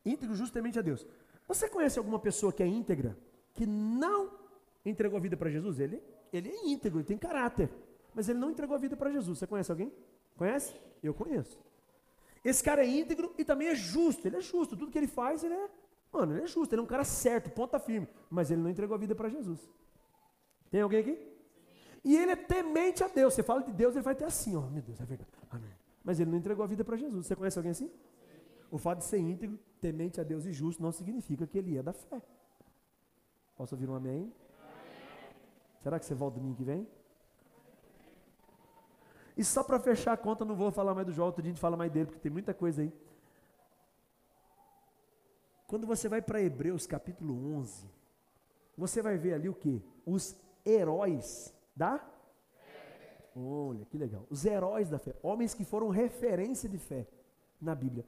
Íntegro, 0.05 0.35
justo, 0.35 0.53
temente 0.53 0.79
a 0.79 0.83
Deus. 0.83 1.07
Você 1.47 1.69
conhece 1.69 1.99
alguma 1.99 2.19
pessoa 2.19 2.53
que 2.53 2.63
é 2.63 2.67
íntegra, 2.67 3.17
que 3.55 3.67
não 3.67 4.39
entregou 4.85 5.17
a 5.17 5.21
vida 5.21 5.37
para 5.37 5.51
Jesus? 5.51 5.81
Ele, 5.81 6.03
ele 6.33 6.51
é 6.51 6.67
íntegro, 6.67 6.99
ele 6.99 7.07
tem 7.07 7.17
caráter. 7.17 7.71
Mas 8.15 8.29
ele 8.29 8.39
não 8.39 8.51
entregou 8.51 8.77
a 8.77 8.79
vida 8.79 8.97
para 8.97 9.11
Jesus. 9.11 9.39
Você 9.39 9.47
conhece 9.47 9.71
alguém? 9.71 9.93
Conhece? 10.39 10.73
Eu 11.03 11.13
conheço. 11.13 11.59
Esse 12.45 12.63
cara 12.63 12.83
é 12.85 12.89
íntegro 12.89 13.35
e 13.37 13.45
também 13.45 13.69
é 13.69 13.75
justo. 13.75 14.27
Ele 14.27 14.37
é 14.37 14.41
justo. 14.41 14.77
Tudo 14.77 14.91
que 14.91 14.97
ele 14.97 15.09
faz, 15.09 15.43
ele 15.43 15.55
é. 15.55 15.69
Mano, 16.13 16.33
ele 16.33 16.45
é 16.45 16.47
justo. 16.47 16.73
Ele 16.73 16.81
é 16.81 16.85
um 16.85 16.87
cara 16.87 17.05
certo, 17.05 17.51
ponta 17.51 17.79
firme. 17.79 18.09
Mas 18.31 18.51
ele 18.51 18.63
não 18.63 18.71
entregou 18.71 18.95
a 18.95 18.99
vida 18.99 19.15
para 19.15 19.29
Jesus. 19.29 19.61
Tem 20.71 20.81
alguém 20.81 21.01
aqui? 21.01 21.19
E 22.05 22.17
ele 22.17 22.33
é 22.33 22.37
temente 22.37 23.03
a 23.03 23.09
Deus. 23.09 23.35
Você 23.35 23.43
fala 23.43 23.63
de 23.63 23.73
Deus, 23.73 23.97
ele 23.97 24.05
vai 24.05 24.15
ter 24.15 24.25
assim, 24.25 24.57
ó. 24.57 24.63
Meu 24.63 24.81
Deus, 24.81 25.01
é 25.01 25.05
verdade. 25.05 25.31
Amém. 25.51 25.71
Mas 26.05 26.21
ele 26.21 26.31
não 26.31 26.39
entregou 26.39 26.63
a 26.65 26.69
vida 26.69 26.85
para 26.85 26.97
Jesus. 26.97 27.27
Você 27.27 27.35
conhece 27.35 27.59
alguém 27.59 27.73
assim? 27.73 27.91
O 28.71 28.79
fato 28.79 28.99
de 28.99 29.05
ser 29.05 29.19
íntegro, 29.19 29.59
temente 29.81 30.21
a 30.21 30.25
Deus 30.25 30.47
e 30.47 30.53
justo, 30.53 30.83
não 30.83 30.93
significa 30.93 31.47
que 31.47 31.59
ele 31.59 31.77
é 31.77 31.83
da 31.83 31.93
fé. 31.93 32.23
Posso 33.57 33.75
ouvir 33.75 33.91
um 33.91 33.95
amém? 33.95 34.21
amém. 34.21 34.33
Será 35.83 35.99
que 35.99 36.07
você 36.07 36.15
volta 36.15 36.39
domingo 36.39 36.57
que 36.57 36.65
vem? 36.65 36.87
E 39.39 39.45
só 39.45 39.63
para 39.63 39.79
fechar 39.79 40.13
a 40.13 40.17
conta, 40.17 40.45
não 40.45 40.57
vou 40.57 40.71
falar 40.71 40.95
mais 40.95 41.07
do 41.07 41.13
Jó, 41.13 41.27
outro 41.27 41.41
dia 41.41 41.51
a 41.51 41.55
gente 41.55 41.61
fala 41.61 41.77
mais 41.77 41.91
dele, 41.91 42.07
porque 42.07 42.21
tem 42.21 42.31
muita 42.31 42.53
coisa 42.53 42.83
aí. 42.83 42.93
Quando 45.67 45.87
você 45.87 46.09
vai 46.09 46.21
para 46.21 46.43
Hebreus 46.43 46.87
capítulo 46.87 47.55
11, 47.55 47.87
você 48.77 49.01
vai 49.01 49.17
ver 49.17 49.35
ali 49.35 49.49
o 49.49 49.55
que? 49.55 49.83
Os 50.05 50.37
heróis 50.67 51.55
da 51.75 52.05
Olha, 53.41 53.85
que 53.85 53.97
legal. 53.97 54.27
Os 54.29 54.45
heróis 54.45 54.89
da 54.89 54.99
fé, 54.99 55.15
homens 55.23 55.55
que 55.55 55.65
foram 55.65 55.89
referência 55.89 56.69
de 56.69 56.79
fé 56.79 57.07
na 57.61 57.75
Bíblia. 57.75 58.05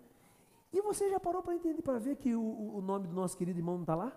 E 0.72 0.80
você 0.82 1.08
já 1.08 1.20
parou 1.20 1.42
para 1.42 1.54
entender, 1.54 1.82
para 1.82 1.98
ver 1.98 2.16
que 2.16 2.34
o, 2.34 2.76
o, 2.76 2.80
nome 2.80 3.06
do 3.06 3.14
nosso 3.14 3.36
querido 3.36 3.58
irmão 3.58 3.76
não 3.76 3.82
está 3.82 3.94
lá? 3.94 4.16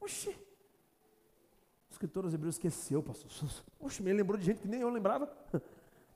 Oxi, 0.00 0.36
escritor 1.94 2.24
dos 2.24 2.34
Hebreus 2.34 2.56
esqueceu, 2.56 3.02
pastor. 3.02 3.30
Oxe, 3.80 4.02
me 4.02 4.12
lembrou 4.12 4.38
de 4.38 4.44
gente 4.44 4.60
que 4.60 4.68
nem 4.68 4.80
eu 4.80 4.90
lembrava. 4.90 5.28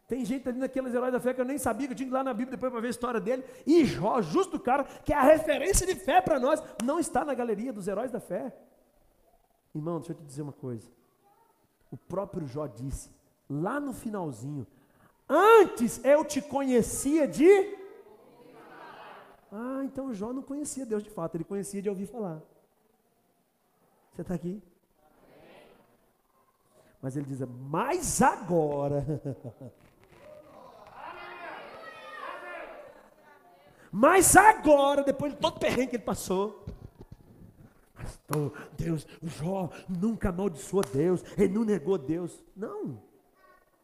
Tem 0.09 0.25
gente 0.25 0.49
ali 0.49 0.59
naqueles 0.59 0.95
heróis 0.95 1.13
da 1.13 1.21
fé 1.21 1.35
que 1.35 1.41
eu 1.41 1.45
nem 1.45 1.59
sabia 1.59 1.87
que 1.87 1.93
eu 1.93 1.97
tinha 1.97 2.09
que 2.09 2.13
ir 2.13 2.17
lá 2.17 2.25
na 2.25 2.33
Bíblia 2.33 2.57
depois 2.57 2.73
para 2.73 2.81
ver 2.81 2.87
a 2.87 2.91
história 2.91 3.21
dele. 3.21 3.45
E 3.67 3.85
Jó, 3.85 4.23
justo 4.23 4.59
cara, 4.59 4.85
que 4.85 5.13
é 5.13 5.17
a 5.17 5.23
referência 5.23 5.87
de 5.87 5.95
fé 5.95 6.23
para 6.23 6.41
nós, 6.41 6.63
não 6.83 6.99
está 6.99 7.27
na 7.27 7.35
galeria 7.35 7.75
dos 7.75 7.87
heróis 7.87 8.11
da 8.11 8.19
fé. 8.19 8.57
Irmão, 9.75 9.99
deixa 9.99 10.13
eu 10.13 10.17
te 10.17 10.25
dizer 10.25 10.41
uma 10.41 10.53
coisa. 10.53 10.89
O 11.91 11.97
próprio 11.97 12.47
Jó 12.47 12.67
disse, 12.67 13.11
lá 13.51 13.79
no 13.79 13.93
finalzinho, 13.93 14.67
antes 15.29 16.03
eu 16.03 16.25
te 16.25 16.41
conhecia 16.41 17.29
de. 17.29 17.77
Ah, 19.53 19.83
então 19.85 20.15
Jó 20.15 20.33
não 20.33 20.43
conhecia 20.43 20.87
Deus 20.87 21.03
de 21.03 21.11
fato, 21.11 21.35
ele 21.35 21.45
conhecia 21.45 21.83
de 21.83 21.89
ouvir 21.89 22.07
falar. 22.07 22.41
Você 24.15 24.23
está 24.23 24.35
aqui? 24.35 24.63
Mas 27.01 27.17
ele 27.17 27.27
diz: 27.27 27.41
Mas 27.69 28.21
agora. 28.23 29.05
Mas 33.91 34.37
agora, 34.37 35.03
depois 35.03 35.33
de 35.33 35.39
todo 35.39 35.57
o 35.57 35.59
perrengue 35.59 35.89
que 35.89 35.97
ele 35.97 36.03
passou. 36.03 36.65
Pastor, 37.95 38.53
Deus, 38.77 39.07
Jó 39.23 39.71
nunca 39.89 40.29
amaldiçoou 40.29 40.83
Deus, 40.85 41.25
ele 41.37 41.55
não 41.55 41.65
negou 41.65 41.99
Deus. 41.99 42.45
Não. 42.55 43.03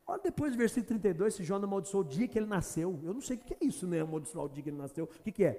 Olha 0.07 0.21
depois 0.23 0.53
do 0.53 0.59
versículo 0.59 0.87
32, 0.87 1.35
se 1.35 1.43
Jó 1.43 1.59
não 1.59 1.67
amaldiçoou 1.67 2.05
o 2.05 2.07
dia 2.07 2.29
que 2.29 2.39
ele 2.39 2.47
nasceu. 2.47 3.01
Eu 3.03 3.15
não 3.15 3.23
sei 3.23 3.37
o 3.37 3.41
que 3.41 3.55
é 3.55 3.57
isso, 3.63 3.87
né? 3.87 4.01
Amaldiçoar 4.01 4.45
o 4.45 4.49
dia 4.49 4.63
que 4.63 4.69
ele 4.69 4.77
nasceu. 4.77 5.05
O 5.05 5.09
que, 5.09 5.33
que 5.33 5.45
é? 5.45 5.53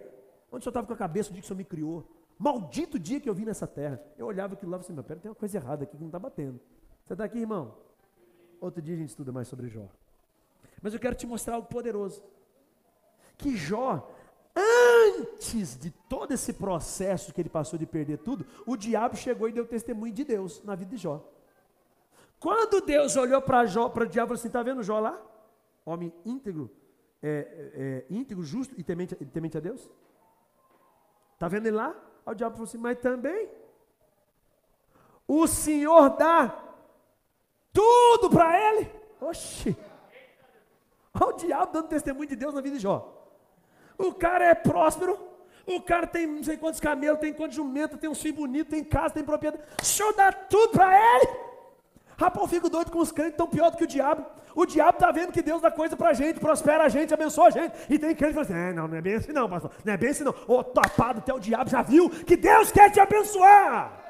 Onde 0.51 0.59
o 0.59 0.63
senhor 0.63 0.69
estava 0.69 0.87
com 0.87 0.93
a 0.93 0.97
cabeça 0.97 1.29
o 1.29 1.33
dia 1.33 1.41
que 1.41 1.45
o 1.45 1.47
senhor 1.47 1.57
me 1.57 1.65
criou? 1.65 2.07
Maldito 2.37 2.99
dia 2.99 3.19
que 3.19 3.27
eu 3.27 3.33
vim 3.33 3.45
nessa 3.45 3.65
terra. 3.65 4.01
Eu 4.17 4.27
olhava 4.27 4.53
aquilo 4.53 4.71
lá 4.71 4.77
e 4.77 4.81
falei 4.81 4.85
assim, 4.85 4.93
meu, 4.93 5.03
pera, 5.03 5.19
tem 5.19 5.29
uma 5.29 5.35
coisa 5.35 5.57
errada 5.57 5.83
aqui 5.83 5.97
que 5.97 6.01
não 6.01 6.09
está 6.09 6.19
batendo. 6.19 6.59
Você 7.05 7.13
está 7.13 7.23
aqui, 7.23 7.39
irmão? 7.39 7.71
Outro 8.59 8.81
dia 8.81 8.95
a 8.95 8.97
gente 8.97 9.09
estuda 9.09 9.31
mais 9.31 9.47
sobre 9.47 9.67
Jó. 9.67 9.87
Mas 10.81 10.93
eu 10.93 10.99
quero 10.99 11.15
te 11.15 11.27
mostrar 11.27 11.55
algo 11.55 11.67
poderoso. 11.67 12.23
Que 13.37 13.55
Jó, 13.55 14.11
antes 14.55 15.77
de 15.77 15.91
todo 16.09 16.31
esse 16.31 16.51
processo 16.53 17.31
que 17.31 17.41
ele 17.41 17.49
passou 17.49 17.77
de 17.77 17.85
perder 17.85 18.17
tudo, 18.17 18.43
o 18.65 18.75
diabo 18.75 19.15
chegou 19.15 19.47
e 19.47 19.51
deu 19.51 19.67
testemunho 19.67 20.11
de 20.11 20.23
Deus 20.23 20.63
na 20.63 20.73
vida 20.73 20.89
de 20.89 20.97
Jó. 20.97 21.23
Quando 22.39 22.81
Deus 22.81 23.15
olhou 23.15 23.41
para 23.41 23.65
Jó, 23.67 23.87
para 23.87 24.05
o 24.05 24.07
diabo 24.07 24.33
assim: 24.33 24.47
está 24.47 24.63
vendo 24.63 24.81
Jó 24.81 24.99
lá? 24.99 25.21
Homem 25.85 26.11
íntegro, 26.25 26.71
é, 27.21 28.03
é, 28.09 28.13
íntegro, 28.13 28.43
justo 28.43 28.73
e 28.79 28.83
temente, 28.83 29.13
temente 29.15 29.57
a 29.57 29.61
Deus? 29.61 29.87
Está 31.33 31.47
vendo 31.47 31.67
ele 31.67 31.77
lá? 31.77 31.95
Aí 32.25 32.33
o 32.33 32.35
diabo 32.35 32.55
falou 32.55 32.67
assim: 32.67 32.79
mas 32.79 32.97
também 32.97 33.47
o 35.27 35.45
Senhor 35.45 36.17
dá 36.17 36.64
tudo 37.75 38.29
para 38.29 38.57
ele. 38.57 38.89
Oxi! 39.19 39.75
Olha 41.13 41.33
o 41.33 41.37
diabo 41.37 41.73
dando 41.73 41.87
testemunho 41.89 42.27
de 42.27 42.35
Deus 42.35 42.53
na 42.53 42.61
vida 42.61 42.77
de 42.77 42.81
Jó. 42.81 43.11
O 43.97 44.13
cara 44.13 44.45
é 44.45 44.55
próspero, 44.55 45.17
o 45.65 45.81
cara 45.81 46.07
tem 46.07 46.25
não 46.25 46.43
sei 46.43 46.57
quantos 46.57 46.79
camelos, 46.79 47.19
tem 47.19 47.33
quantos 47.33 47.55
jumentos, 47.55 47.99
tem 47.99 48.09
um 48.09 48.15
filho 48.15 48.35
bonito, 48.35 48.69
tem 48.69 48.83
casa, 48.83 49.13
tem 49.13 49.23
propriedade. 49.23 49.63
O 49.81 49.85
Senhor 49.85 50.13
dá 50.13 50.31
tudo 50.31 50.71
para 50.71 50.93
ele. 50.97 51.27
Rapaz, 52.17 52.43
eu 52.43 52.47
fico 52.47 52.69
doido 52.69 52.91
com 52.91 52.99
os 52.99 53.11
crentes 53.11 53.35
tão 53.35 53.47
pior 53.47 53.71
do 53.71 53.77
que 53.77 53.83
o 53.83 53.87
diabo. 53.87 54.25
O 54.55 54.65
diabo 54.65 54.97
está 54.97 55.11
vendo 55.11 55.33
que 55.33 55.41
Deus 55.41 55.61
dá 55.61 55.69
coisa 55.69 55.97
para 55.97 56.09
a 56.09 56.13
gente, 56.13 56.39
prospera 56.39 56.85
a 56.85 56.89
gente, 56.89 57.13
abençoa 57.13 57.47
a 57.47 57.49
gente. 57.49 57.75
E 57.89 57.99
tem 57.99 58.15
crente 58.15 58.33
que 58.33 58.45
fala 58.45 58.45
assim: 58.45 58.69
é, 58.69 58.73
não, 58.73 58.87
não 58.87 58.97
é 58.97 59.01
bem 59.01 59.15
assim 59.15 59.33
não, 59.33 59.49
pastor. 59.49 59.71
Não 59.83 59.93
é 59.93 59.97
bem 59.97 60.09
assim 60.09 60.23
não. 60.23 60.35
Ô, 60.47 60.63
tapado, 60.63 61.19
até 61.19 61.33
o 61.33 61.39
diabo 61.39 61.69
já 61.69 61.81
viu 61.81 62.09
que 62.09 62.37
Deus 62.37 62.71
quer 62.71 62.89
te 62.89 62.99
abençoar. 62.99 64.04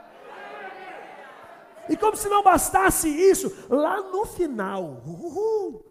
E 1.90 1.98
como 1.98 2.16
se 2.16 2.28
não 2.28 2.44
bastasse 2.44 3.08
isso, 3.08 3.52
lá 3.70 4.02
no 4.02 4.26
final, 4.26 5.02
uhul, 5.06 5.86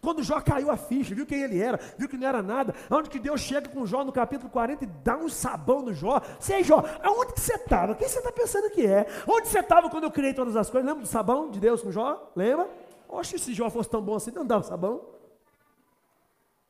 quando 0.00 0.22
Jó 0.22 0.40
caiu 0.40 0.70
a 0.70 0.76
ficha, 0.76 1.14
viu 1.14 1.26
quem 1.26 1.42
ele 1.42 1.60
era, 1.60 1.80
viu 1.98 2.08
que 2.08 2.16
não 2.16 2.28
era 2.28 2.42
nada, 2.42 2.74
onde 2.88 3.10
que 3.10 3.18
Deus 3.18 3.40
chega 3.40 3.68
com 3.68 3.84
Jó 3.84 4.04
no 4.04 4.12
capítulo 4.12 4.48
40 4.48 4.84
e 4.84 4.86
dá 4.86 5.16
um 5.16 5.28
sabão 5.28 5.82
no 5.82 5.92
Jó. 5.92 6.20
Sei, 6.38 6.62
Jó, 6.62 6.84
aonde 7.02 7.32
que 7.32 7.40
você 7.40 7.54
estava? 7.54 7.94
Quem 7.94 8.08
você 8.08 8.18
está 8.18 8.30
pensando 8.30 8.70
que 8.70 8.86
é? 8.86 9.06
Onde 9.26 9.48
você 9.48 9.58
estava 9.58 9.90
quando 9.90 10.04
eu 10.04 10.10
criei 10.12 10.32
todas 10.32 10.54
as 10.54 10.70
coisas? 10.70 10.86
Lembra 10.86 11.02
do 11.02 11.08
sabão 11.08 11.50
de 11.50 11.58
Deus 11.58 11.82
com 11.82 11.90
Jó? 11.90 12.32
Lembra? 12.36 12.68
Oxe, 13.08 13.36
se 13.38 13.52
Jó 13.52 13.68
fosse 13.68 13.90
tão 13.90 14.00
bom 14.00 14.14
assim, 14.14 14.30
não 14.30 14.46
dava 14.46 14.62
sabão. 14.62 15.04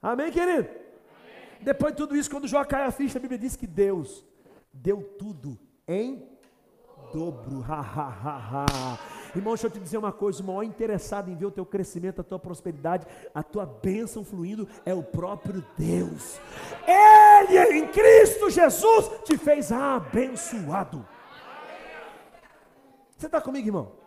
Amém, 0.00 0.30
querido? 0.30 0.68
Amém. 0.68 1.60
Depois 1.60 1.92
de 1.92 1.98
tudo 1.98 2.16
isso, 2.16 2.30
quando 2.30 2.48
Jó 2.48 2.64
cai 2.64 2.84
a 2.84 2.90
ficha, 2.90 3.18
a 3.18 3.20
Bíblia 3.20 3.38
diz 3.38 3.54
que 3.54 3.66
Deus 3.66 4.24
deu 4.72 5.02
tudo 5.18 5.58
em 5.86 6.35
dobro. 7.12 7.64
Ha, 7.68 7.80
ha, 7.80 8.08
ha, 8.24 8.66
ha. 8.68 8.98
Irmão, 9.34 9.54
deixa 9.54 9.66
eu 9.66 9.70
te 9.70 9.78
dizer 9.78 9.98
uma 9.98 10.12
coisa: 10.12 10.42
o 10.42 10.46
maior 10.46 10.62
interessado 10.62 11.30
em 11.30 11.36
ver 11.36 11.46
o 11.46 11.50
teu 11.50 11.66
crescimento, 11.66 12.20
a 12.20 12.24
tua 12.24 12.38
prosperidade, 12.38 13.06
a 13.34 13.42
tua 13.42 13.66
bênção 13.66 14.24
fluindo 14.24 14.68
é 14.84 14.94
o 14.94 15.02
próprio 15.02 15.64
Deus. 15.76 16.40
Ele 16.86 17.78
em 17.78 17.88
Cristo 17.88 18.48
Jesus 18.50 19.10
te 19.24 19.36
fez 19.36 19.70
abençoado. 19.70 21.06
Você 23.16 23.26
está 23.26 23.40
comigo, 23.40 23.68
irmão? 23.68 24.06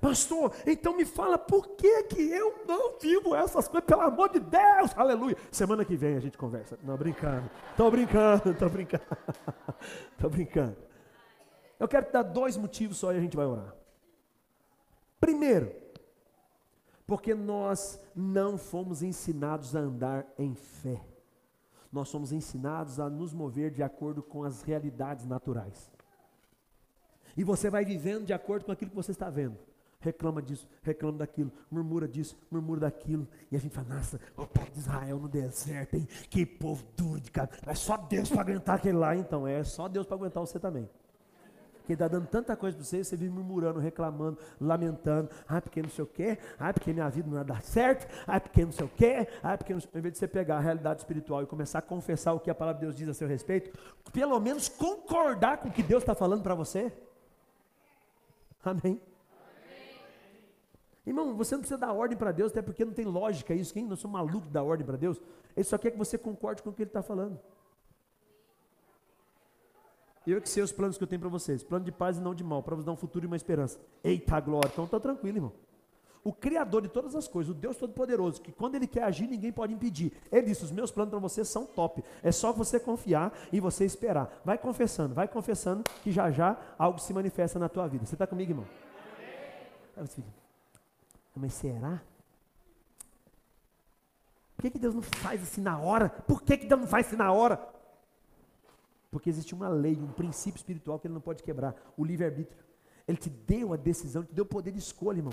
Pastor, 0.00 0.52
então 0.66 0.96
me 0.96 1.04
fala 1.04 1.38
por 1.38 1.68
que, 1.70 2.04
que 2.04 2.20
eu 2.30 2.64
não 2.66 2.98
vivo 3.00 3.34
essas 3.34 3.66
coisas, 3.66 3.86
pelo 3.86 4.02
amor 4.02 4.28
de 4.28 4.40
Deus, 4.40 4.90
aleluia. 4.94 5.36
Semana 5.50 5.84
que 5.84 5.96
vem 5.96 6.16
a 6.16 6.20
gente 6.20 6.36
conversa. 6.36 6.78
Não, 6.82 6.96
brincando, 6.96 7.50
estou 7.70 7.90
brincando, 7.90 8.50
estou 8.50 8.68
brincando, 8.68 9.04
estou 10.12 10.30
brincando. 10.30 10.85
Eu 11.78 11.86
quero 11.86 12.06
te 12.06 12.12
dar 12.12 12.22
dois 12.22 12.56
motivos 12.56 12.96
só 12.96 13.12
e 13.12 13.16
a 13.16 13.20
gente 13.20 13.36
vai 13.36 13.46
orar. 13.46 13.74
Primeiro, 15.20 15.72
porque 17.06 17.34
nós 17.34 18.00
não 18.14 18.58
fomos 18.58 19.02
ensinados 19.02 19.76
a 19.76 19.80
andar 19.80 20.26
em 20.38 20.54
fé. 20.54 21.00
Nós 21.92 22.08
somos 22.08 22.32
ensinados 22.32 22.98
a 22.98 23.08
nos 23.08 23.32
mover 23.32 23.70
de 23.70 23.82
acordo 23.82 24.22
com 24.22 24.42
as 24.42 24.62
realidades 24.62 25.26
naturais. 25.26 25.90
E 27.36 27.44
você 27.44 27.70
vai 27.70 27.84
vivendo 27.84 28.24
de 28.24 28.32
acordo 28.32 28.64
com 28.64 28.72
aquilo 28.72 28.90
que 28.90 28.96
você 28.96 29.12
está 29.12 29.30
vendo. 29.30 29.58
Reclama 30.00 30.42
disso, 30.42 30.68
reclama 30.82 31.18
daquilo, 31.18 31.50
murmura 31.70 32.06
disso, 32.06 32.36
murmura 32.50 32.80
daquilo. 32.80 33.26
E 33.50 33.56
a 33.56 33.58
gente 33.58 33.74
fala, 33.74 33.94
nossa, 33.94 34.20
o 34.36 34.46
povo 34.46 34.70
de 34.70 34.78
Israel 34.78 35.18
no 35.18 35.28
deserto, 35.28 35.94
hein? 35.94 36.06
Que 36.28 36.44
povo 36.46 36.84
duro 36.96 37.20
de 37.20 37.30
cara. 37.30 37.50
É 37.66 37.74
só 37.74 37.96
Deus 37.96 38.28
para 38.28 38.42
aguentar 38.42 38.76
aquele 38.76 38.96
lá, 38.96 39.16
então. 39.16 39.46
É 39.46 39.62
só 39.64 39.88
Deus 39.88 40.06
para 40.06 40.16
aguentar 40.16 40.40
você 40.40 40.58
também 40.58 40.88
que 41.86 41.92
está 41.92 42.08
dando 42.08 42.26
tanta 42.26 42.56
coisa 42.56 42.76
para 42.76 42.84
você, 42.84 43.04
você 43.04 43.16
vive 43.16 43.32
murmurando, 43.32 43.78
reclamando, 43.78 44.38
lamentando. 44.60 45.30
Ah, 45.48 45.60
porque 45.60 45.80
não 45.80 45.88
sei 45.88 46.04
o 46.04 46.06
quê, 46.06 46.38
ah, 46.58 46.72
porque 46.72 46.92
minha 46.92 47.08
vida 47.08 47.28
não 47.28 47.36
vai 47.36 47.44
dar 47.44 47.62
certo, 47.62 48.06
ah, 48.26 48.40
porque 48.40 48.64
não 48.64 48.72
sei 48.72 48.84
o 48.84 48.88
quê, 48.88 49.28
ah, 49.42 49.56
porque 49.56 49.72
não 49.72 49.80
sei... 49.80 49.90
Em 49.94 50.00
vez 50.00 50.12
de 50.12 50.18
você 50.18 50.28
pegar 50.28 50.56
a 50.56 50.60
realidade 50.60 51.00
espiritual 51.00 51.42
e 51.42 51.46
começar 51.46 51.78
a 51.78 51.82
confessar 51.82 52.32
o 52.32 52.40
que 52.40 52.50
a 52.50 52.54
palavra 52.54 52.80
de 52.80 52.86
Deus 52.86 52.96
diz 52.96 53.08
a 53.08 53.14
seu 53.14 53.28
respeito, 53.28 53.78
pelo 54.12 54.38
menos 54.40 54.68
concordar 54.68 55.58
com 55.58 55.68
o 55.68 55.72
que 55.72 55.82
Deus 55.82 56.02
está 56.02 56.14
falando 56.14 56.42
para 56.42 56.54
você. 56.54 56.92
Amém. 58.64 59.00
Irmão, 61.06 61.36
você 61.36 61.54
não 61.54 61.60
precisa 61.60 61.78
dar 61.78 61.92
ordem 61.92 62.18
para 62.18 62.32
Deus, 62.32 62.50
até 62.50 62.60
porque 62.60 62.84
não 62.84 62.92
tem 62.92 63.04
lógica 63.04 63.54
isso. 63.54 63.72
Quem 63.72 63.86
não 63.86 63.94
sou 63.94 64.10
maluco 64.10 64.48
dar 64.48 64.64
ordem 64.64 64.84
para 64.84 64.96
Deus? 64.96 65.20
Ele 65.56 65.64
só 65.64 65.78
quer 65.78 65.92
que 65.92 65.98
você 65.98 66.18
concorde 66.18 66.62
com 66.62 66.70
o 66.70 66.72
que 66.72 66.82
ele 66.82 66.90
está 66.90 67.00
falando. 67.00 67.38
Eu 70.26 70.40
que 70.40 70.48
sei 70.48 70.62
os 70.62 70.72
planos 70.72 70.98
que 70.98 71.04
eu 71.04 71.08
tenho 71.08 71.20
para 71.20 71.28
vocês. 71.28 71.62
Plano 71.62 71.84
de 71.84 71.92
paz 71.92 72.18
e 72.18 72.20
não 72.20 72.34
de 72.34 72.42
mal, 72.42 72.62
para 72.62 72.74
vos 72.74 72.84
dar 72.84 72.92
um 72.92 72.96
futuro 72.96 73.24
e 73.24 73.28
uma 73.28 73.36
esperança. 73.36 73.78
Eita 74.02 74.40
glória, 74.40 74.68
então 74.72 74.84
está 74.84 74.98
tranquilo, 74.98 75.38
irmão. 75.38 75.52
O 76.24 76.32
Criador 76.32 76.82
de 76.82 76.88
todas 76.88 77.14
as 77.14 77.28
coisas, 77.28 77.52
o 77.52 77.54
Deus 77.54 77.76
Todo-Poderoso, 77.76 78.42
que 78.42 78.50
quando 78.50 78.74
Ele 78.74 78.88
quer 78.88 79.04
agir, 79.04 79.28
ninguém 79.28 79.52
pode 79.52 79.72
impedir. 79.72 80.12
Ele 80.32 80.46
disse: 80.46 80.64
Os 80.64 80.72
meus 80.72 80.90
planos 80.90 81.10
para 81.10 81.20
você 81.20 81.44
são 81.44 81.64
top. 81.64 82.02
É 82.20 82.32
só 82.32 82.52
você 82.52 82.80
confiar 82.80 83.32
e 83.52 83.60
você 83.60 83.84
esperar. 83.84 84.40
Vai 84.44 84.58
confessando, 84.58 85.14
vai 85.14 85.28
confessando, 85.28 85.84
que 86.02 86.10
já 86.10 86.28
já 86.32 86.58
algo 86.76 86.98
se 86.98 87.14
manifesta 87.14 87.60
na 87.60 87.68
tua 87.68 87.86
vida. 87.86 88.04
Você 88.04 88.16
está 88.16 88.26
comigo, 88.26 88.50
irmão? 88.50 88.66
Amém. 89.96 90.26
Mas 91.36 91.54
será? 91.54 92.02
Por 94.56 94.62
que, 94.62 94.70
que 94.70 94.78
Deus 94.80 94.94
não 94.94 95.02
faz 95.02 95.40
assim 95.42 95.60
na 95.60 95.78
hora? 95.78 96.08
Por 96.08 96.42
que, 96.42 96.56
que 96.56 96.66
Deus 96.66 96.80
não 96.80 96.88
faz 96.88 97.06
assim 97.06 97.16
na 97.16 97.30
hora? 97.30 97.60
Porque 99.16 99.30
existe 99.30 99.54
uma 99.54 99.66
lei, 99.66 99.98
um 99.98 100.12
princípio 100.12 100.58
espiritual 100.58 100.98
que 100.98 101.06
ele 101.06 101.14
não 101.14 101.22
pode 101.22 101.42
quebrar, 101.42 101.74
o 101.96 102.04
livre-arbítrio. 102.04 102.62
Ele 103.08 103.16
te 103.16 103.30
deu 103.30 103.72
a 103.72 103.76
decisão, 103.76 104.22
te 104.22 104.34
deu 104.34 104.44
o 104.44 104.46
poder 104.46 104.72
de 104.72 104.78
escolha, 104.78 105.20
irmão. 105.20 105.32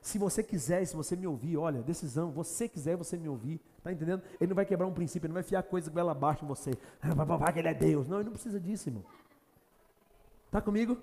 Se 0.00 0.16
você 0.16 0.44
quiser, 0.44 0.86
se 0.86 0.94
você 0.94 1.16
me 1.16 1.26
ouvir, 1.26 1.56
olha, 1.56 1.82
decisão, 1.82 2.30
você 2.30 2.68
quiser, 2.68 2.96
você 2.96 3.16
me 3.16 3.28
ouvir, 3.28 3.60
tá 3.82 3.90
entendendo? 3.90 4.22
Ele 4.40 4.50
não 4.50 4.54
vai 4.54 4.64
quebrar 4.64 4.86
um 4.86 4.92
princípio, 4.92 5.26
ele 5.26 5.32
não 5.32 5.40
vai 5.40 5.42
fiar 5.42 5.60
coisa 5.64 5.90
ela 5.96 6.12
abaixo 6.12 6.44
em 6.44 6.46
você. 6.46 6.70
Ah, 7.02 7.52
que 7.52 7.58
ele 7.58 7.66
é 7.66 7.74
Deus. 7.74 8.06
Não, 8.06 8.18
ele 8.18 8.26
não 8.26 8.32
precisa 8.32 8.60
disso, 8.60 8.90
irmão. 8.90 9.04
Tá 10.48 10.60
comigo? 10.60 10.96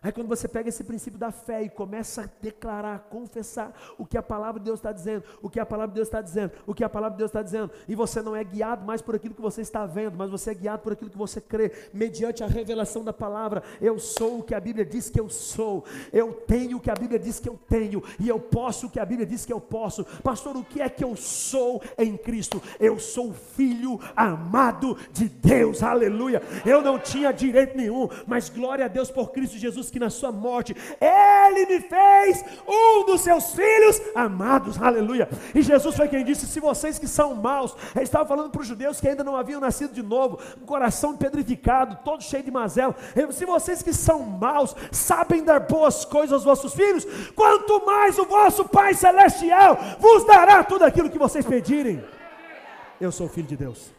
Aí 0.00 0.12
quando 0.12 0.28
você 0.28 0.46
pega 0.46 0.68
esse 0.68 0.84
princípio 0.84 1.18
da 1.18 1.32
fé 1.32 1.62
e 1.62 1.68
começa 1.68 2.22
a 2.22 2.28
declarar, 2.40 3.08
confessar 3.10 3.74
o 3.98 4.06
que 4.06 4.16
a 4.16 4.22
palavra 4.22 4.60
de 4.60 4.66
Deus 4.66 4.78
está 4.78 4.92
dizendo, 4.92 5.24
o 5.42 5.50
que 5.50 5.58
a 5.58 5.66
palavra 5.66 5.88
de 5.88 5.96
Deus 5.96 6.06
está 6.06 6.22
dizendo, 6.22 6.52
o 6.66 6.72
que 6.74 6.84
a 6.84 6.88
palavra 6.88 7.14
de 7.14 7.18
Deus 7.18 7.30
está 7.30 7.42
dizendo, 7.42 7.70
e 7.88 7.96
você 7.96 8.22
não 8.22 8.36
é 8.36 8.44
guiado 8.44 8.84
mais 8.84 9.02
por 9.02 9.16
aquilo 9.16 9.34
que 9.34 9.40
você 9.40 9.60
está 9.60 9.86
vendo, 9.86 10.16
mas 10.16 10.30
você 10.30 10.52
é 10.52 10.54
guiado 10.54 10.82
por 10.82 10.92
aquilo 10.92 11.10
que 11.10 11.18
você 11.18 11.40
crê, 11.40 11.72
mediante 11.92 12.44
a 12.44 12.46
revelação 12.46 13.02
da 13.02 13.12
palavra. 13.12 13.62
Eu 13.80 13.98
sou 13.98 14.38
o 14.38 14.42
que 14.42 14.54
a 14.54 14.60
Bíblia 14.60 14.84
diz 14.84 15.10
que 15.10 15.18
eu 15.18 15.28
sou, 15.28 15.84
eu 16.12 16.32
tenho 16.32 16.76
o 16.76 16.80
que 16.80 16.90
a 16.90 16.94
Bíblia 16.94 17.18
diz 17.18 17.40
que 17.40 17.48
eu 17.48 17.58
tenho, 17.68 18.02
e 18.20 18.28
eu 18.28 18.38
posso 18.38 18.86
o 18.86 18.90
que 18.90 19.00
a 19.00 19.04
Bíblia 19.04 19.26
diz 19.26 19.44
que 19.44 19.52
eu 19.52 19.60
posso. 19.60 20.04
Pastor, 20.22 20.56
o 20.56 20.64
que 20.64 20.80
é 20.80 20.88
que 20.88 21.02
eu 21.02 21.16
sou 21.16 21.82
em 21.96 22.16
Cristo? 22.16 22.62
Eu 22.78 23.00
sou 23.00 23.32
filho 23.32 23.98
amado 24.14 24.96
de 25.12 25.28
Deus, 25.28 25.82
aleluia. 25.82 26.40
Eu 26.64 26.82
não 26.82 27.00
tinha 27.00 27.32
direito 27.32 27.76
nenhum, 27.76 28.08
mas 28.28 28.48
glória 28.48 28.84
a 28.84 28.88
Deus 28.88 29.10
por 29.10 29.32
Cristo 29.32 29.58
Jesus 29.58 29.88
que 29.90 29.97
na 29.98 30.10
sua 30.10 30.32
morte 30.32 30.76
Ele 31.00 31.66
me 31.66 31.80
fez 31.80 32.44
um 32.66 33.04
dos 33.04 33.20
seus 33.20 33.52
filhos 33.52 34.00
amados, 34.14 34.80
aleluia. 34.80 35.28
E 35.54 35.62
Jesus 35.62 35.96
foi 35.96 36.08
quem 36.08 36.24
disse: 36.24 36.46
se 36.46 36.60
vocês 36.60 36.98
que 36.98 37.08
são 37.08 37.34
maus, 37.34 37.74
ele 37.94 38.04
estava 38.04 38.26
falando 38.26 38.50
para 38.50 38.60
os 38.60 38.66
judeus 38.66 39.00
que 39.00 39.08
ainda 39.08 39.24
não 39.24 39.36
haviam 39.36 39.60
nascido 39.60 39.92
de 39.92 40.02
novo, 40.02 40.38
um 40.60 40.66
coração 40.66 41.16
pedrificado, 41.16 41.98
todo 42.04 42.22
cheio 42.22 42.42
de 42.42 42.50
mazela. 42.50 42.94
Se 43.30 43.44
vocês 43.44 43.82
que 43.82 43.92
são 43.92 44.22
maus 44.24 44.74
sabem 44.90 45.44
dar 45.44 45.60
boas 45.60 46.04
coisas 46.04 46.32
aos 46.32 46.44
vossos 46.44 46.74
filhos, 46.74 47.06
quanto 47.34 47.84
mais 47.84 48.18
o 48.18 48.24
vosso 48.24 48.64
Pai 48.68 48.94
Celestial 48.94 49.78
vos 49.98 50.24
dará 50.24 50.62
tudo 50.64 50.84
aquilo 50.84 51.10
que 51.10 51.18
vocês 51.18 51.46
pedirem. 51.46 52.02
Eu 53.00 53.12
sou 53.12 53.28
filho 53.28 53.46
de 53.46 53.56
Deus. 53.56 53.90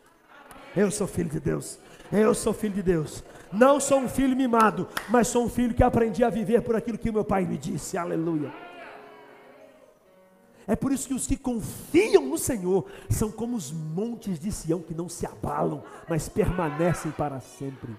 Eu 0.75 0.91
sou 0.91 1.07
filho 1.07 1.29
de 1.29 1.39
Deus. 1.39 1.79
Eu 2.11 2.33
sou 2.33 2.53
filho 2.53 2.73
de 2.73 2.83
Deus. 2.83 3.23
Não 3.51 3.79
sou 3.79 3.99
um 3.99 4.07
filho 4.07 4.35
mimado, 4.35 4.87
mas 5.09 5.27
sou 5.27 5.43
um 5.43 5.49
filho 5.49 5.73
que 5.73 5.83
aprendi 5.83 6.23
a 6.23 6.29
viver 6.29 6.61
por 6.61 6.75
aquilo 6.75 6.97
que 6.97 7.11
meu 7.11 7.25
pai 7.25 7.45
me 7.45 7.57
disse. 7.57 7.97
Aleluia. 7.97 8.51
É 10.67 10.75
por 10.75 10.91
isso 10.91 11.07
que 11.07 11.15
os 11.15 11.25
que 11.25 11.35
confiam 11.35 12.27
no 12.27 12.37
Senhor 12.37 12.85
são 13.09 13.31
como 13.31 13.55
os 13.55 13.71
montes 13.71 14.39
de 14.39 14.51
Sião 14.51 14.83
que 14.83 14.93
não 14.93 15.09
se 15.09 15.25
abalam, 15.25 15.83
mas 16.07 16.29
permanecem 16.29 17.11
para 17.11 17.39
sempre. 17.39 17.95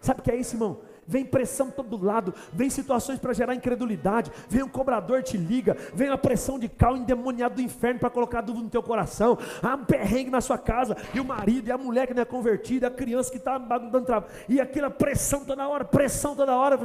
Sabe 0.00 0.20
o 0.20 0.22
que 0.24 0.32
é 0.32 0.36
isso, 0.36 0.56
irmão? 0.56 0.80
Vem 1.08 1.24
pressão 1.24 1.70
todo 1.70 2.04
lado, 2.04 2.34
vem 2.52 2.68
situações 2.68 3.18
para 3.18 3.32
gerar 3.32 3.54
incredulidade, 3.54 4.30
vem 4.48 4.62
um 4.62 4.68
cobrador 4.68 5.22
te 5.22 5.38
liga, 5.38 5.76
vem 5.94 6.10
a 6.10 6.18
pressão 6.18 6.58
de 6.58 6.68
cal 6.68 6.96
endemoniado 6.96 7.56
do 7.56 7.62
inferno 7.62 7.98
para 7.98 8.10
colocar 8.10 8.42
dúvida 8.42 8.64
no 8.64 8.70
teu 8.70 8.82
coração, 8.82 9.38
há 9.62 9.74
um 9.74 9.84
perrengue 9.84 10.30
na 10.30 10.42
sua 10.42 10.58
casa, 10.58 10.96
e 11.14 11.18
o 11.18 11.24
marido, 11.24 11.68
e 11.68 11.72
a 11.72 11.78
mulher 11.78 12.06
que 12.06 12.14
não 12.14 12.22
é 12.22 12.26
convertida, 12.26 12.88
a 12.88 12.90
criança 12.90 13.30
que 13.30 13.38
está 13.38 13.56
dando 13.56 14.02
trabalho, 14.02 14.30
e 14.48 14.60
aquela 14.60 14.90
pressão 14.90 15.44
toda 15.44 15.66
hora, 15.66 15.84
pressão 15.84 16.36
toda 16.36 16.54
hora, 16.54 16.78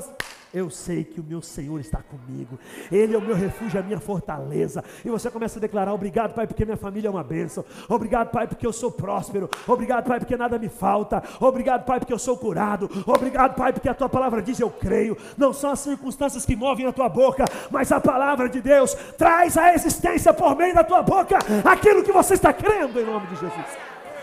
eu 0.53 0.69
sei 0.69 1.03
que 1.03 1.19
o 1.19 1.23
meu 1.23 1.41
Senhor 1.41 1.79
está 1.79 1.99
comigo, 2.01 2.57
Ele 2.91 3.15
é 3.15 3.17
o 3.17 3.21
meu 3.21 3.35
refúgio, 3.35 3.79
a 3.79 3.83
minha 3.83 3.99
fortaleza, 3.99 4.83
e 5.03 5.09
você 5.09 5.29
começa 5.29 5.59
a 5.59 5.61
declarar, 5.61 5.93
obrigado 5.93 6.33
Pai, 6.33 6.47
porque 6.47 6.63
minha 6.63 6.77
família 6.77 7.07
é 7.09 7.11
uma 7.11 7.23
bênção, 7.23 7.65
obrigado 7.89 8.29
Pai, 8.29 8.47
porque 8.47 8.65
eu 8.65 8.71
sou 8.71 8.91
próspero, 8.91 9.49
obrigado 9.67 10.07
Pai, 10.07 10.19
porque 10.19 10.37
nada 10.37 10.57
me 10.57 10.69
falta, 10.69 11.21
obrigado 11.39 11.85
Pai, 11.85 11.99
porque 11.99 12.13
eu 12.13 12.19
sou 12.19 12.37
curado, 12.37 12.89
obrigado 13.05 13.55
Pai, 13.55 13.73
porque 13.73 13.89
a 13.89 13.93
tua 13.93 14.09
palavra 14.13 14.41
diz 14.41 14.59
eu 14.59 14.69
creio. 14.69 15.17
Não 15.37 15.51
são 15.51 15.71
as 15.71 15.79
circunstâncias 15.79 16.45
que 16.45 16.55
movem 16.55 16.85
a 16.85 16.93
tua 16.93 17.09
boca, 17.09 17.45
mas 17.71 17.91
a 17.91 17.99
palavra 17.99 18.47
de 18.47 18.61
Deus 18.61 18.95
traz 19.17 19.57
a 19.57 19.73
existência 19.73 20.33
por 20.33 20.55
meio 20.55 20.73
da 20.73 20.83
tua 20.83 21.01
boca 21.01 21.39
aquilo 21.65 22.03
que 22.03 22.11
você 22.11 22.35
está 22.35 22.53
crendo 22.53 22.99
em 22.99 23.05
nome 23.05 23.27
de 23.27 23.35
Jesus. 23.35 23.65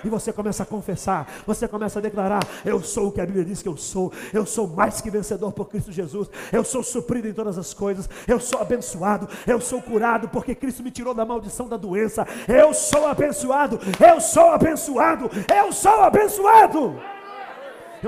E 0.02 0.08
você 0.08 0.32
começa 0.32 0.62
a 0.62 0.66
confessar, 0.66 1.30
você 1.46 1.68
começa 1.68 1.98
a 1.98 2.02
declarar: 2.02 2.40
Eu 2.64 2.82
sou 2.82 3.08
o 3.08 3.12
que 3.12 3.20
a 3.20 3.26
Bíblia 3.26 3.44
diz 3.44 3.60
que 3.60 3.68
eu 3.68 3.76
sou, 3.76 4.10
eu 4.32 4.46
sou 4.46 4.66
mais 4.66 5.00
que 5.00 5.10
vencedor 5.10 5.52
por 5.52 5.68
Cristo 5.68 5.92
Jesus, 5.92 6.30
eu 6.50 6.64
sou 6.64 6.82
suprido 6.82 7.28
em 7.28 7.34
todas 7.34 7.58
as 7.58 7.74
coisas, 7.74 8.08
eu 8.26 8.40
sou 8.40 8.60
abençoado, 8.60 9.28
eu 9.46 9.60
sou 9.60 9.82
curado, 9.82 10.28
porque 10.28 10.54
Cristo 10.54 10.82
me 10.82 10.90
tirou 10.90 11.12
da 11.12 11.26
maldição 11.26 11.68
da 11.68 11.76
doença, 11.76 12.26
eu 12.48 12.72
sou 12.72 13.06
abençoado, 13.06 13.78
eu 14.00 14.20
sou 14.20 14.50
abençoado, 14.50 15.30
eu 15.54 15.72
sou 15.72 16.02
abençoado. 16.02 16.94
Eu 16.96 17.19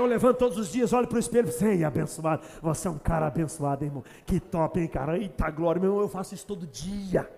levanto 0.05 0.37
todos 0.37 0.57
os 0.57 0.71
dias, 0.71 0.91
olho 0.93 1.07
para 1.07 1.17
o 1.17 1.19
espelho 1.19 1.47
e 1.47 1.51
falo, 1.51 1.71
ei, 1.71 1.83
abençoado. 1.83 2.43
Você 2.61 2.87
é 2.87 2.91
um 2.91 2.97
cara 2.97 3.27
abençoado, 3.27 3.85
irmão. 3.85 4.03
Que 4.25 4.39
top, 4.39 4.79
hein, 4.79 4.87
cara? 4.87 5.17
Eita 5.17 5.49
glória, 5.51 5.79
meu 5.79 5.91
irmão, 5.91 6.01
eu 6.01 6.09
faço 6.09 6.33
isso 6.33 6.45
todo 6.45 6.65
dia. 6.65 7.29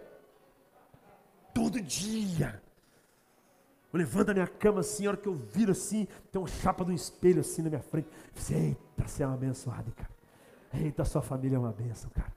Todo 1.53 1.81
dia. 1.81 2.61
Eu 3.91 3.99
levanto 3.99 4.29
a 4.29 4.33
minha 4.33 4.47
cama 4.47 4.81
assim, 4.81 5.05
a 5.05 5.09
hora 5.09 5.17
que 5.17 5.27
eu 5.27 5.35
viro 5.35 5.71
assim, 5.71 6.07
tem 6.31 6.41
uma 6.41 6.47
chapa 6.47 6.83
de 6.83 6.91
um 6.91 6.95
espelho 6.95 7.41
assim 7.41 7.61
na 7.61 7.69
minha 7.69 7.81
frente. 7.81 8.07
Eu 8.49 8.57
eita, 8.57 9.07
você 9.07 9.23
é 9.23 9.27
um 9.27 9.33
abençoado, 9.33 9.91
cara. 9.91 10.09
Eita, 10.73 11.05
sua 11.05 11.21
família 11.21 11.55
é 11.55 11.59
uma 11.59 11.71
benção, 11.71 12.09
cara. 12.11 12.33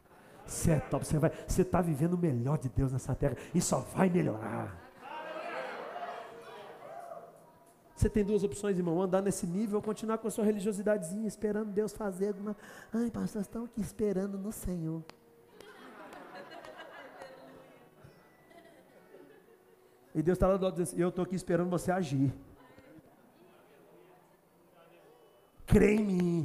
Você 0.46 0.70
é 0.70 0.80
top, 0.80 1.06
você 1.06 1.18
vai, 1.18 1.30
você 1.46 1.62
está 1.62 1.80
vivendo 1.80 2.14
o 2.14 2.18
melhor 2.18 2.58
de 2.58 2.68
Deus 2.68 2.92
nessa 2.92 3.14
terra 3.14 3.36
e 3.54 3.60
só 3.60 3.80
vai 3.80 4.08
melhorar. 4.08 4.87
Você 7.98 8.08
tem 8.08 8.24
duas 8.24 8.44
opções, 8.44 8.78
irmão: 8.78 9.02
andar 9.02 9.20
nesse 9.20 9.44
nível 9.44 9.78
ou 9.78 9.82
continuar 9.82 10.18
com 10.18 10.28
a 10.28 10.30
sua 10.30 10.44
religiosidadezinha, 10.44 11.26
esperando 11.26 11.72
Deus 11.72 11.92
fazer 11.92 12.28
alguma. 12.28 12.56
Ai, 12.92 13.10
pastor, 13.10 13.42
estão 13.42 13.64
aqui 13.64 13.80
esperando 13.80 14.38
no 14.38 14.52
Senhor. 14.52 15.02
E 20.14 20.22
Deus 20.22 20.36
está 20.36 20.46
lá 20.46 20.56
do 20.56 20.64
lado 20.64 20.76
dizendo: 20.80 21.00
Eu 21.00 21.08
estou 21.08 21.24
aqui 21.24 21.34
esperando 21.34 21.68
você 21.68 21.90
agir. 21.90 22.32
Crê 25.66 25.96
em 25.96 26.04
mim. 26.04 26.42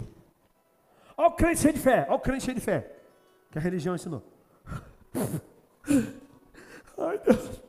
Olha 1.15 1.27
o 1.27 1.33
crente 1.33 1.59
cheio 1.59 1.75
de 1.75 1.79
fé. 1.79 2.07
Olha 2.09 2.15
o 2.15 2.19
crente 2.19 2.45
cheio 2.45 2.55
de 2.55 2.61
fé. 2.61 2.97
Que 3.51 3.59
a 3.59 3.61
religião 3.61 3.93
ensinou. 3.93 4.23
Ai, 6.97 7.19
Deus. 7.19 7.62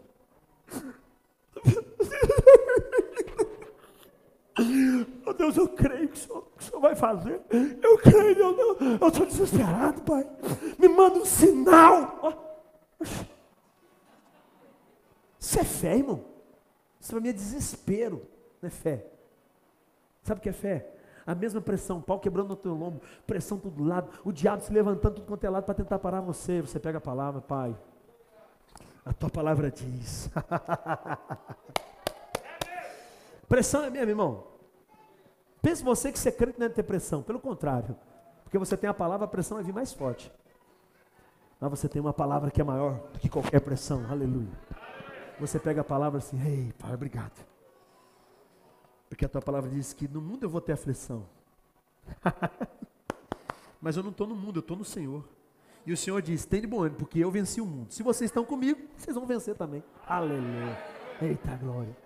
Oh 5.27 5.33
Deus, 5.33 5.57
eu 5.57 5.69
creio 5.69 6.09
que 6.09 6.15
o 6.15 6.19
Senhor, 6.19 6.43
que 6.57 6.63
o 6.63 6.67
senhor 6.67 6.81
vai 6.81 6.95
fazer. 6.95 7.41
Eu 7.83 7.99
creio, 7.99 8.37
meu 8.37 8.55
Deus. 8.55 9.01
Eu 9.01 9.09
estou 9.09 9.27
desesperado, 9.27 10.03
Pai. 10.03 10.25
Me 10.79 10.89
manda 10.89 11.19
um 11.19 11.25
sinal. 11.25 12.65
Isso 15.41 15.59
é 15.59 15.65
fé, 15.65 15.97
irmão. 15.97 16.25
Isso 17.01 17.11
para 17.11 17.21
mim 17.21 17.29
é 17.29 17.33
desespero, 17.33 18.27
não 18.63 18.69
é 18.69 18.71
fé. 18.71 19.07
Sabe 20.23 20.39
o 20.39 20.43
que 20.43 20.49
é 20.49 20.53
fé? 20.53 20.91
A 21.27 21.35
mesma 21.35 21.61
pressão, 21.61 22.01
pau 22.01 22.19
quebrando 22.21 22.49
no 22.49 22.57
teu 22.57 22.75
lombo, 22.75 23.01
pressão 23.27 23.59
todo 23.59 23.83
lado, 23.83 24.11
o 24.25 24.33
diabo 24.33 24.63
se 24.63 24.73
levantando 24.73 25.17
tudo 25.17 25.27
quanto 25.27 25.45
é 25.45 25.51
lado 25.51 25.65
para 25.65 25.75
tentar 25.75 25.99
parar 25.99 26.21
você. 26.21 26.61
Você 26.61 26.79
pega 26.79 26.99
a 26.99 27.01
palavra, 27.01 27.41
Pai. 27.41 27.77
A 29.05 29.13
tua 29.13 29.29
palavra 29.29 29.71
diz. 29.71 30.31
Pressão 33.49 33.85
é 33.85 33.91
mesmo, 33.91 34.11
irmão. 34.11 34.47
Pense 35.61 35.83
você 35.83 36.13
que 36.13 36.19
você 36.19 36.31
crê 36.31 36.53
que 36.53 36.59
não 36.59 36.67
é 36.67 36.69
ter 36.69 36.83
pressão. 36.83 37.23
Pelo 37.23 37.41
contrário. 37.41 37.97
Porque 38.45 38.59
você 38.59 38.77
tem 38.77 38.89
a 38.89 38.95
palavra, 38.95 39.25
a 39.25 39.29
pressão 39.29 39.57
vai 39.57 39.65
vir 39.65 39.73
mais 39.73 39.93
forte. 39.93 40.31
Mas 41.61 41.71
você 41.71 41.89
tem 41.89 42.01
uma 42.01 42.13
palavra 42.13 42.51
que 42.51 42.61
é 42.61 42.65
maior 42.65 43.01
do 43.13 43.19
que 43.19 43.29
qualquer 43.29 43.61
pressão. 43.61 44.05
Aleluia. 44.11 44.53
Você 45.41 45.59
pega 45.59 45.81
a 45.81 45.85
palavra 45.85 46.19
assim, 46.19 46.41
ei, 46.47 46.73
Pai, 46.79 46.95
obrigado. 46.95 47.45
Porque 49.09 49.25
a 49.25 49.29
tua 49.29 49.41
palavra 49.41 49.71
diz 49.71 49.93
que 49.93 50.07
no 50.07 50.21
mundo 50.21 50.45
eu 50.45 50.51
vou 50.51 50.61
ter 50.61 50.73
aflição. 50.73 51.27
Mas 53.81 53.97
eu 53.97 54.03
não 54.03 54.11
estou 54.11 54.27
no 54.27 54.35
mundo, 54.35 54.57
eu 54.59 54.61
estou 54.61 54.77
no 54.77 54.85
Senhor. 54.85 55.25
E 55.87 55.93
o 55.93 55.97
Senhor 55.97 56.21
diz: 56.23 56.45
tem 56.45 56.61
de 56.61 56.67
bom 56.67 56.83
ânimo, 56.83 56.99
porque 56.99 57.19
eu 57.19 57.31
venci 57.31 57.61
o 57.61 57.67
mundo. 57.67 57.93
Se 57.93 58.03
vocês 58.03 58.31
estão 58.31 58.45
comigo, 58.45 58.81
vocês 58.97 59.15
vão 59.15 59.27
vencer 59.27 59.55
também. 59.55 59.83
Aleluia. 60.07 60.79
Eita 61.21 61.57
glória. 61.57 62.04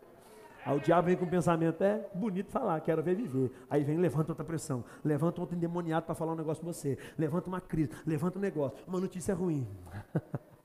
Aí 0.64 0.76
o 0.76 0.80
diabo 0.80 1.06
vem 1.06 1.16
com 1.16 1.24
o 1.24 1.30
pensamento, 1.30 1.82
é 1.82 2.06
bonito 2.14 2.50
falar, 2.50 2.80
quero 2.80 3.02
ver 3.02 3.16
viver. 3.16 3.50
Aí 3.70 3.84
vem, 3.84 3.96
levanta 3.96 4.32
outra 4.32 4.44
pressão, 4.44 4.84
levanta 5.04 5.40
outro 5.40 5.56
endemoniado 5.56 6.06
para 6.06 6.14
falar 6.14 6.32
um 6.32 6.36
negócio 6.36 6.62
com 6.62 6.72
você, 6.72 6.98
levanta 7.16 7.48
uma 7.48 7.60
crise, 7.60 7.90
levanta 8.06 8.38
um 8.38 8.42
negócio, 8.42 8.78
uma 8.86 9.00
notícia 9.00 9.34
ruim. 9.34 9.66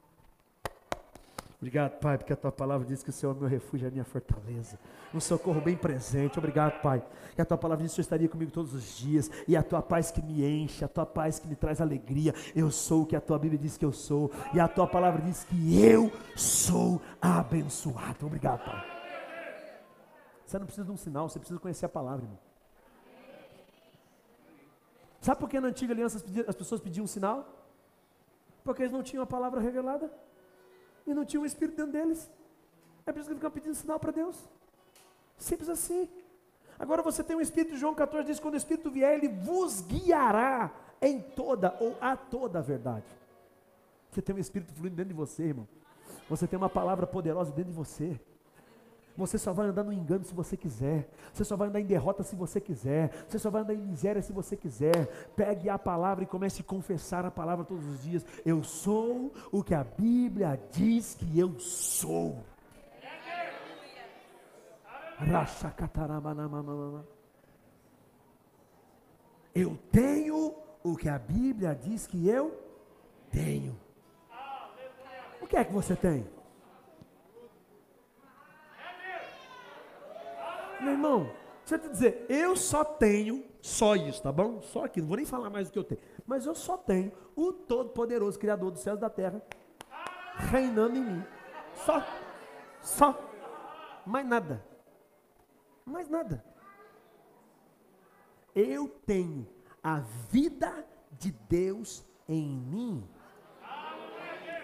Obrigado, 1.63 1.97
Pai, 2.01 2.17
porque 2.17 2.33
a 2.33 2.35
tua 2.35 2.51
palavra 2.51 2.85
diz 2.85 3.01
que 3.01 3.09
o 3.09 3.13
Senhor 3.13 3.33
é 3.33 3.39
meu 3.39 3.47
refúgio, 3.47 3.85
é 3.85 3.87
a 3.87 3.91
minha 3.91 4.03
fortaleza. 4.03 4.77
Um 5.13 5.19
socorro 5.21 5.61
bem 5.61 5.77
presente. 5.77 6.37
Obrigado, 6.37 6.81
Pai. 6.81 7.01
E 7.37 7.41
a 7.41 7.45
tua 7.45 7.57
palavra 7.57 7.81
diz 7.81 7.93
que 7.93 7.93
o 7.93 8.03
Senhor 8.03 8.03
estaria 8.03 8.27
comigo 8.27 8.51
todos 8.51 8.73
os 8.73 8.97
dias. 8.97 9.31
E 9.47 9.55
a 9.55 9.63
tua 9.63 9.81
paz 9.81 10.11
que 10.11 10.21
me 10.21 10.45
enche, 10.45 10.83
a 10.83 10.89
tua 10.89 11.05
paz 11.05 11.39
que 11.39 11.47
me 11.47 11.55
traz 11.55 11.79
alegria. 11.79 12.35
Eu 12.53 12.69
sou 12.69 13.03
o 13.03 13.05
que 13.05 13.15
a 13.15 13.21
tua 13.21 13.39
Bíblia 13.39 13.57
diz 13.57 13.77
que 13.77 13.85
eu 13.85 13.93
sou. 13.93 14.29
E 14.53 14.59
a 14.59 14.67
tua 14.67 14.87
palavra 14.87 15.21
diz 15.21 15.45
que 15.45 15.81
eu 15.81 16.11
sou 16.35 17.01
abençoado. 17.21 18.25
Obrigado, 18.25 18.65
Pai. 18.65 18.92
Você 20.45 20.59
não 20.59 20.65
precisa 20.65 20.85
de 20.85 20.91
um 20.91 20.97
sinal, 20.97 21.29
você 21.29 21.39
precisa 21.39 21.59
conhecer 21.59 21.85
a 21.85 21.89
palavra, 21.89 22.25
irmão. 22.25 22.39
Sabe 25.21 25.39
por 25.39 25.49
que 25.49 25.59
na 25.59 25.69
antiga 25.69 25.93
aliança 25.93 26.23
as 26.47 26.55
pessoas 26.55 26.81
pediam 26.81 27.05
um 27.05 27.07
sinal? 27.07 27.47
Porque 28.63 28.81
eles 28.81 28.91
não 28.91 29.01
tinham 29.01 29.23
a 29.23 29.25
palavra 29.25 29.61
revelada 29.61 30.11
e 31.07 31.13
não 31.13 31.25
tinham 31.25 31.43
o 31.43 31.45
Espírito 31.45 31.77
dentro 31.77 31.93
deles. 31.93 32.29
É 33.05 33.11
por 33.11 33.19
isso 33.19 33.29
que 33.29 33.35
ficam 33.35 33.51
pedindo 33.51 33.73
sinal 33.73 33.99
para 33.99 34.11
Deus. 34.11 34.37
Simples 35.37 35.69
assim. 35.69 36.09
Agora 36.77 37.01
você 37.01 37.23
tem 37.23 37.35
o 37.35 37.41
Espírito, 37.41 37.77
João 37.77 37.95
14 37.95 38.27
diz: 38.27 38.39
quando 38.39 38.55
o 38.55 38.57
Espírito 38.57 38.91
vier, 38.91 39.13
ele 39.13 39.29
vos 39.29 39.81
guiará 39.81 40.71
em 41.01 41.21
toda 41.21 41.75
ou 41.79 41.97
a 42.01 42.15
toda 42.15 42.59
a 42.59 42.61
verdade. 42.61 43.05
Você 44.11 44.21
tem 44.21 44.35
um 44.35 44.39
Espírito 44.39 44.73
fluindo 44.73 44.95
dentro 44.95 45.13
de 45.13 45.17
você, 45.17 45.43
irmão. 45.43 45.67
Você 46.29 46.47
tem 46.47 46.57
uma 46.57 46.69
palavra 46.69 47.07
poderosa 47.07 47.51
dentro 47.51 47.71
de 47.71 47.77
você. 47.77 48.19
Você 49.15 49.37
só 49.37 49.53
vai 49.53 49.67
andar 49.67 49.83
no 49.83 49.93
engano 49.93 50.23
se 50.23 50.33
você 50.33 50.57
quiser. 50.57 51.07
Você 51.31 51.43
só 51.43 51.55
vai 51.55 51.67
andar 51.67 51.79
em 51.79 51.85
derrota 51.85 52.23
se 52.23 52.35
você 52.35 52.59
quiser. 52.59 53.11
Você 53.27 53.37
só 53.37 53.49
vai 53.49 53.61
andar 53.61 53.75
em 53.75 53.81
miséria 53.81 54.21
se 54.21 54.33
você 54.33 54.57
quiser. 54.57 55.07
Pegue 55.35 55.69
a 55.69 55.77
palavra 55.77 56.23
e 56.23 56.27
comece 56.27 56.61
a 56.61 56.65
confessar 56.65 57.23
a 57.25 57.31
palavra 57.31 57.63
todos 57.63 57.85
os 57.85 58.01
dias. 58.01 58.25
Eu 58.43 58.63
sou 58.63 59.31
o 59.51 59.63
que 59.63 59.75
a 59.75 59.83
Bíblia 59.83 60.59
diz 60.71 61.13
que 61.13 61.37
eu 61.37 61.59
sou. 61.59 62.43
Eu 69.53 69.77
tenho 69.91 70.55
o 70.83 70.97
que 70.97 71.07
a 71.07 71.19
Bíblia 71.19 71.75
diz 71.75 72.07
que 72.07 72.27
eu 72.27 72.59
tenho. 73.29 73.79
O 75.39 75.45
que 75.45 75.55
é 75.55 75.63
que 75.63 75.71
você 75.71 75.95
tem? 75.95 76.25
Meu 80.83 80.93
irmão, 80.93 81.31
deixa 81.59 81.75
eu 81.75 81.79
te 81.79 81.89
dizer, 81.89 82.25
eu 82.27 82.55
só 82.55 82.83
tenho 82.83 83.45
só 83.61 83.95
isso, 83.95 84.21
tá 84.21 84.31
bom? 84.31 84.61
Só 84.61 84.83
aquilo, 84.83 85.05
não 85.05 85.09
vou 85.09 85.17
nem 85.17 85.25
falar 85.25 85.49
mais 85.49 85.69
do 85.69 85.73
que 85.73 85.79
eu 85.79 85.83
tenho. 85.83 86.01
Mas 86.27 86.45
eu 86.45 86.53
só 86.53 86.75
tenho 86.75 87.11
o 87.35 87.53
Todo-Poderoso 87.53 88.37
Criador 88.37 88.69
dos 88.69 88.81
céus 88.81 88.97
e 88.97 89.01
da 89.01 89.09
terra 89.09 89.41
reinando 90.35 90.97
em 90.97 91.03
mim. 91.03 91.23
Só. 91.73 92.03
Só. 92.81 93.29
Mais 94.05 94.27
nada. 94.27 94.63
Mais 95.85 96.09
nada. 96.09 96.43
Eu 98.53 98.87
tenho 99.05 99.47
a 99.81 99.99
vida 100.29 100.85
de 101.11 101.31
Deus 101.31 102.05
em 102.27 102.45
mim. 102.45 103.07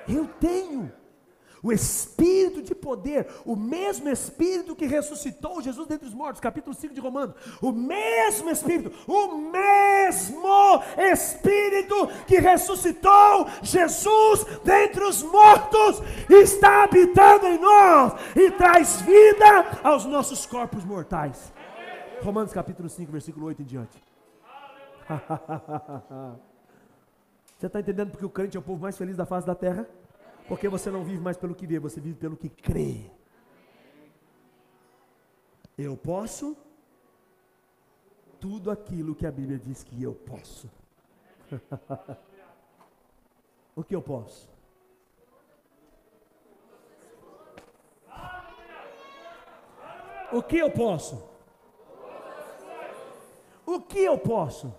Eu 0.07 0.27
tenho. 0.39 0.91
O 1.61 1.71
espírito 1.71 2.61
de 2.61 2.73
poder, 2.73 3.27
o 3.45 3.55
mesmo 3.55 4.09
espírito 4.09 4.75
que 4.75 4.85
ressuscitou 4.85 5.61
Jesus 5.61 5.87
dentre 5.87 6.07
os 6.07 6.13
mortos, 6.13 6.39
capítulo 6.39 6.75
5 6.75 6.93
de 6.93 7.01
Romanos. 7.01 7.35
O 7.61 7.71
mesmo 7.71 8.49
espírito, 8.49 8.91
o 9.07 9.37
mesmo 9.37 10.83
espírito 10.97 12.07
que 12.25 12.39
ressuscitou 12.39 13.47
Jesus 13.61 14.45
dentre 14.63 15.03
os 15.03 15.21
mortos 15.21 16.01
está 16.29 16.83
habitando 16.83 17.47
em 17.47 17.59
nós 17.59 18.13
e 18.35 18.51
traz 18.51 19.01
vida 19.01 19.79
aos 19.83 20.05
nossos 20.05 20.45
corpos 20.45 20.85
mortais. 20.85 21.51
Romanos 22.21 22.53
capítulo 22.53 22.89
5, 22.89 23.11
versículo 23.11 23.47
8 23.47 23.61
em 23.61 23.65
diante. 23.65 24.03
Você 27.57 27.65
está 27.67 27.79
entendendo 27.79 28.11
porque 28.11 28.25
o 28.25 28.29
crente 28.29 28.55
é 28.55 28.59
o 28.59 28.63
povo 28.63 28.81
mais 28.81 28.97
feliz 28.97 29.17
da 29.17 29.25
face 29.25 29.45
da 29.45 29.55
terra? 29.55 29.85
Porque 30.49 30.67
você 30.67 30.89
não 30.89 31.03
vive 31.03 31.21
mais 31.21 31.37
pelo 31.37 31.53
que 31.53 31.67
vê, 31.67 31.77
você 31.77 32.01
vive 32.01 32.17
pelo 32.17 32.35
que 32.35 32.49
crê. 32.49 33.11
Eu 35.77 35.95
posso 35.95 36.57
tudo 38.39 38.71
aquilo 38.71 39.13
que 39.13 39.27
a 39.27 39.31
Bíblia 39.31 39.59
diz 39.59 39.83
que 39.83 40.01
eu 40.01 40.15
posso. 40.15 40.67
o 43.75 43.83
que 43.83 43.95
eu 43.95 44.01
posso? 44.01 44.49
O 50.31 50.41
que 50.41 50.57
eu 50.57 50.71
posso? 50.71 51.29
O 53.67 53.81
que 53.81 53.99
eu 53.99 54.17
posso? 54.17 54.73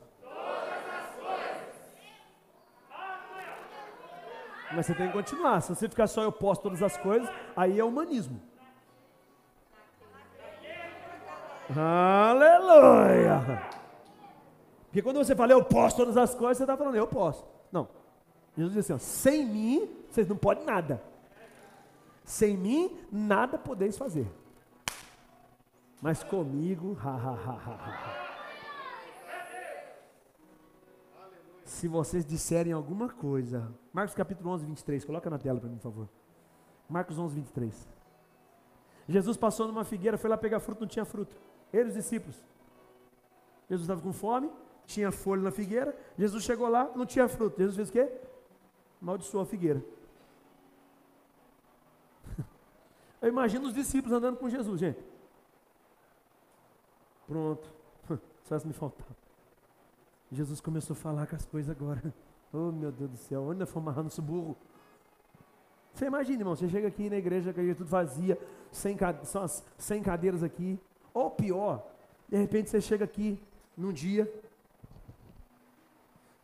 Mas 4.80 4.86
você 4.86 4.94
tem 4.94 5.08
que 5.08 5.12
continuar. 5.12 5.60
Se 5.60 5.74
você 5.74 5.86
ficar 5.90 6.06
só 6.06 6.22
eu 6.22 6.32
posso 6.32 6.62
todas 6.62 6.82
as 6.82 6.96
coisas, 6.96 7.28
aí 7.54 7.78
é 7.78 7.84
humanismo. 7.84 8.40
Aleluia! 11.76 13.62
Porque 14.84 15.02
quando 15.02 15.18
você 15.18 15.36
fala 15.36 15.52
eu 15.52 15.62
posso 15.62 15.98
todas 15.98 16.16
as 16.16 16.34
coisas, 16.34 16.56
você 16.56 16.62
está 16.62 16.78
falando 16.78 16.94
eu 16.94 17.06
posso. 17.06 17.44
Não. 17.70 17.90
Jesus 18.56 18.72
diz 18.72 18.84
assim: 18.86 18.94
ó, 18.94 18.98
sem 18.98 19.44
mim, 19.44 19.86
vocês 20.08 20.26
não 20.26 20.36
podem 20.36 20.64
nada. 20.64 21.02
Sem 22.24 22.56
mim, 22.56 22.98
nada 23.12 23.58
podeis 23.58 23.98
fazer. 23.98 24.32
Mas 26.00 26.24
comigo, 26.24 26.96
ha, 27.04 27.10
ha, 27.10 27.32
ha, 27.32 27.52
ha, 27.52 27.74
ha. 27.74 28.19
Se 31.70 31.86
vocês 31.86 32.26
disserem 32.26 32.72
alguma 32.72 33.08
coisa. 33.08 33.72
Marcos 33.92 34.12
capítulo 34.12 34.50
11, 34.50 34.66
23. 34.66 35.04
Coloca 35.04 35.30
na 35.30 35.38
tela 35.38 35.60
para 35.60 35.68
mim, 35.68 35.76
por 35.76 35.84
favor. 35.84 36.08
Marcos 36.88 37.16
11, 37.16 37.36
23. 37.36 37.88
Jesus 39.08 39.36
passou 39.36 39.68
numa 39.68 39.84
figueira, 39.84 40.18
foi 40.18 40.28
lá 40.28 40.36
pegar 40.36 40.58
fruto, 40.58 40.80
não 40.80 40.88
tinha 40.88 41.04
fruto. 41.04 41.34
Ele 41.72 41.84
e 41.84 41.88
os 41.90 41.94
discípulos. 41.94 42.36
Jesus 43.68 43.82
estava 43.82 44.00
com 44.02 44.12
fome, 44.12 44.50
tinha 44.84 45.12
folha 45.12 45.42
na 45.42 45.52
figueira. 45.52 45.96
Jesus 46.18 46.42
chegou 46.42 46.68
lá, 46.68 46.90
não 46.96 47.06
tinha 47.06 47.28
fruto. 47.28 47.56
Jesus 47.56 47.76
fez 47.76 47.88
o 47.88 47.92
quê? 47.92 48.12
Maldiçoou 49.00 49.44
a 49.44 49.46
figueira. 49.46 49.80
Eu 53.22 53.28
imagino 53.28 53.68
os 53.68 53.74
discípulos 53.74 54.18
andando 54.18 54.38
com 54.38 54.50
Jesus, 54.50 54.80
gente. 54.80 54.98
Pronto. 57.28 57.72
Só 58.42 58.58
se 58.58 58.66
me 58.66 58.72
faltar. 58.72 59.19
Jesus 60.32 60.60
começou 60.60 60.94
a 60.94 60.96
falar 60.96 61.26
com 61.26 61.36
as 61.36 61.44
coisas 61.44 61.70
agora. 61.70 62.02
Oh 62.52 62.72
meu 62.72 62.90
Deus 62.90 63.08
do 63.12 63.16
céu, 63.16 63.44
onde 63.44 63.60
nós 63.60 63.70
fomos 63.70 63.86
amarrando 63.86 64.08
esse 64.08 64.20
burro? 64.20 64.56
Você 65.94 66.06
imagina, 66.06 66.40
irmão, 66.40 66.56
você 66.56 66.68
chega 66.68 66.88
aqui 66.88 67.08
na 67.08 67.14
igreja, 67.14 67.52
que 67.52 67.60
a 67.60 67.74
tudo 67.76 67.88
vazia, 67.88 68.36
sem, 68.72 68.96
só 69.22 69.46
sem 69.78 70.02
cadeiras 70.02 70.42
aqui. 70.42 70.76
Ou 71.14 71.30
pior, 71.30 71.86
de 72.28 72.36
repente 72.36 72.68
você 72.68 72.80
chega 72.80 73.04
aqui 73.04 73.40
num 73.76 73.92
dia 73.92 74.28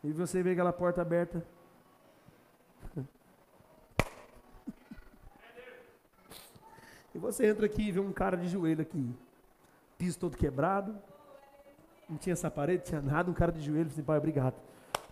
e 0.03 0.13
você 0.13 0.41
vê 0.41 0.51
aquela 0.51 0.71
porta 0.71 1.01
aberta. 1.01 1.45
E 7.15 7.19
você 7.19 7.47
entra 7.47 7.65
aqui 7.65 7.81
e 7.81 7.91
vê 7.91 7.99
um 7.99 8.13
cara 8.13 8.37
de 8.37 8.47
joelho 8.47 8.83
aqui, 8.83 9.11
piso 9.97 10.19
todo 10.19 10.37
quebrado, 10.37 10.95
não 12.09 12.17
tinha 12.17 12.33
essa 12.33 12.49
parede, 12.49 12.83
tinha 12.83 13.01
nada, 13.01 13.29
um 13.29 13.33
cara 13.33 13.51
de 13.51 13.61
joelho, 13.61 13.87
assim, 13.87 14.01
pai, 14.01 14.17
obrigado. 14.17 14.55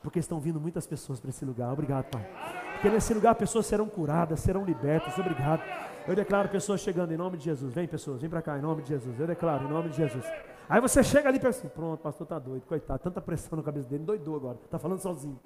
Porque 0.02 0.20
estão 0.20 0.39
vindo 0.39 0.60
muitas 0.60 0.86
pessoas 0.86 1.20
para 1.20 1.30
esse 1.30 1.43
lugar. 1.43 1.72
Obrigado, 1.74 2.06
pai. 2.06 2.26
Porque 2.74 2.89
nesse 2.89 3.14
lugar 3.14 3.34
pessoas 3.36 3.66
serão 3.66 3.89
curadas, 3.89 4.39
serão 4.39 4.64
libertas. 4.64 5.18
Obrigado. 5.18 5.64
Eu 6.08 6.16
declaro 6.16 6.48
pessoas 6.50 6.82
chegando 6.82 7.12
em 7.12 7.18
nome 7.18 7.38
de 7.38 7.46
Jesus. 7.46 7.74
Vem, 7.74 7.88
pessoas, 7.88 8.22
vem 8.22 8.30
para 8.30 8.41
cá 8.41 8.58
em 8.58 8.62
nome 8.62 8.84
de 8.84 8.89
Jesus. 8.89 9.20
Eu 9.20 9.26
declaro 9.26 9.66
em 9.66 9.70
nome 9.70 9.89
de 9.89 9.98
Jesus. 9.98 10.24
Aí 10.70 10.80
você 10.80 11.04
chega 11.04 11.28
ali 11.28 11.38
e 11.38 11.41
pensa 11.41 11.60
assim: 11.60 11.70
pronto, 11.70 12.00
pastor 12.02 12.26
está 12.26 12.38
doido, 12.38 12.64
coitado, 12.68 13.00
tanta 13.00 13.20
pressão 13.20 13.58
na 13.58 13.64
cabeça 13.64 13.89
dele, 13.89 14.04
doidou 14.04 14.36
agora, 14.36 14.58
está 14.64 14.78
falando 14.78 15.00
sozinho. 15.00 15.39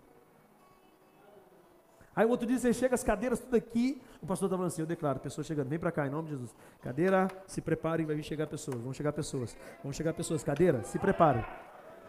Aí 2.20 2.26
o 2.26 2.30
outro 2.32 2.46
dia 2.46 2.60
você 2.60 2.74
chega, 2.74 2.96
as 2.96 3.02
cadeiras 3.02 3.40
tudo 3.40 3.56
aqui, 3.56 4.02
o 4.22 4.28
pastor 4.28 4.48
está 4.48 4.58
falando 4.58 4.68
assim, 4.68 4.82
eu 4.82 4.86
declaro, 4.86 5.22
pessoas 5.22 5.48
chegando, 5.48 5.70
vem 5.70 5.80
para 5.80 5.90
cá, 5.90 6.06
em 6.06 6.10
nome 6.10 6.26
de 6.26 6.32
Jesus. 6.32 6.54
Cadeira, 6.82 7.30
se 7.48 7.62
preparem, 7.62 8.06
vai 8.06 8.14
vir 8.14 8.24
chegar 8.24 8.46
pessoas, 8.46 8.82
vão 8.82 8.92
chegar 8.92 9.14
pessoas, 9.14 9.56
vão 9.82 9.94
chegar 9.94 10.14
pessoas, 10.14 10.44
cadeira, 10.44 10.84
se 10.84 11.00
preparem. 11.00 11.46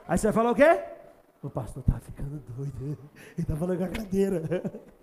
Aí 0.08 0.18
você 0.18 0.26
vai 0.26 0.32
falar 0.32 0.50
o 0.50 0.54
quê? 0.56 0.82
O 1.40 1.48
pastor 1.48 1.84
está 1.86 2.00
ficando 2.00 2.40
doido, 2.40 2.74
ele 2.82 2.98
está 3.38 3.54
falando 3.54 3.78
com 3.78 3.84
a 3.84 3.88
cadeira. 3.88 4.42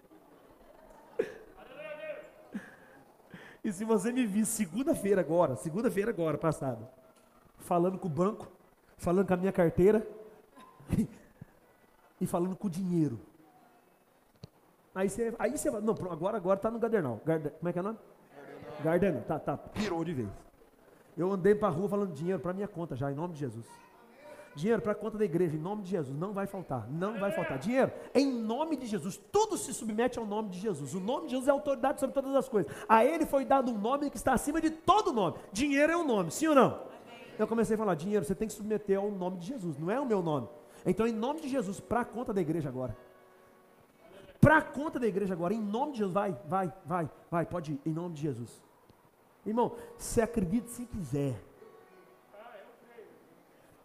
E 3.64 3.72
se 3.72 3.84
você 3.84 4.14
me 4.14 4.26
vir 4.26 4.46
segunda-feira 4.46 5.20
agora, 5.22 5.56
segunda-feira 5.56 6.10
agora, 6.10 6.38
passado, 6.38 6.86
falando 7.60 7.98
com 7.98 8.08
o 8.08 8.12
banco, 8.12 8.50
falando 8.98 9.28
com 9.28 9.34
a 9.34 9.38
minha 9.38 9.52
carteira 9.52 10.06
e 12.20 12.26
falando 12.26 12.56
com 12.56 12.68
o 12.68 12.70
dinheiro, 12.70 13.20
Aí 14.98 15.10
você, 15.10 15.32
aí 15.38 15.56
você 15.56 15.70
vai, 15.70 15.80
não, 15.80 15.94
agora 16.10 16.38
agora 16.38 16.60
tá 16.60 16.72
no 16.72 16.80
Gadernal. 16.80 17.22
Garden, 17.24 17.52
como 17.60 17.70
é 17.70 17.72
que 17.72 17.78
é 17.78 17.82
o 17.82 17.86
nome? 17.86 18.00
Gardenal. 18.84 19.22
Tá, 19.28 19.38
tá, 19.38 19.56
pirou 19.56 20.04
de 20.04 20.12
vez. 20.12 20.30
Eu 21.16 21.32
andei 21.32 21.54
para 21.54 21.68
a 21.68 21.72
rua 21.72 21.88
falando 21.88 22.14
dinheiro 22.14 22.40
para 22.40 22.52
minha 22.52 22.68
conta 22.68 22.96
já, 22.96 23.12
em 23.12 23.14
nome 23.14 23.36
de 23.36 23.42
Jesus. 23.42 23.68
Dinheiro 24.56 24.82
para 24.82 24.94
a 24.94 24.96
conta 24.96 25.16
da 25.16 25.24
igreja, 25.24 25.56
em 25.56 25.60
nome 25.60 25.84
de 25.84 25.92
Jesus. 25.92 26.18
Não 26.18 26.34
vai 26.34 26.48
faltar, 26.48 26.90
não 26.90 27.20
vai 27.20 27.32
faltar. 27.32 27.60
Dinheiro, 27.60 27.92
em 28.12 28.26
nome 28.26 28.76
de 28.76 28.88
Jesus. 28.88 29.22
Tudo 29.32 29.56
se 29.56 29.72
submete 29.72 30.18
ao 30.18 30.26
nome 30.26 30.50
de 30.50 30.58
Jesus. 30.58 30.96
O 30.96 31.00
nome 31.00 31.26
de 31.26 31.34
Jesus 31.34 31.48
é 31.48 31.52
autoridade 31.52 32.00
sobre 32.00 32.16
todas 32.16 32.34
as 32.34 32.50
coisas. 32.50 32.72
A 32.90 33.06
ele 33.06 33.28
foi 33.28 33.46
dado 33.46 33.72
um 33.72 33.78
nome 33.78 34.10
que 34.10 34.18
está 34.18 34.34
acima 34.34 34.60
de 34.60 34.72
todo 34.72 35.14
nome. 35.14 35.38
Dinheiro 35.54 35.94
é 35.94 35.98
um 35.98 36.08
nome, 36.08 36.32
sim 36.32 36.48
ou 36.48 36.56
não? 36.56 36.82
Eu 37.38 37.46
comecei 37.46 37.76
a 37.76 37.78
falar, 37.78 37.94
dinheiro, 37.94 38.26
você 38.26 38.34
tem 38.34 38.48
que 38.48 38.54
submeter 38.56 38.98
ao 38.98 39.12
nome 39.12 39.38
de 39.38 39.46
Jesus, 39.46 39.78
não 39.78 39.92
é 39.92 40.00
o 40.00 40.08
meu 40.08 40.24
nome. 40.24 40.48
Então, 40.84 41.06
em 41.06 41.14
nome 41.14 41.40
de 41.40 41.50
Jesus, 41.50 41.80
para 41.80 42.02
a 42.02 42.06
conta 42.06 42.34
da 42.34 42.42
igreja 42.42 42.68
agora 42.68 42.98
para 44.48 44.60
a 44.60 44.62
conta 44.62 44.98
da 44.98 45.06
igreja 45.06 45.34
agora, 45.34 45.54
em 45.54 45.62
nome 45.62 45.92
de 45.92 45.98
Jesus. 45.98 46.14
Vai, 46.14 46.32
vai, 46.48 46.74
vai, 46.86 47.10
vai, 47.30 47.46
pode 47.46 47.74
ir, 47.74 47.82
em 47.86 47.92
nome 47.92 48.16
de 48.16 48.22
Jesus. 48.22 48.64
Irmão, 49.46 49.76
você 49.98 50.22
acredita 50.22 50.70
se 50.70 50.86
quiser. 50.86 51.36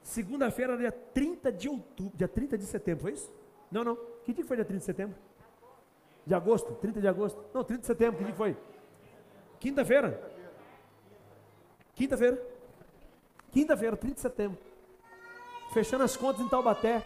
Segunda-feira, 0.05 0.77
dia 0.77 0.93
30 0.93 1.51
de 1.51 1.69
outubro, 1.69 2.17
dia 2.17 2.29
30 2.29 2.57
de 2.57 2.65
setembro, 2.65 3.03
foi 3.03 3.13
isso? 3.15 3.29
Não, 3.73 3.83
não. 3.83 3.99
Que 4.25 4.33
dia 4.33 4.45
foi 4.45 4.57
dia 4.57 4.65
30 4.65 4.79
de 4.79 4.85
setembro? 4.85 5.17
De 6.25 6.33
agosto? 6.33 6.73
30 6.75 7.01
de 7.01 7.09
agosto? 7.09 7.45
Não, 7.53 7.65
30 7.65 7.81
de 7.81 7.87
setembro, 7.89 8.19
que 8.19 8.25
dia 8.25 8.35
foi? 8.35 8.57
Quinta-feira? 9.59 10.33
Quinta-feira. 11.97 12.41
Quinta-feira, 13.51 13.97
30 13.97 14.15
de 14.15 14.21
setembro. 14.21 14.59
Fechando 15.75 16.05
as 16.05 16.17
contas 16.17 16.41
em 16.41 16.49
Taubaté. 16.49 17.05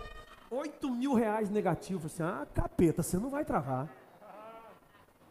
8 0.51 0.91
mil 0.91 1.15
reais 1.15 1.51
negativo. 1.51 2.07
Assim, 2.07 2.23
ah, 2.23 2.47
capeta, 2.55 3.03
você 3.03 3.19
não 3.19 3.31
vai 3.31 3.45
travar. 3.45 3.89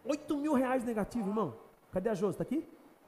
8 0.03 0.37
mil 0.37 0.53
reais 0.53 0.83
negativo, 0.83 1.29
irmão. 1.29 1.55
Cadê 1.91 2.09
a 2.09 2.13
Josi? 2.13 2.33
Está 2.33 2.43
aqui? 2.43 2.67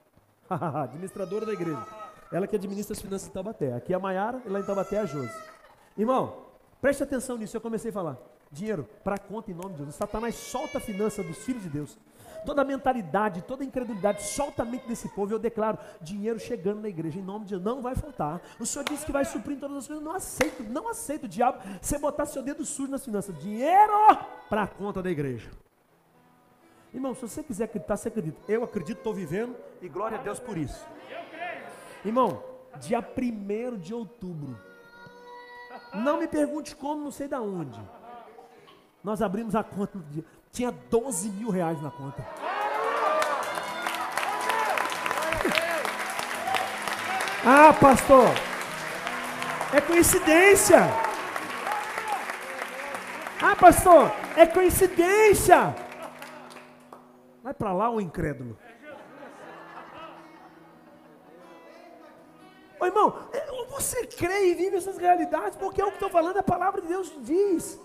Administradora 0.50 1.46
da 1.46 1.54
igreja. 1.54 1.86
Ela 2.32 2.48
que 2.48 2.56
administra 2.56 2.94
as 2.94 3.02
finanças 3.02 3.28
em 3.28 3.32
Taubaté. 3.32 3.74
Aqui 3.74 3.94
é 3.94 3.96
a 3.96 4.00
Maiara 4.00 4.42
e 4.46 4.50
lá 4.50 4.60
em 4.60 4.64
Taubaté 4.64 4.98
é 4.98 5.00
a 5.00 5.06
Josi. 5.06 5.34
Irmão, 5.98 6.46
preste 6.82 7.04
atenção 7.04 7.38
nisso. 7.38 7.56
Eu 7.56 7.62
comecei 7.62 7.90
a 7.90 7.94
falar. 7.94 8.18
Dinheiro 8.52 8.88
para 9.04 9.18
conta 9.18 9.52
em 9.52 9.54
nome 9.54 9.72
de 9.72 9.78
Jesus. 9.80 9.96
Satanás 9.96 10.36
solta 10.36 10.78
a 10.78 10.82
finança 10.82 11.22
dos 11.22 11.38
filhos 11.40 11.64
de 11.64 11.70
Deus 11.70 11.98
toda 12.48 12.62
a 12.62 12.66
mentalidade, 12.66 13.42
toda 13.42 13.62
a 13.62 13.66
incredulidade, 13.66 14.24
solta 14.24 14.62
a 14.62 14.66
mente 14.66 14.88
desse 14.88 15.10
povo. 15.10 15.34
Eu 15.34 15.38
declaro 15.38 15.78
dinheiro 16.00 16.40
chegando 16.40 16.80
na 16.80 16.88
igreja, 16.88 17.20
em 17.20 17.22
nome 17.22 17.44
de 17.44 17.52
Deus, 17.52 17.62
não 17.62 17.82
vai 17.82 17.94
faltar. 17.94 18.42
O 18.58 18.66
Senhor 18.66 18.86
disse 18.86 19.06
que 19.06 19.12
vai 19.12 19.26
suprir 19.26 19.60
todas 19.60 19.76
as 19.76 19.88
coisas. 19.88 20.02
Não 20.02 20.14
aceito, 20.14 20.64
não 20.64 20.88
aceito 20.88 21.26
o 21.26 21.28
diabo 21.28 21.60
você 21.82 22.00
botar 22.00 22.26
seu 22.26 22.42
dedo 22.42 22.64
sujo 22.64 22.90
nas 22.90 23.04
finanças. 23.04 23.38
Dinheiro 23.38 23.92
para 24.48 24.64
a 24.64 24.68
conta 24.68 25.04
da 25.04 25.12
igreja. 25.12 25.52
Irmão, 26.94 27.14
se 27.14 27.22
você 27.22 27.44
quiser 27.44 27.66
acreditar, 27.66 27.98
você 27.98 28.08
acredita. 28.08 28.40
Eu 28.48 28.64
acredito, 28.64 29.00
estou 29.00 29.14
vivendo 29.14 29.54
e 29.82 29.90
glória 29.90 30.18
a 30.18 30.22
Deus 30.22 30.40
por 30.40 30.58
isso. 30.58 30.88
Irmão, 32.06 32.42
dia 32.80 33.00
1 33.00 33.78
de 33.78 33.94
outubro. 33.94 34.58
Não 35.94 36.18
me 36.18 36.30
pergunte 36.30 36.74
como, 36.78 37.04
não 37.04 37.12
sei 37.12 37.28
da 37.28 37.42
onde. 37.42 37.78
Nós 39.04 39.22
abrimos 39.22 39.54
a 39.54 39.64
conta 39.64 39.98
no 39.98 40.04
dia. 40.06 40.24
Tinha 40.52 40.72
12 40.72 41.30
mil 41.30 41.50
reais 41.50 41.82
na 41.82 41.92
conta. 41.92 42.26
Ah, 47.50 47.72
pastor, 47.72 48.28
é 49.74 49.80
coincidência. 49.80 50.80
Ah, 53.42 53.56
pastor, 53.56 54.12
é 54.36 54.46
coincidência. 54.46 55.74
Vai 57.42 57.54
para 57.54 57.72
lá 57.72 57.90
o 57.90 58.02
incrédulo. 58.02 58.58
Ô 62.80 62.86
irmão, 62.86 63.30
é, 63.32 63.48
você 63.70 64.06
crê 64.06 64.50
e 64.50 64.54
vive 64.54 64.78
essas 64.78 64.98
realidades, 64.98 65.58
porque 65.58 65.82
é 65.82 65.86
o 65.86 65.88
que 65.88 65.96
estou 65.96 66.10
falando, 66.10 66.38
a 66.38 66.44
palavra 66.44 66.82
de 66.82 66.88
Deus 66.88 67.12
diz. 67.22 67.80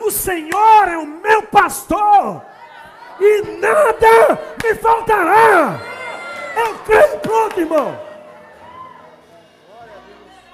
O 0.00 0.10
Senhor 0.10 0.88
é 0.88 0.98
o 0.98 1.06
meu 1.06 1.42
pastor, 1.44 2.42
e 3.20 3.42
nada 3.58 4.40
me 4.62 4.74
faltará. 4.76 5.80
Eu 6.56 6.78
creio, 6.84 7.20
pronto, 7.20 7.60
irmão. 7.60 8.00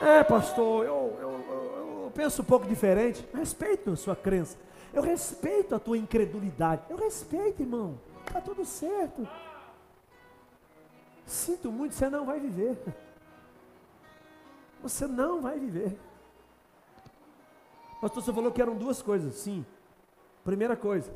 É, 0.01 0.25
pastor, 0.25 0.87
eu, 0.87 1.19
eu, 1.21 1.31
eu, 1.49 2.03
eu 2.05 2.13
penso 2.15 2.41
um 2.41 2.45
pouco 2.45 2.67
diferente. 2.67 3.27
Respeito 3.35 3.91
a 3.91 3.97
sua 3.97 4.17
crença. 4.17 4.57
Eu 4.93 5.03
respeito 5.03 5.75
a 5.75 5.79
tua 5.79 5.99
incredulidade. 5.99 6.83
Eu 6.89 6.97
respeito, 6.97 7.63
irmão. 7.63 7.99
Está 8.27 8.41
tudo 8.41 8.65
certo. 8.65 9.29
Sinto 11.27 11.71
muito, 11.71 11.95
você 11.95 12.09
não 12.09 12.25
vai 12.25 12.41
viver. 12.41 12.77
Você 14.83 15.07
não 15.07 15.43
vai 15.43 15.59
viver. 15.59 15.97
Pastor, 18.01 18.23
você 18.23 18.33
falou 18.33 18.51
que 18.51 18.63
eram 18.63 18.77
duas 18.77 19.03
coisas. 19.03 19.35
Sim. 19.35 19.65
Primeira 20.45 20.77
coisa, 20.77 21.13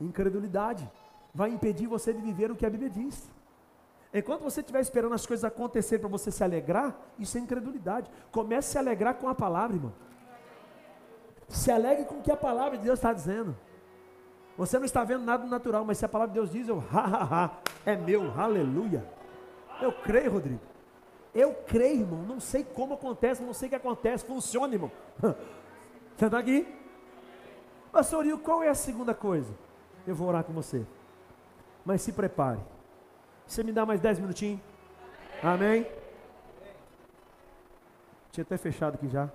incredulidade 0.00 0.90
vai 1.34 1.50
impedir 1.50 1.86
você 1.86 2.12
de 2.12 2.20
viver 2.20 2.50
o 2.50 2.56
que 2.56 2.64
a 2.64 2.70
Bíblia 2.70 2.90
diz. 2.90 3.30
Enquanto 4.12 4.42
você 4.42 4.60
estiver 4.60 4.80
esperando 4.80 5.14
as 5.14 5.26
coisas 5.26 5.44
acontecerem 5.44 6.00
para 6.00 6.08
você 6.08 6.30
se 6.30 6.44
alegrar, 6.44 6.94
isso 7.18 7.38
é 7.38 7.40
incredulidade. 7.40 8.10
Comece 8.30 8.68
a 8.68 8.72
se 8.72 8.78
alegrar 8.78 9.14
com 9.14 9.28
a 9.28 9.34
palavra, 9.34 9.76
irmão. 9.76 9.92
Se 11.48 11.70
alegre 11.70 12.04
com 12.04 12.16
o 12.16 12.22
que 12.22 12.30
a 12.30 12.36
palavra 12.36 12.76
de 12.76 12.84
Deus 12.84 12.98
está 12.98 13.12
dizendo. 13.12 13.56
Você 14.56 14.78
não 14.78 14.84
está 14.84 15.02
vendo 15.02 15.24
nada 15.24 15.46
natural, 15.46 15.84
mas 15.84 15.96
se 15.98 16.04
a 16.04 16.08
palavra 16.08 16.32
de 16.32 16.40
Deus 16.40 16.52
diz, 16.52 16.68
eu, 16.68 16.82
ha, 16.92 17.00
ha, 17.00 17.44
ha, 17.44 17.50
é 17.86 17.96
meu, 17.96 18.38
aleluia. 18.38 19.06
Eu 19.80 19.92
creio, 19.92 20.32
Rodrigo. 20.32 20.60
Eu 21.34 21.54
creio, 21.66 22.00
irmão. 22.00 22.22
Não 22.22 22.38
sei 22.38 22.64
como 22.64 22.94
acontece, 22.94 23.42
não 23.42 23.54
sei 23.54 23.68
o 23.68 23.70
que 23.70 23.76
acontece. 23.76 24.24
Funciona, 24.24 24.74
irmão. 24.74 24.90
Você 26.22 26.26
está 26.26 26.38
aqui? 26.38 26.64
Pastor, 27.90 28.24
e 28.24 28.38
qual 28.38 28.62
é 28.62 28.68
a 28.68 28.76
segunda 28.76 29.12
coisa? 29.12 29.52
Eu 30.06 30.14
vou 30.14 30.28
orar 30.28 30.44
com 30.44 30.52
você. 30.52 30.86
Mas 31.84 32.00
se 32.00 32.12
prepare. 32.12 32.60
Você 33.44 33.64
me 33.64 33.72
dá 33.72 33.84
mais 33.84 34.00
dez 34.00 34.20
minutinhos? 34.20 34.60
Amém? 35.42 35.84
Tinha 38.30 38.42
até 38.42 38.56
fechado 38.56 38.94
aqui 38.94 39.08
já. 39.08 39.28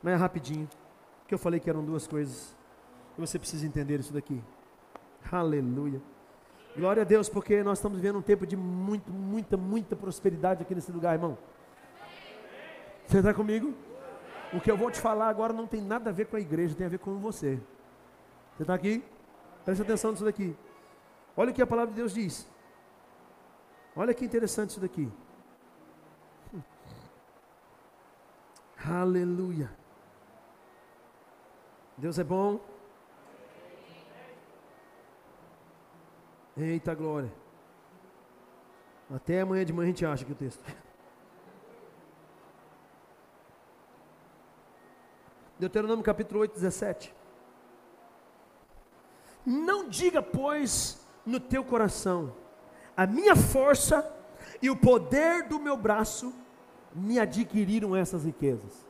Mas 0.00 0.14
é 0.14 0.16
rapidinho. 0.16 0.68
Que 1.26 1.34
eu 1.34 1.38
falei 1.40 1.58
que 1.58 1.68
eram 1.68 1.84
duas 1.84 2.06
coisas. 2.06 2.54
E 3.18 3.20
você 3.20 3.36
precisa 3.36 3.66
entender 3.66 3.98
isso 3.98 4.12
daqui. 4.12 4.40
Aleluia. 5.32 6.00
Glória 6.76 7.02
a 7.02 7.04
Deus, 7.04 7.28
porque 7.28 7.64
nós 7.64 7.78
estamos 7.78 7.98
vivendo 7.98 8.20
um 8.20 8.22
tempo 8.22 8.46
de 8.46 8.56
muito, 8.56 9.10
muita, 9.10 9.56
muita 9.56 9.96
prosperidade 9.96 10.62
aqui 10.62 10.72
nesse 10.72 10.92
lugar, 10.92 11.14
irmão. 11.14 11.36
Você 13.08 13.18
está 13.18 13.34
comigo? 13.34 13.74
O 14.52 14.60
que 14.60 14.70
eu 14.70 14.76
vou 14.76 14.90
te 14.90 15.00
falar 15.00 15.28
agora 15.28 15.52
não 15.52 15.66
tem 15.66 15.80
nada 15.80 16.10
a 16.10 16.12
ver 16.12 16.26
com 16.26 16.36
a 16.36 16.40
igreja, 16.40 16.74
tem 16.74 16.86
a 16.86 16.90
ver 16.90 16.98
com 16.98 17.18
você. 17.18 17.60
Você 18.54 18.62
está 18.62 18.74
aqui? 18.74 19.04
Preste 19.64 19.82
atenção 19.82 20.12
nisso 20.12 20.24
daqui. 20.24 20.56
Olha 21.36 21.50
o 21.50 21.54
que 21.54 21.60
a 21.60 21.66
palavra 21.66 21.90
de 21.90 21.96
Deus 21.96 22.14
diz. 22.14 22.48
Olha 23.94 24.14
que 24.14 24.24
interessante 24.24 24.70
isso 24.70 24.80
daqui. 24.80 25.12
Aleluia. 28.86 29.70
Deus 31.98 32.18
é 32.18 32.24
bom. 32.24 32.60
Eita 36.56 36.94
glória. 36.94 37.32
Até 39.10 39.40
amanhã 39.40 39.64
de 39.64 39.72
manhã 39.72 39.88
a 39.88 39.90
gente 39.90 40.06
acha 40.06 40.24
que 40.24 40.32
o 40.32 40.34
texto. 40.34 40.64
Deuteronômio 45.58 46.04
capítulo 46.04 46.40
8, 46.40 46.54
17. 46.54 47.14
Não 49.44 49.88
diga, 49.88 50.20
pois, 50.20 51.06
no 51.24 51.40
teu 51.40 51.64
coração, 51.64 52.34
a 52.96 53.06
minha 53.06 53.36
força 53.36 54.12
e 54.60 54.68
o 54.68 54.76
poder 54.76 55.44
do 55.48 55.58
meu 55.58 55.76
braço 55.76 56.34
me 56.94 57.18
adquiriram 57.18 57.94
essas 57.94 58.24
riquezas. 58.24 58.86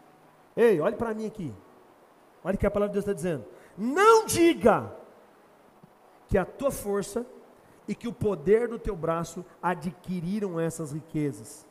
Ei, 0.57 0.81
olhe 0.81 0.97
para 0.97 1.12
mim 1.12 1.27
aqui. 1.27 1.53
Olha 2.43 2.55
o 2.55 2.59
que 2.59 2.67
a 2.67 2.71
palavra 2.71 2.91
de 2.91 2.95
Deus 2.95 3.05
está 3.05 3.12
dizendo. 3.12 3.45
Não 3.77 4.25
diga 4.25 4.95
que 6.29 6.39
a 6.39 6.45
tua 6.45 6.71
força 6.71 7.27
e 7.87 7.95
que 7.95 8.09
o 8.09 8.12
poder 8.12 8.69
do 8.69 8.79
teu 8.79 8.97
braço 8.97 9.45
adquiriram 9.62 10.59
essas 10.59 10.93
riquezas. 10.93 11.67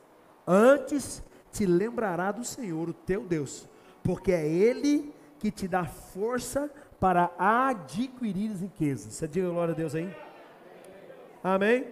Antes 0.47 1.23
te 1.51 1.65
lembrará 1.65 2.31
do 2.31 2.43
Senhor, 2.43 2.89
o 2.89 2.93
teu 2.93 3.23
Deus, 3.23 3.67
porque 4.05 4.31
é 4.31 4.47
Ele 4.47 5.11
que 5.39 5.49
te 5.49 5.67
dá 5.67 5.83
força 5.83 6.71
para 6.99 7.31
adquirir 7.39 8.51
riquezas. 8.51 9.13
Você 9.13 9.27
diga 9.27 9.49
glória 9.49 9.73
a 9.73 9.75
Deus 9.75 9.95
aí? 9.95 10.15
Amém? 11.43 11.87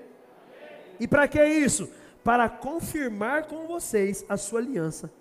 E 0.99 1.07
para 1.07 1.27
que 1.27 1.43
isso? 1.43 1.91
Para 2.23 2.47
confirmar 2.47 3.47
com 3.47 3.65
vocês 3.65 4.23
a 4.29 4.37
sua 4.37 4.59
aliança, 4.59 5.11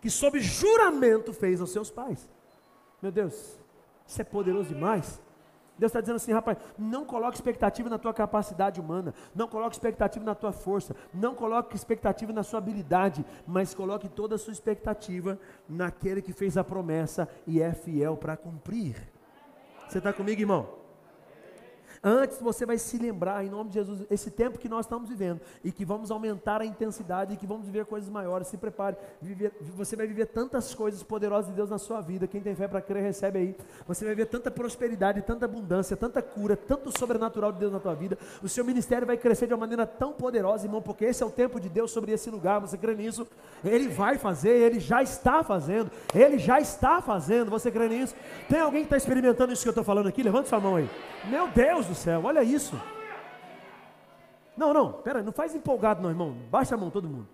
que 0.00 0.08
sob 0.08 0.40
juramento 0.40 1.34
fez 1.34 1.60
aos 1.60 1.70
seus 1.70 1.90
pais. 1.90 2.26
Meu 3.02 3.12
Deus, 3.12 3.58
isso 4.06 4.20
é 4.20 4.24
poderoso 4.24 4.70
demais. 4.70 5.20
Deus 5.78 5.90
está 5.90 6.00
dizendo 6.00 6.16
assim, 6.16 6.32
rapaz, 6.32 6.58
não 6.76 7.04
coloque 7.04 7.36
expectativa 7.36 7.88
na 7.88 7.98
tua 7.98 8.12
capacidade 8.12 8.80
humana, 8.80 9.14
não 9.34 9.46
coloque 9.46 9.76
expectativa 9.76 10.24
na 10.24 10.34
tua 10.34 10.52
força, 10.52 10.96
não 11.14 11.34
coloque 11.34 11.76
expectativa 11.76 12.32
na 12.32 12.42
sua 12.42 12.58
habilidade, 12.58 13.24
mas 13.46 13.74
coloque 13.74 14.08
toda 14.08 14.34
a 14.34 14.38
sua 14.38 14.52
expectativa 14.52 15.38
naquele 15.68 16.20
que 16.20 16.32
fez 16.32 16.56
a 16.56 16.64
promessa 16.64 17.28
e 17.46 17.62
é 17.62 17.72
fiel 17.72 18.16
para 18.16 18.36
cumprir. 18.36 18.96
Você 19.88 19.98
está 19.98 20.12
comigo, 20.12 20.40
irmão? 20.40 20.87
Antes 22.02 22.40
você 22.40 22.64
vai 22.64 22.78
se 22.78 22.96
lembrar, 22.98 23.44
em 23.44 23.48
nome 23.48 23.70
de 23.70 23.74
Jesus, 23.74 24.04
esse 24.10 24.30
tempo 24.30 24.58
que 24.58 24.68
nós 24.68 24.86
estamos 24.86 25.08
vivendo 25.08 25.40
e 25.64 25.72
que 25.72 25.84
vamos 25.84 26.10
aumentar 26.10 26.60
a 26.60 26.64
intensidade 26.64 27.34
e 27.34 27.36
que 27.36 27.46
vamos 27.46 27.66
viver 27.66 27.86
coisas 27.86 28.08
maiores. 28.08 28.48
Se 28.48 28.56
prepare, 28.56 28.96
viver, 29.20 29.52
você 29.74 29.96
vai 29.96 30.06
viver 30.06 30.26
tantas 30.26 30.74
coisas 30.74 31.02
poderosas 31.02 31.50
de 31.50 31.56
Deus 31.56 31.70
na 31.70 31.78
sua 31.78 32.00
vida. 32.00 32.26
Quem 32.26 32.40
tem 32.40 32.54
fé 32.54 32.68
para 32.68 32.80
crer, 32.80 33.02
recebe 33.02 33.38
aí. 33.38 33.56
Você 33.86 34.04
vai 34.04 34.14
ver 34.14 34.26
tanta 34.26 34.50
prosperidade, 34.50 35.22
tanta 35.22 35.44
abundância, 35.44 35.96
tanta 35.96 36.22
cura, 36.22 36.56
tanto 36.56 36.96
sobrenatural 36.96 37.52
de 37.52 37.58
Deus 37.58 37.72
na 37.72 37.80
tua 37.80 37.94
vida. 37.94 38.16
O 38.42 38.48
seu 38.48 38.64
ministério 38.64 39.06
vai 39.06 39.16
crescer 39.16 39.46
de 39.46 39.54
uma 39.54 39.60
maneira 39.60 39.86
tão 39.86 40.12
poderosa, 40.12 40.66
irmão, 40.66 40.80
porque 40.80 41.04
esse 41.04 41.22
é 41.22 41.26
o 41.26 41.30
tempo 41.30 41.58
de 41.60 41.68
Deus 41.68 41.90
sobre 41.90 42.12
esse 42.12 42.30
lugar. 42.30 42.60
Você 42.60 42.78
crê 42.78 42.94
nisso? 42.94 43.26
Ele 43.64 43.88
vai 43.88 44.18
fazer, 44.18 44.50
ele 44.50 44.78
já 44.78 45.02
está 45.02 45.42
fazendo, 45.42 45.90
ele 46.14 46.38
já 46.38 46.60
está 46.60 47.02
fazendo. 47.02 47.50
Você 47.50 47.70
crê 47.70 47.88
nisso? 47.88 48.14
Tem 48.48 48.60
alguém 48.60 48.82
que 48.82 48.86
está 48.86 48.96
experimentando 48.96 49.52
isso 49.52 49.62
que 49.62 49.68
eu 49.68 49.72
estou 49.72 49.84
falando 49.84 50.08
aqui? 50.08 50.22
Levanta 50.22 50.48
sua 50.48 50.60
mão 50.60 50.76
aí. 50.76 50.88
Meu 51.28 51.48
Deus 51.48 51.87
do 51.88 51.94
céu, 51.94 52.22
olha 52.24 52.42
isso. 52.42 52.80
Não, 54.56 54.74
não, 54.74 54.92
pera, 54.92 55.22
não 55.22 55.32
faz 55.32 55.54
empolgado 55.54 56.02
não, 56.02 56.10
irmão. 56.10 56.32
Baixa 56.50 56.74
a 56.74 56.78
mão 56.78 56.90
todo 56.90 57.08
mundo. 57.08 57.28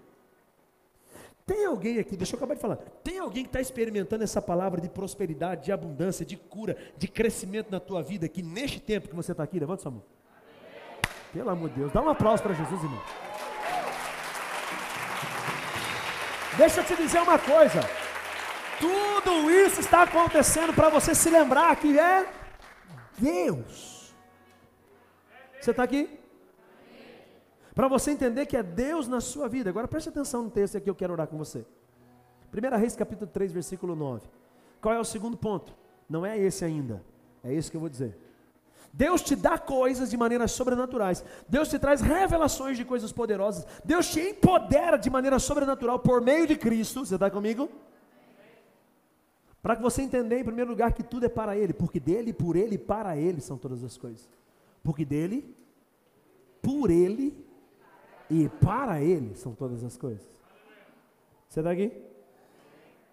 Tem 1.47 1.67
alguém 1.67 1.99
aqui, 1.99 2.17
deixa 2.17 2.35
eu 2.35 2.39
acabar 2.39 2.55
de 2.55 2.61
falar. 2.61 2.77
Tem 3.03 3.19
alguém 3.19 3.43
que 3.43 3.49
está 3.49 3.61
experimentando 3.61 4.25
essa 4.25 4.41
palavra 4.41 4.81
de 4.81 4.89
prosperidade, 4.89 5.65
de 5.65 5.73
abundância, 5.73 6.25
de 6.25 6.37
cura, 6.37 6.77
de 6.97 7.07
crescimento 7.07 7.71
na 7.71 7.79
tua 7.79 8.03
vida 8.03 8.25
aqui 8.25 8.43
neste 8.43 8.81
tempo 8.81 9.09
que 9.09 9.15
você 9.15 9.33
está 9.33 9.43
aqui? 9.43 9.59
Levanta 9.59 9.83
sua 9.83 9.91
mão. 9.91 10.03
Pelo 11.33 11.51
amor 11.51 11.69
de 11.69 11.77
Deus, 11.77 11.93
dá 11.93 12.01
um 12.01 12.09
aplauso 12.09 12.43
para 12.43 12.55
Jesus, 12.55 12.83
irmão. 12.83 13.03
Deixa 16.57 16.81
eu 16.81 16.85
te 16.85 16.97
dizer 16.97 17.21
uma 17.21 17.39
coisa. 17.39 17.81
Tudo 18.79 19.51
isso 19.51 19.81
está 19.81 20.03
acontecendo 20.03 20.73
para 20.73 20.89
você 20.89 21.15
se 21.15 21.29
lembrar 21.29 21.75
que 21.77 21.99
é 21.99 22.27
Deus. 23.19 23.94
Você 25.65 25.71
está 25.71 25.83
aqui? 25.83 26.11
Para 27.75 27.89
você 27.89 28.11
entender 28.11 28.45
que 28.45 28.55
é 28.55 28.63
Deus 28.63 29.09
na 29.09 29.19
sua 29.19 29.49
vida. 29.49 29.71
Agora 29.71 29.89
preste 29.89 30.11
atenção 30.11 30.43
no 30.43 30.51
texto 30.51 30.77
aqui, 30.77 30.91
eu 30.91 30.95
quero 30.95 31.15
orar 31.15 31.27
com 31.27 31.39
você. 31.39 31.65
1 32.53 32.77
Reis 32.77 32.95
capítulo 32.95 33.31
3, 33.31 33.51
versículo 33.51 33.97
9. 33.97 34.29
Qual 34.79 34.95
é 34.95 35.01
o 35.01 35.05
segundo 35.05 35.39
ponto? 35.39 35.75
Não 36.07 36.27
é 36.27 36.39
esse 36.39 36.67
ainda. 36.67 37.03
É 37.43 37.51
isso 37.51 37.71
que 37.71 37.79
eu 37.79 37.81
vou 37.81 37.89
dizer. 37.89 38.15
Deus 38.93 39.23
te 39.23 39.35
dá 39.35 39.57
coisas 39.57 40.11
de 40.11 40.19
maneiras 40.19 40.53
sobrenaturais. 40.53 41.25
Deus 41.49 41.71
te 41.71 41.79
traz 41.79 42.03
revelações 42.03 42.77
de 42.77 42.85
coisas 42.85 43.11
poderosas. 43.11 43.67
Deus 43.83 44.11
te 44.11 44.21
empodera 44.21 44.99
de 44.99 45.09
maneira 45.09 45.39
sobrenatural 45.39 45.99
por 45.99 46.21
meio 46.21 46.47
de 46.47 46.57
Cristo. 46.57 47.07
Você 47.07 47.15
está 47.15 47.31
comigo? 47.31 47.71
Para 49.63 49.77
que 49.77 49.83
você 49.83 50.03
entender, 50.03 50.41
em 50.41 50.45
primeiro 50.45 50.71
lugar, 50.71 50.93
que 50.93 51.03
tudo 51.03 51.25
é 51.25 51.29
para 51.31 51.57
Ele, 51.57 51.73
porque 51.73 51.99
dele, 51.99 52.35
por 52.35 52.55
Ele 52.55 52.75
e 52.75 52.79
para 52.79 53.17
Ele 53.17 53.41
são 53.41 53.57
todas 53.57 53.83
as 53.83 53.97
coisas. 53.97 54.29
Porque 54.85 55.05
dele, 55.05 55.57
por 56.63 56.91
Ele 56.91 57.45
e 58.31 58.49
para 58.49 59.03
Ele 59.03 59.35
são 59.35 59.55
todas 59.55 59.83
as 59.83 59.97
coisas. 59.97 60.25
Você 61.49 61.61
está 61.61 61.73
aqui? 61.73 61.91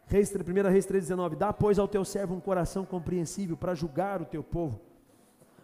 Reis, 0.05 0.29
1 0.29 0.69
Reis 0.69 0.85
3,19: 0.85 1.35
Dá, 1.35 1.53
pois, 1.53 1.79
ao 1.79 1.87
teu 1.87 2.03
servo 2.03 2.35
um 2.35 2.41
coração 2.41 2.85
compreensível 2.85 3.55
para 3.55 3.73
julgar 3.73 4.21
o 4.21 4.25
teu 4.25 4.43
povo, 4.43 4.81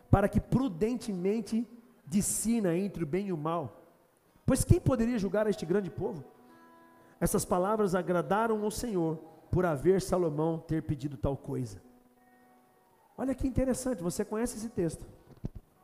para 0.09 0.29
que 0.29 0.39
prudentemente 0.39 1.67
discina 2.05 2.75
entre 2.75 3.03
o 3.03 3.07
bem 3.07 3.27
e 3.27 3.33
o 3.33 3.37
mal. 3.37 3.83
Pois 4.45 4.63
quem 4.63 4.79
poderia 4.79 5.19
julgar 5.19 5.45
este 5.47 5.65
grande 5.65 5.91
povo? 5.91 6.23
Essas 7.19 7.43
palavras 7.43 7.93
agradaram 7.93 8.63
ao 8.63 8.71
Senhor, 8.71 9.17
por 9.51 9.65
haver 9.65 10.01
Salomão 10.01 10.59
ter 10.59 10.83
pedido 10.83 11.17
tal 11.17 11.35
coisa. 11.35 11.81
Olha 13.17 13.33
que 13.33 13.47
interessante, 13.47 14.03
você 14.03 14.23
conhece 14.23 14.57
esse 14.57 14.69
texto. 14.69 15.05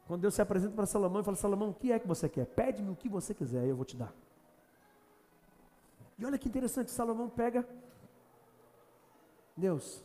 Quando 0.08 0.22
Deus 0.22 0.34
se 0.34 0.42
apresenta 0.42 0.76
para 0.76 0.86
Salomão 0.86 1.22
e 1.22 1.24
fala: 1.24 1.38
Salomão, 1.38 1.70
o 1.70 1.74
que 1.74 1.92
é 1.92 2.00
que 2.00 2.08
você 2.08 2.28
quer? 2.28 2.46
Pede-me 2.46 2.92
o 2.92 2.96
que 2.96 3.08
você 3.08 3.34
quiser, 3.34 3.66
eu 3.66 3.76
vou 3.76 3.86
te 3.86 3.96
dar. 3.96 4.14
E 6.18 6.26
olha 6.26 6.38
que 6.38 6.48
interessante, 6.48 6.92
Salomão 6.92 7.30
pega, 7.30 7.68
Deus, 9.56 10.04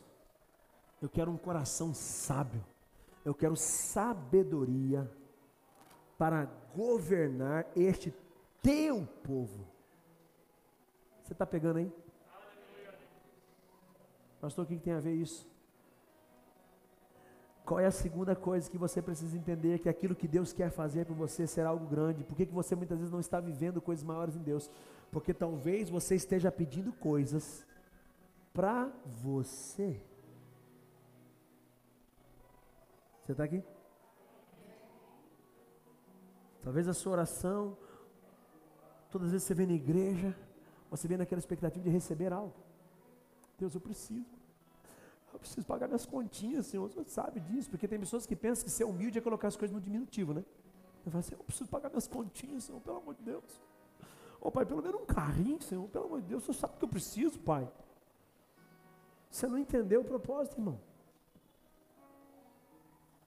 eu 1.01 1.09
quero 1.09 1.31
um 1.31 1.37
coração 1.37 1.93
sábio, 1.93 2.63
eu 3.23 3.33
quero 3.33 3.55
sabedoria 3.55 5.09
para 6.17 6.45
governar 6.75 7.65
este 7.75 8.13
teu 8.61 9.07
povo. 9.23 9.65
Você 11.23 11.33
está 11.33 11.45
pegando 11.45 11.77
aí? 11.77 11.91
Pastor, 14.41 14.65
o 14.65 14.67
que 14.67 14.77
tem 14.77 14.93
a 14.93 14.99
ver 14.99 15.13
isso? 15.13 15.48
Qual 17.69 17.79
é 17.79 17.85
a 17.85 17.91
segunda 17.91 18.35
coisa 18.35 18.67
que 18.67 18.79
você 18.79 18.99
precisa 18.99 19.37
entender? 19.37 19.77
Que 19.77 19.87
aquilo 19.87 20.15
que 20.15 20.27
Deus 20.27 20.51
quer 20.51 20.71
fazer 20.71 21.05
por 21.05 21.15
você 21.15 21.45
será 21.45 21.69
algo 21.69 21.85
grande. 21.85 22.23
Por 22.23 22.35
que, 22.35 22.47
que 22.47 22.51
você 22.51 22.75
muitas 22.75 22.97
vezes 22.97 23.11
não 23.11 23.19
está 23.19 23.39
vivendo 23.39 23.79
coisas 23.79 24.03
maiores 24.03 24.35
em 24.35 24.41
Deus? 24.41 24.67
Porque 25.11 25.35
talvez 25.35 25.87
você 25.87 26.15
esteja 26.15 26.51
pedindo 26.51 26.91
coisas 26.91 27.63
para 28.51 28.91
você. 29.05 30.01
Você 33.21 33.33
está 33.33 33.43
aqui? 33.43 33.63
Talvez 36.63 36.87
a 36.87 36.93
sua 36.95 37.11
oração, 37.11 37.77
todas 39.11 39.27
as 39.27 39.33
vezes 39.33 39.45
você 39.47 39.53
vem 39.53 39.67
na 39.67 39.73
igreja, 39.73 40.35
você 40.89 41.07
vem 41.07 41.19
naquela 41.19 41.37
expectativa 41.37 41.83
de 41.83 41.91
receber 41.91 42.33
algo. 42.33 42.55
Deus, 43.59 43.75
eu 43.75 43.79
preciso. 43.79 44.38
Eu 45.31 45.39
preciso 45.39 45.65
pagar 45.65 45.87
minhas 45.87 46.05
continhas, 46.05 46.65
Senhor. 46.65 46.85
O 46.85 46.89
Senhor 46.89 47.05
sabe 47.07 47.39
disso, 47.39 47.69
porque 47.69 47.87
tem 47.87 47.99
pessoas 47.99 48.25
que 48.25 48.35
pensam 48.35 48.65
que 48.65 48.71
ser 48.71 48.83
humilde 48.83 49.17
é 49.17 49.21
colocar 49.21 49.47
as 49.47 49.55
coisas 49.55 49.73
no 49.73 49.81
diminutivo, 49.81 50.33
né? 50.33 50.43
Eu 51.05 51.11
falo 51.11 51.19
assim, 51.19 51.35
eu 51.35 51.43
preciso 51.43 51.69
pagar 51.69 51.89
minhas 51.89 52.07
continhas, 52.07 52.63
Senhor, 52.65 52.81
pelo 52.81 52.97
amor 52.97 53.15
de 53.15 53.23
Deus. 53.23 53.61
Ô 54.41 54.47
oh, 54.47 54.51
pai, 54.51 54.65
pelo 54.65 54.81
menos 54.81 55.01
um 55.01 55.05
carrinho, 55.05 55.61
Senhor, 55.61 55.87
pelo 55.89 56.05
amor 56.05 56.21
de 56.21 56.27
Deus, 56.27 56.43
o 56.43 56.45
Senhor 56.47 56.59
sabe 56.59 56.77
que 56.77 56.85
eu 56.85 56.89
preciso, 56.89 57.39
pai. 57.39 57.69
Você 59.29 59.47
não 59.47 59.57
entendeu 59.57 60.01
o 60.01 60.05
propósito, 60.05 60.57
irmão. 60.57 60.79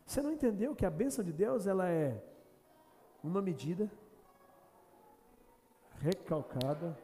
Você 0.07 0.21
não 0.21 0.33
entendeu 0.33 0.75
que 0.75 0.85
a 0.85 0.91
bênção 0.91 1.25
de 1.25 1.33
Deus, 1.33 1.67
ela 1.67 1.89
é 1.89 2.23
uma 3.23 3.41
medida 3.41 3.91
recalcada 6.01 6.99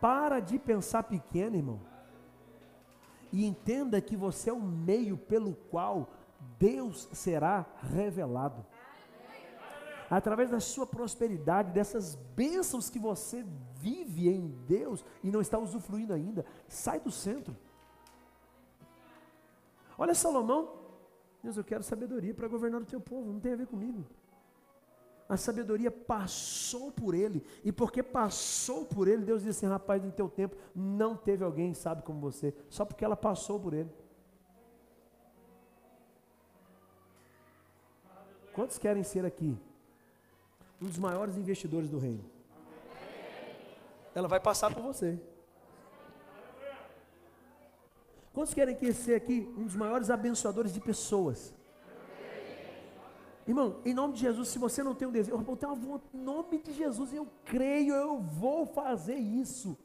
Para 0.00 0.40
de 0.40 0.58
pensar 0.58 1.02
pequeno, 1.02 1.56
irmão. 1.56 1.80
E 3.32 3.44
entenda 3.44 4.00
que 4.00 4.16
você 4.16 4.50
é 4.50 4.52
o 4.52 4.60
meio 4.60 5.16
pelo 5.16 5.54
qual 5.54 6.08
Deus 6.58 7.08
será 7.12 7.66
revelado. 7.82 8.64
Através 10.10 10.50
da 10.50 10.58
sua 10.58 10.86
prosperidade, 10.86 11.70
dessas 11.70 12.16
bênçãos 12.34 12.90
que 12.90 12.98
você 12.98 13.46
vive 13.76 14.28
em 14.28 14.48
Deus 14.66 15.04
e 15.22 15.30
não 15.30 15.40
está 15.40 15.56
usufruindo 15.58 16.12
ainda, 16.12 16.44
sai 16.66 16.98
do 16.98 17.12
centro. 17.12 17.56
Olha 19.96 20.14
Salomão, 20.14 20.80
Deus, 21.42 21.56
eu 21.56 21.62
quero 21.62 21.84
sabedoria 21.84 22.34
para 22.34 22.48
governar 22.48 22.80
o 22.80 22.86
teu 22.86 23.00
povo, 23.00 23.32
não 23.32 23.38
tem 23.38 23.52
a 23.52 23.56
ver 23.56 23.66
comigo. 23.66 24.04
A 25.30 25.36
sabedoria 25.36 25.92
passou 25.92 26.90
por 26.90 27.14
ele. 27.14 27.46
E 27.64 27.70
porque 27.70 28.02
passou 28.02 28.84
por 28.84 29.06
ele, 29.06 29.24
Deus 29.24 29.44
disse 29.44 29.64
assim: 29.64 29.72
rapaz, 29.72 30.02
no 30.02 30.10
teu 30.10 30.28
tempo 30.28 30.56
não 30.74 31.16
teve 31.16 31.44
alguém 31.44 31.72
sabe 31.72 32.02
como 32.02 32.18
você, 32.18 32.52
só 32.68 32.84
porque 32.84 33.04
ela 33.04 33.16
passou 33.16 33.60
por 33.60 33.72
ele. 33.72 33.88
Quantos 38.52 38.76
querem 38.76 39.04
ser 39.04 39.24
aqui 39.24 39.56
um 40.82 40.86
dos 40.86 40.98
maiores 40.98 41.36
investidores 41.36 41.88
do 41.88 42.00
reino? 42.00 42.24
Ela 44.12 44.26
vai 44.26 44.40
passar 44.40 44.74
por 44.74 44.82
você. 44.82 45.16
Quantos 48.32 48.52
querem 48.52 48.76
ser 48.92 49.14
aqui 49.14 49.48
um 49.56 49.62
dos 49.62 49.76
maiores 49.76 50.10
abençoadores 50.10 50.74
de 50.74 50.80
pessoas? 50.80 51.54
Irmão, 53.50 53.80
em 53.84 53.92
nome 53.92 54.14
de 54.14 54.20
Jesus, 54.20 54.46
se 54.46 54.60
você 54.60 54.80
não 54.80 54.94
tem 54.94 55.08
um 55.08 55.10
desejo, 55.10 55.36
eu 55.36 55.56
tenho 55.56 55.72
uma 55.72 55.80
vontade, 55.80 56.10
em 56.14 56.22
nome 56.22 56.58
de 56.58 56.72
Jesus, 56.72 57.12
eu 57.12 57.26
creio, 57.44 57.92
eu 57.92 58.20
vou 58.20 58.64
fazer 58.64 59.16
isso. 59.16 59.76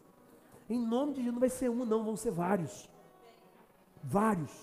Em 0.70 0.80
nome 0.80 1.14
de 1.14 1.22
Jesus, 1.22 1.34
não 1.34 1.40
vai 1.40 1.50
ser 1.50 1.70
um, 1.72 1.84
não, 1.84 2.04
vão 2.04 2.16
ser 2.16 2.30
vários. 2.30 2.88
Vários. 4.04 4.54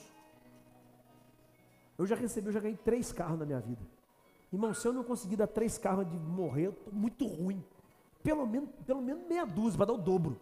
Eu 1.98 2.06
já 2.06 2.14
recebi, 2.14 2.46
eu 2.46 2.52
já 2.52 2.60
ganhei 2.60 2.76
três 2.76 3.12
carros 3.12 3.40
na 3.40 3.44
minha 3.44 3.58
vida. 3.58 3.82
Irmão, 4.52 4.72
se 4.72 4.86
eu 4.86 4.92
não 4.92 5.02
conseguir 5.02 5.34
dar 5.34 5.48
três 5.48 5.76
carros 5.76 6.08
de 6.08 6.16
morrer, 6.16 6.66
eu 6.66 6.70
estou 6.70 6.94
muito 6.94 7.26
ruim. 7.26 7.60
Pelo 8.22 8.46
menos, 8.46 8.70
pelo 8.86 9.02
menos 9.02 9.26
meia 9.26 9.44
dúzia, 9.44 9.78
para 9.78 9.86
dar 9.86 9.94
o 9.94 9.98
dobro. 9.98 10.40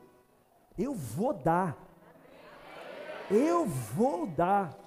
Eu 0.76 0.94
vou 0.94 1.32
dar. 1.32 1.78
Eu 3.30 3.64
vou 3.64 4.26
dar. 4.26 4.78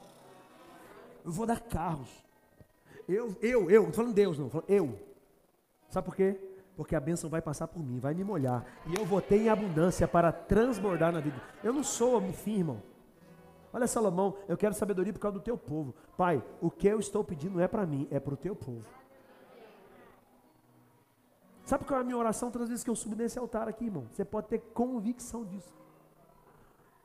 Eu 1.25 1.31
vou 1.31 1.47
dar 1.47 1.59
carros. 1.59 2.23
Eu, 3.07 3.35
eu, 3.41 3.69
eu, 3.69 3.83
não 3.83 3.93
falando 3.93 4.13
Deus, 4.13 4.37
não, 4.37 4.49
falando 4.49 4.69
eu. 4.69 4.99
Sabe 5.89 6.05
por 6.05 6.15
quê? 6.15 6.39
Porque 6.75 6.95
a 6.95 6.99
bênção 6.99 7.29
vai 7.29 7.41
passar 7.41 7.67
por 7.67 7.83
mim, 7.83 7.99
vai 7.99 8.13
me 8.13 8.23
molhar. 8.23 8.65
E 8.87 8.97
eu 8.97 9.05
vou 9.05 9.21
ter 9.21 9.37
em 9.37 9.49
abundância 9.49 10.07
para 10.07 10.31
transbordar 10.31 11.11
na 11.11 11.19
vida. 11.19 11.39
Eu 11.63 11.73
não 11.73 11.83
sou 11.83 12.19
um 12.19 12.33
fim, 12.33 12.59
irmão. 12.59 12.81
Olha, 13.71 13.87
Salomão, 13.87 14.37
eu 14.47 14.55
quero 14.55 14.73
sabedoria 14.73 15.11
por 15.11 15.19
causa 15.19 15.37
do 15.37 15.43
teu 15.43 15.57
povo. 15.57 15.93
Pai, 16.15 16.43
o 16.61 16.69
que 16.69 16.87
eu 16.87 16.99
estou 16.99 17.23
pedindo 17.23 17.55
não 17.55 17.61
é 17.61 17.67
para 17.67 17.85
mim, 17.85 18.07
é 18.11 18.19
para 18.19 18.33
o 18.33 18.37
teu 18.37 18.55
povo. 18.55 18.85
Sabe 21.65 21.85
qual 21.85 21.99
é 21.99 22.01
a 22.01 22.05
minha 22.05 22.17
oração 22.17 22.51
todas 22.51 22.65
as 22.65 22.69
vezes 22.69 22.83
que 22.83 22.89
eu 22.89 22.95
subo 22.95 23.15
nesse 23.15 23.39
altar 23.39 23.67
aqui, 23.67 23.85
irmão? 23.85 24.05
Você 24.11 24.25
pode 24.25 24.47
ter 24.47 24.59
convicção 24.73 25.45
disso. 25.45 25.73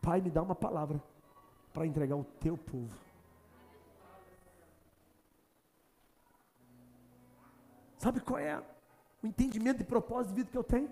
Pai, 0.00 0.20
me 0.20 0.30
dá 0.30 0.42
uma 0.42 0.54
palavra 0.54 1.02
para 1.72 1.86
entregar 1.86 2.16
o 2.16 2.24
teu 2.40 2.56
povo. 2.56 2.94
Sabe 7.98 8.20
qual 8.20 8.38
é 8.38 8.62
o 9.22 9.26
entendimento 9.26 9.78
de 9.78 9.84
propósito 9.84 10.30
de 10.30 10.36
vida 10.36 10.50
que 10.50 10.56
eu 10.56 10.64
tenho? 10.64 10.90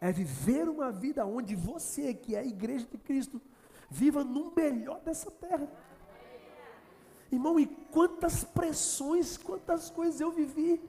É 0.00 0.10
viver 0.10 0.68
uma 0.68 0.90
vida 0.90 1.26
onde 1.26 1.54
você, 1.54 2.14
que 2.14 2.34
é 2.34 2.38
a 2.38 2.44
igreja 2.44 2.86
de 2.86 2.96
Cristo, 2.96 3.40
viva 3.90 4.24
no 4.24 4.54
melhor 4.54 5.00
dessa 5.00 5.30
terra. 5.30 5.68
Irmão, 7.30 7.60
e 7.60 7.66
quantas 7.66 8.44
pressões, 8.44 9.36
quantas 9.36 9.90
coisas 9.90 10.20
eu 10.20 10.32
vivi 10.32 10.80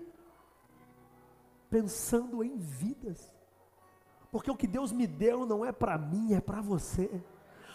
pensando 1.70 2.44
em 2.44 2.58
vidas. 2.58 3.32
Porque 4.32 4.52
o 4.52 4.56
que 4.56 4.68
Deus 4.68 4.92
me 4.92 5.08
deu 5.08 5.46
não 5.46 5.66
é 5.66 5.72
para 5.72 5.98
mim, 5.98 6.34
é 6.34 6.42
para 6.42 6.62
você. 6.62 7.10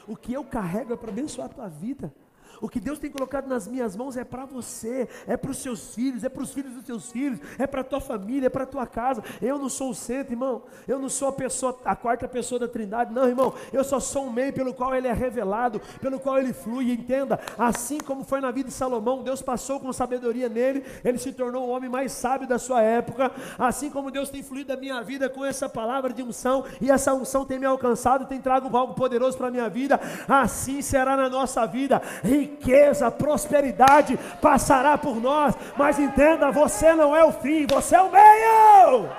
O 0.06 0.16
que 0.16 0.32
eu 0.32 0.44
carrego 0.44 0.92
é 0.92 0.96
para 0.96 1.10
abençoar 1.10 1.50
a 1.50 1.52
tua 1.52 1.68
vida. 1.68 2.14
O 2.60 2.68
que 2.68 2.80
Deus 2.80 2.98
tem 2.98 3.10
colocado 3.10 3.46
nas 3.46 3.66
minhas 3.66 3.96
mãos 3.96 4.16
é 4.16 4.24
para 4.24 4.44
você, 4.44 5.08
é 5.26 5.36
para 5.36 5.50
os 5.50 5.58
seus 5.58 5.94
filhos, 5.94 6.24
é 6.24 6.28
para 6.28 6.42
os 6.42 6.52
filhos 6.52 6.72
dos 6.72 6.84
seus 6.84 7.10
filhos, 7.10 7.38
é 7.58 7.66
para 7.66 7.80
a 7.80 7.84
tua 7.84 8.00
família, 8.00 8.46
é 8.46 8.50
para 8.50 8.64
a 8.64 8.66
tua 8.66 8.86
casa. 8.86 9.22
Eu 9.40 9.58
não 9.58 9.68
sou 9.68 9.90
o 9.90 9.94
centro, 9.94 10.32
irmão. 10.32 10.62
Eu 10.86 10.98
não 10.98 11.08
sou 11.08 11.28
a 11.28 11.32
pessoa, 11.32 11.78
a 11.84 11.94
quarta 11.94 12.26
pessoa 12.28 12.58
da 12.58 12.68
Trindade, 12.68 13.12
não, 13.12 13.26
irmão. 13.26 13.52
Eu 13.72 13.84
só 13.84 14.00
sou 14.00 14.26
um 14.26 14.32
meio 14.32 14.52
pelo 14.52 14.72
qual 14.72 14.94
ele 14.94 15.08
é 15.08 15.12
revelado, 15.12 15.80
pelo 16.00 16.18
qual 16.18 16.38
ele 16.38 16.52
flui. 16.52 16.92
Entenda, 16.92 17.38
assim 17.58 17.98
como 17.98 18.24
foi 18.24 18.40
na 18.40 18.50
vida 18.50 18.68
de 18.68 18.74
Salomão, 18.74 19.22
Deus 19.22 19.42
passou 19.42 19.80
com 19.80 19.92
sabedoria 19.92 20.48
nele, 20.48 20.84
ele 21.04 21.18
se 21.18 21.32
tornou 21.32 21.66
o 21.66 21.70
homem 21.70 21.88
mais 21.88 22.12
sábio 22.12 22.48
da 22.48 22.58
sua 22.58 22.82
época. 22.82 23.30
Assim 23.58 23.90
como 23.90 24.10
Deus 24.10 24.30
tem 24.30 24.42
fluído 24.42 24.72
a 24.72 24.76
minha 24.76 25.02
vida 25.02 25.28
com 25.28 25.44
essa 25.44 25.68
palavra 25.68 26.12
de 26.12 26.22
unção 26.22 26.64
e 26.80 26.90
essa 26.90 27.12
unção 27.14 27.44
tem 27.44 27.58
me 27.58 27.66
alcançado, 27.66 28.26
tem 28.26 28.40
trago 28.40 28.74
algo 28.76 28.94
poderoso 28.94 29.36
para 29.36 29.48
a 29.48 29.50
minha 29.50 29.68
vida. 29.68 30.00
Assim 30.28 30.82
será 30.82 31.16
na 31.16 31.28
nossa 31.28 31.66
vida 31.66 32.00
riqueza, 32.46 33.10
prosperidade 33.10 34.18
passará 34.40 34.96
por 34.96 35.20
nós, 35.20 35.54
mas 35.76 35.98
entenda, 35.98 36.50
você 36.50 36.94
não 36.94 37.14
é 37.14 37.24
o 37.24 37.32
fim, 37.32 37.66
você 37.66 37.96
é 37.96 38.00
o 38.00 38.10
meio. 38.10 39.10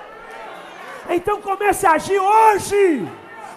Então 1.10 1.40
comece 1.40 1.86
a 1.86 1.92
agir 1.92 2.18
hoje. 2.18 3.08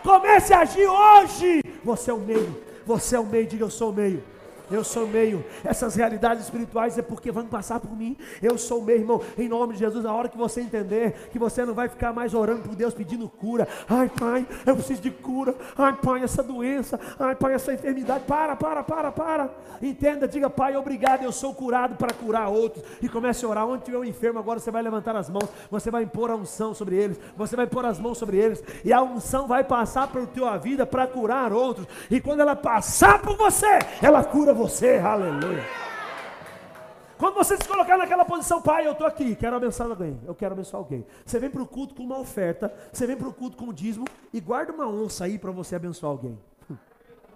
Comece 0.04 0.54
a 0.54 0.60
agir 0.60 0.88
hoje. 0.88 1.64
Você 1.84 2.12
é 2.12 2.14
o 2.14 2.20
meio. 2.20 2.62
Você 2.86 3.16
é 3.16 3.20
o 3.20 3.26
meio. 3.26 3.48
Diga 3.48 3.66
eu 3.66 3.70
sou 3.70 3.92
o 3.92 3.94
meio. 3.94 4.24
Eu 4.72 4.84
sou 4.84 5.06
meio. 5.06 5.44
Essas 5.66 5.96
realidades 5.96 6.46
espirituais 6.46 6.98
é 6.98 7.02
porque 7.02 7.32
vão 7.32 7.46
passar 7.46 7.80
por 7.80 7.96
mim. 7.96 8.16
Eu 8.42 8.58
sou 8.58 8.82
meio, 8.82 9.00
irmão. 9.00 9.22
Em 9.38 9.50
nome 9.50 9.74
de 9.74 9.80
Jesus, 9.80 10.06
a 10.06 10.14
hora 10.14 10.30
que 10.30 10.38
você 10.38 10.62
entender 10.62 11.30
que 11.32 11.38
você 11.38 11.66
não 11.66 11.74
vai 11.74 11.90
ficar 11.90 12.14
mais 12.14 12.34
orando 12.34 12.62
por 12.62 12.76
Deus 12.76 12.94
pedindo 12.94 13.28
cura. 13.28 13.68
Ai, 13.90 14.10
pai, 14.10 14.48
eu 14.66 14.76
preciso 14.76 15.02
de 15.02 15.12
cura. 15.12 15.54
Ai, 15.78 15.94
pai, 16.02 16.24
essa 16.24 16.42
doença. 16.42 17.00
Ai, 17.20 17.36
pai, 17.36 17.54
essa 17.54 17.74
enfermidade. 17.74 18.24
Para, 18.24 18.56
para, 18.56 18.82
para, 18.82 19.12
para. 19.12 19.50
Entenda, 19.82 20.28
diga, 20.28 20.50
pai, 20.50 20.78
obrigado. 20.78 21.24
Eu 21.24 21.34
sou 21.34 21.54
curado 21.54 21.96
para 21.96 22.14
curar 22.14 22.48
outros. 22.48 22.84
E 23.02 23.10
comece 23.10 23.44
a 23.44 23.50
orar. 23.50 23.68
Onde 23.68 23.84
tiver 23.84 23.98
um 23.98 24.06
enfermo, 24.06 24.40
agora 24.40 24.60
você 24.60 24.72
vai 24.72 24.82
levantar 24.82 25.16
as 25.18 25.30
mãos. 25.30 25.50
Você 25.70 25.92
vai 25.92 26.04
impor 26.04 26.32
a 26.32 26.36
unção 26.36 26.74
sobre 26.74 26.96
eles. 26.96 27.20
Você 27.36 27.58
vai 27.58 27.68
pôr 27.68 27.86
as 27.86 28.00
mãos 28.00 28.18
sobre 28.18 28.38
eles. 28.38 28.64
E 28.86 28.94
a 28.94 29.02
unção 29.02 29.48
vai 29.48 29.66
passar 29.66 30.08
por 30.08 30.26
tua 30.28 30.58
vida 30.58 30.86
para 30.86 31.06
curar 31.08 31.52
outros. 31.52 31.86
E 32.10 32.22
quando 32.22 32.40
ela 32.40 32.56
passar 32.56 33.22
por 33.22 33.36
você, 33.36 33.80
ela 34.02 34.24
cura 34.24 34.54
você 34.54 34.61
você, 34.62 34.98
aleluia. 34.98 35.64
Quando 37.18 37.36
você 37.36 37.58
se 37.58 37.68
colocar 37.68 37.98
naquela 37.98 38.26
posição, 38.26 38.62
pai, 38.62 38.86
eu 38.86 38.94
estou 38.94 39.08
aqui, 39.08 39.36
quero 39.36 39.56
abençoar 39.56 39.90
alguém, 39.90 40.20
eu 40.26 40.36
quero 40.36 40.54
abençoar 40.54 40.82
alguém. 40.82 41.06
Você 41.26 41.40
vem 41.40 41.50
para 41.50 41.62
o 41.62 41.68
culto 41.68 41.96
com 41.96 42.04
uma 42.04 42.20
oferta, 42.20 42.74
você 42.92 43.06
vem 43.08 43.16
para 43.16 43.28
o 43.28 43.34
culto 43.34 43.58
com 43.58 43.66
o 43.66 43.74
dízimo 43.74 44.06
e 44.34 44.40
guarda 44.40 44.72
uma 44.72 44.88
onça 44.88 45.26
aí 45.26 45.38
para 45.38 45.52
você 45.52 45.76
abençoar 45.76 46.12
alguém. 46.12 46.38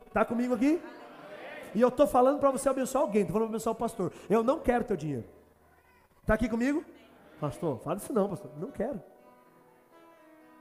Está 0.08 0.24
comigo 0.24 0.54
aqui? 0.54 0.82
E 1.74 1.82
eu 1.82 1.90
estou 1.90 2.08
falando 2.08 2.40
para 2.40 2.52
você 2.52 2.70
abençoar 2.70 3.04
alguém, 3.04 3.22
estou 3.22 3.34
falando 3.34 3.50
para 3.50 3.58
abençoar 3.58 3.76
o 3.76 3.78
pastor. 3.78 4.14
Eu 4.30 4.44
não 4.44 4.60
quero 4.60 4.84
teu 4.84 4.96
dinheiro. 4.96 5.26
Está 6.22 6.36
aqui 6.36 6.48
comigo? 6.48 6.84
Pastor, 7.40 7.80
fala 7.80 7.98
isso 7.98 8.14
não, 8.14 8.30
pastor. 8.30 8.52
Não 8.58 8.72
quero. 8.72 9.02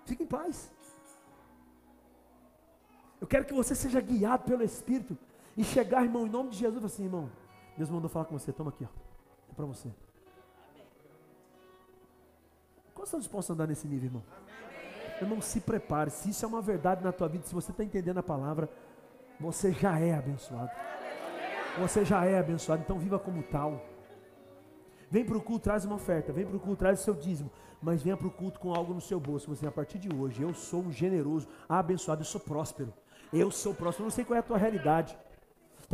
Fique 0.05 0.23
em 0.23 0.27
paz. 0.27 0.71
Eu 3.21 3.27
quero 3.27 3.45
que 3.45 3.55
você 3.55 3.75
seja 3.75 4.01
guiado 4.01 4.45
pelo 4.45 4.63
Espírito 4.63 5.17
e 5.57 5.65
chegar, 5.65 6.03
irmão, 6.03 6.27
em 6.27 6.31
nome 6.31 6.51
de 6.51 6.59
Jesus, 6.59 6.85
assim, 6.85 7.05
irmão, 7.05 7.31
Deus 7.77 7.91
mandou 7.91 8.09
falar 8.09 8.25
com 8.25 8.39
você, 8.39 8.53
toma 8.53 8.71
aqui, 8.71 8.85
ó. 8.85 9.05
É 9.51 9.55
para 9.55 9.65
você. 9.65 9.89
Quantos 12.95 13.09
estão 13.09 13.21
dispostos 13.21 13.51
a 13.51 13.55
andar 13.55 13.67
nesse 13.67 13.87
nível, 13.87 14.07
irmão? 14.07 14.23
Amém. 14.31 15.21
Irmão, 15.21 15.41
se 15.41 15.61
prepare. 15.61 16.11
Se 16.11 16.31
isso 16.31 16.45
é 16.45 16.49
uma 16.49 16.61
verdade 16.61 17.05
na 17.05 17.13
tua 17.13 17.29
vida, 17.29 17.45
se 17.47 17.55
você 17.55 17.71
está 17.71 17.85
entendendo 17.85 18.19
a 18.19 18.23
palavra, 18.23 18.69
você 19.39 19.73
já 19.73 19.99
é 19.99 20.15
abençoado. 20.15 20.71
Você 21.79 22.05
já 22.05 22.25
é 22.25 22.39
abençoado, 22.39 22.83
então 22.83 22.99
viva 22.99 23.19
como 23.19 23.43
tal. 23.43 23.81
Vem 25.11 25.25
para 25.25 25.37
o 25.37 25.43
culto, 25.43 25.65
traz 25.65 25.85
uma 25.85 25.97
oferta. 25.97 26.33
Vem 26.33 26.47
para 26.47 26.57
o 26.57 26.61
culto, 26.61 26.79
traz 26.79 27.01
o 27.01 27.05
seu 27.05 27.15
dízimo. 27.15 27.51
Mas 27.83 28.03
venha 28.03 28.17
para 28.17 28.27
o 28.27 28.31
culto 28.31 28.59
com 28.59 28.73
algo 28.73 28.95
no 28.95 29.01
seu 29.01 29.21
bolso. 29.21 29.55
Você, 29.55 29.67
a 29.67 29.73
partir 29.73 29.99
de 29.99 30.15
hoje, 30.15 30.43
eu 30.43 30.55
sou 30.55 30.81
um 30.81 30.93
generoso, 30.93 31.47
abençoado, 31.69 32.23
eu 32.23 32.27
sou 32.27 32.41
próspero. 32.41 32.93
Eu 33.33 33.51
sou 33.51 33.75
próspero. 33.75 34.05
Eu 34.05 34.07
não 34.07 34.11
sei 34.11 34.25
qual 34.25 34.37
é 34.37 34.41
a 34.41 34.43
tua 34.43 34.57
realidade. 34.57 35.17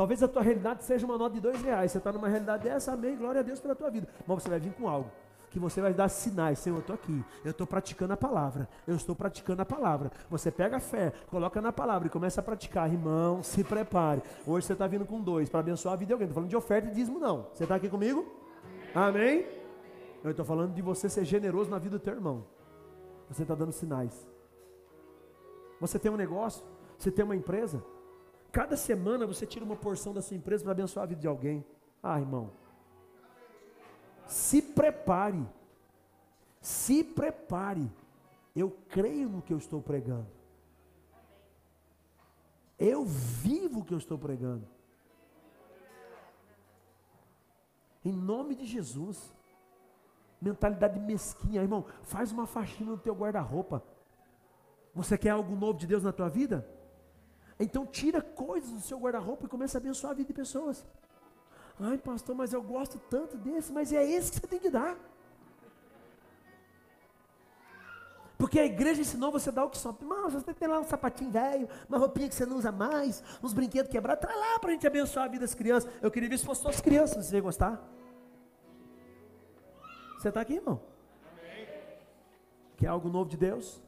Talvez 0.01 0.23
a 0.23 0.29
tua 0.29 0.41
realidade 0.41 0.83
seja 0.83 1.05
uma 1.05 1.19
nota 1.19 1.35
de 1.35 1.43
dois 1.43 1.61
reais. 1.61 1.93
Você 1.93 1.99
está 1.99 2.11
numa 2.11 2.27
realidade 2.27 2.65
dessa, 2.65 2.93
amém, 2.93 3.15
glória 3.15 3.41
a 3.41 3.43
Deus 3.43 3.61
pela 3.61 3.75
tua 3.75 3.91
vida. 3.91 4.09
Mas 4.27 4.43
você 4.43 4.49
vai 4.49 4.59
vir 4.59 4.73
com 4.73 4.89
algo. 4.89 5.11
Que 5.51 5.59
você 5.59 5.79
vai 5.83 5.93
dar 5.93 6.09
sinais, 6.09 6.59
Senhor, 6.59 6.77
eu 6.77 6.81
estou 6.81 6.95
aqui, 6.95 7.23
eu 7.45 7.51
estou 7.51 7.67
praticando 7.67 8.15
a 8.15 8.17
palavra, 8.17 8.67
eu 8.89 8.97
estou 8.97 9.15
praticando 9.15 9.61
a 9.61 9.67
palavra. 9.67 10.11
Você 10.31 10.51
pega 10.51 10.79
a 10.79 10.81
fé, 10.81 11.13
coloca 11.27 11.61
na 11.61 11.71
palavra 11.71 12.09
e 12.09 12.11
começa 12.11 12.41
a 12.41 12.43
praticar, 12.43 12.91
irmão, 12.91 13.43
se 13.43 13.63
prepare. 13.63 14.23
Hoje 14.47 14.69
você 14.69 14.73
está 14.73 14.87
vindo 14.87 15.05
com 15.05 15.21
dois 15.21 15.51
para 15.51 15.61
abençoar 15.61 15.93
a 15.93 15.97
vida 15.99 16.07
de 16.07 16.13
alguém. 16.15 16.25
Estou 16.25 16.37
falando 16.37 16.49
de 16.49 16.57
oferta 16.57 16.89
e 16.89 16.93
dízimo, 16.93 17.19
não. 17.19 17.49
Você 17.53 17.65
está 17.65 17.75
aqui 17.75 17.91
comigo? 17.91 18.25
Amém? 18.95 19.47
Eu 20.25 20.31
estou 20.31 20.47
falando 20.47 20.73
de 20.73 20.81
você 20.81 21.11
ser 21.11 21.27
generoso 21.27 21.69
na 21.69 21.79
vida 21.79 21.99
do 21.99 22.03
teu 22.03 22.15
irmão. 22.15 22.47
Você 23.29 23.43
está 23.43 23.55
dando 23.55 23.73
sinais. 23.73 24.27
Você 25.79 25.99
tem 25.99 26.11
um 26.11 26.17
negócio, 26.17 26.65
você 26.97 27.11
tem 27.11 27.23
uma 27.23 27.37
empresa, 27.37 27.85
Cada 28.53 28.77
semana 28.77 29.27
você 29.27 29.47
tira 29.47 29.65
uma 29.65 29.77
porção 29.77 30.13
da 30.13 30.21
sua 30.21 30.37
empresa 30.37 30.65
para 30.65 30.73
abençoar 30.73 31.05
a 31.05 31.07
vida 31.07 31.21
de 31.21 31.29
alguém. 31.29 31.65
Ah, 32.03 32.19
irmão. 32.19 32.51
Se 34.27 34.61
prepare. 34.61 35.47
Se 36.61 37.05
prepare. 37.05 37.91
Eu 38.55 38.71
creio 38.89 39.29
no 39.29 39.43
que 39.43 39.53
eu 39.53 39.59
estou 39.59 39.81
pregando. 39.81 40.27
Eu 42.79 43.05
vivo 43.05 43.81
o 43.81 43.85
que 43.85 43.95
eu 43.95 43.99
estou 43.99 44.19
pregando. 44.19 44.67
Em 48.05 48.13
nome 48.13 48.55
de 48.55 48.65
Jesus. 48.65 49.33
Mentalidade 50.41 50.99
mesquinha, 50.99 51.63
irmão. 51.63 51.85
Faz 52.03 52.33
uma 52.33 52.47
faxina 52.47 52.93
no 52.93 52.99
teu 52.99 53.15
guarda-roupa. 53.15 53.83
Você 54.95 55.17
quer 55.17 55.31
algo 55.31 55.55
novo 55.55 55.79
de 55.79 55.87
Deus 55.87 56.03
na 56.03 56.13
tua 56.13 56.29
vida? 56.29 56.67
Então 57.61 57.85
tira 57.85 58.23
coisas 58.23 58.71
do 58.71 58.81
seu 58.81 58.99
guarda-roupa 58.99 59.45
e 59.45 59.49
começa 59.49 59.77
a 59.77 59.81
abençoar 59.81 60.13
a 60.13 60.15
vida 60.15 60.29
de 60.29 60.33
pessoas. 60.33 60.85
Ai, 61.79 61.99
pastor, 61.99 62.35
mas 62.35 62.53
eu 62.53 62.63
gosto 62.63 62.99
tanto 63.11 63.37
desse, 63.37 63.71
mas 63.73 63.93
é 63.93 64.03
esse 64.03 64.33
que 64.33 64.41
você 64.41 64.47
tem 64.47 64.59
que 64.59 64.71
dar. 64.71 64.97
Porque 68.39 68.59
a 68.59 68.65
igreja 68.65 69.03
ensinou 69.03 69.31
você 69.31 69.51
a 69.51 69.53
dar 69.53 69.65
o 69.67 69.71
que 69.71 69.77
só. 69.77 69.95
Mas 70.01 70.33
você 70.33 70.55
tem 70.55 70.67
lá 70.67 70.81
um 70.81 70.85
sapatinho 70.85 71.31
velho, 71.31 71.69
uma 71.87 71.99
roupinha 71.99 72.27
que 72.27 72.35
você 72.35 72.47
não 72.47 72.57
usa 72.57 72.73
mais, 72.73 73.23
uns 73.43 73.53
brinquedos 73.53 73.91
quebrados, 73.91 74.23
traz 74.23 74.39
lá 74.39 74.59
para 74.59 74.71
a 74.71 74.73
gente 74.73 74.87
abençoar 74.87 75.27
a 75.27 75.29
vida 75.29 75.43
das 75.43 75.55
crianças. 75.55 75.91
Eu 76.01 76.11
queria 76.11 76.29
ver 76.31 76.39
se 76.39 76.47
fosse 76.47 76.67
as 76.67 76.81
crianças, 76.81 77.27
você 77.27 77.37
ia 77.37 77.43
gostar. 77.43 77.79
Você 80.19 80.29
está 80.29 80.41
aqui, 80.41 80.55
irmão? 80.55 80.81
Amém. 81.31 81.67
Quer 82.79 82.87
algo 82.87 83.11
novo 83.11 83.29
de 83.29 83.37
Deus? 83.37 83.83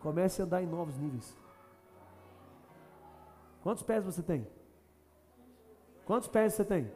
Comece 0.00 0.42
a 0.42 0.44
andar 0.44 0.60
em 0.60 0.66
novos 0.66 0.98
níveis. 0.98 1.41
Quantos 3.62 3.82
pés 3.82 4.04
você 4.04 4.22
tem? 4.22 4.46
Quantos 6.04 6.28
pés 6.28 6.54
você 6.54 6.64
tem? 6.64 6.90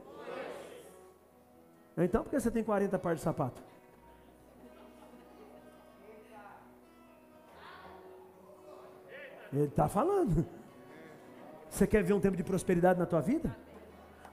Então 1.96 2.22
por 2.22 2.30
que 2.30 2.40
você 2.40 2.50
tem 2.50 2.64
40 2.64 2.98
pares 2.98 3.20
de 3.20 3.24
sapato? 3.24 3.62
Ele 9.52 9.64
está 9.64 9.88
falando. 9.88 10.44
Você 11.70 11.86
quer 11.86 12.02
ver 12.02 12.12
um 12.12 12.20
tempo 12.20 12.36
de 12.36 12.42
prosperidade 12.42 12.98
na 12.98 13.06
tua 13.06 13.20
vida? 13.20 13.56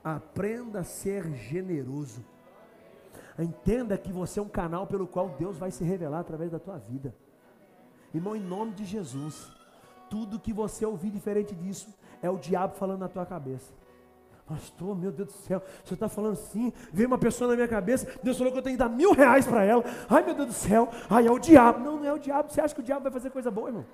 Aprenda 0.03 0.79
a 0.79 0.83
ser 0.83 1.31
generoso. 1.33 2.25
Entenda 3.37 3.97
que 3.97 4.11
você 4.11 4.39
é 4.39 4.43
um 4.43 4.49
canal 4.49 4.85
pelo 4.85 5.07
qual 5.07 5.29
Deus 5.29 5.57
vai 5.57 5.71
se 5.71 5.83
revelar 5.83 6.19
através 6.19 6.51
da 6.51 6.59
tua 6.59 6.77
vida. 6.77 7.15
Irmão, 8.13 8.35
em 8.35 8.41
nome 8.41 8.73
de 8.73 8.85
Jesus, 8.85 9.51
tudo 10.09 10.39
que 10.39 10.53
você 10.53 10.85
ouvir 10.85 11.09
diferente 11.09 11.55
disso 11.55 11.93
é 12.23 12.29
o 12.29 12.37
diabo 12.37 12.73
falando 12.75 13.01
na 13.01 13.09
tua 13.09 13.25
cabeça. 13.25 13.71
Pastor, 14.47 14.95
meu 14.95 15.11
Deus 15.11 15.27
do 15.27 15.33
céu, 15.33 15.61
você 15.83 15.93
está 15.93 16.09
falando 16.09 16.33
assim, 16.33 16.73
veio 16.91 17.07
uma 17.07 17.17
pessoa 17.17 17.49
na 17.49 17.55
minha 17.55 17.67
cabeça, 17.67 18.07
Deus 18.23 18.37
falou 18.37 18.51
que 18.51 18.59
eu 18.59 18.63
tenho 18.63 18.75
que 18.75 18.83
dar 18.83 18.89
mil 18.89 19.13
reais 19.13 19.45
para 19.45 19.63
ela. 19.63 19.83
Ai 20.09 20.23
meu 20.23 20.33
Deus 20.33 20.47
do 20.47 20.53
céu, 20.53 20.89
ai 21.09 21.27
é 21.27 21.31
o 21.31 21.37
diabo. 21.37 21.79
Não, 21.79 21.97
não 21.97 22.05
é 22.05 22.13
o 22.13 22.17
diabo. 22.17 22.51
Você 22.51 22.61
acha 22.61 22.73
que 22.73 22.81
o 22.81 22.83
diabo 22.83 23.03
vai 23.03 23.11
fazer 23.11 23.29
coisa 23.29 23.51
boa, 23.51 23.69
irmão? 23.69 23.85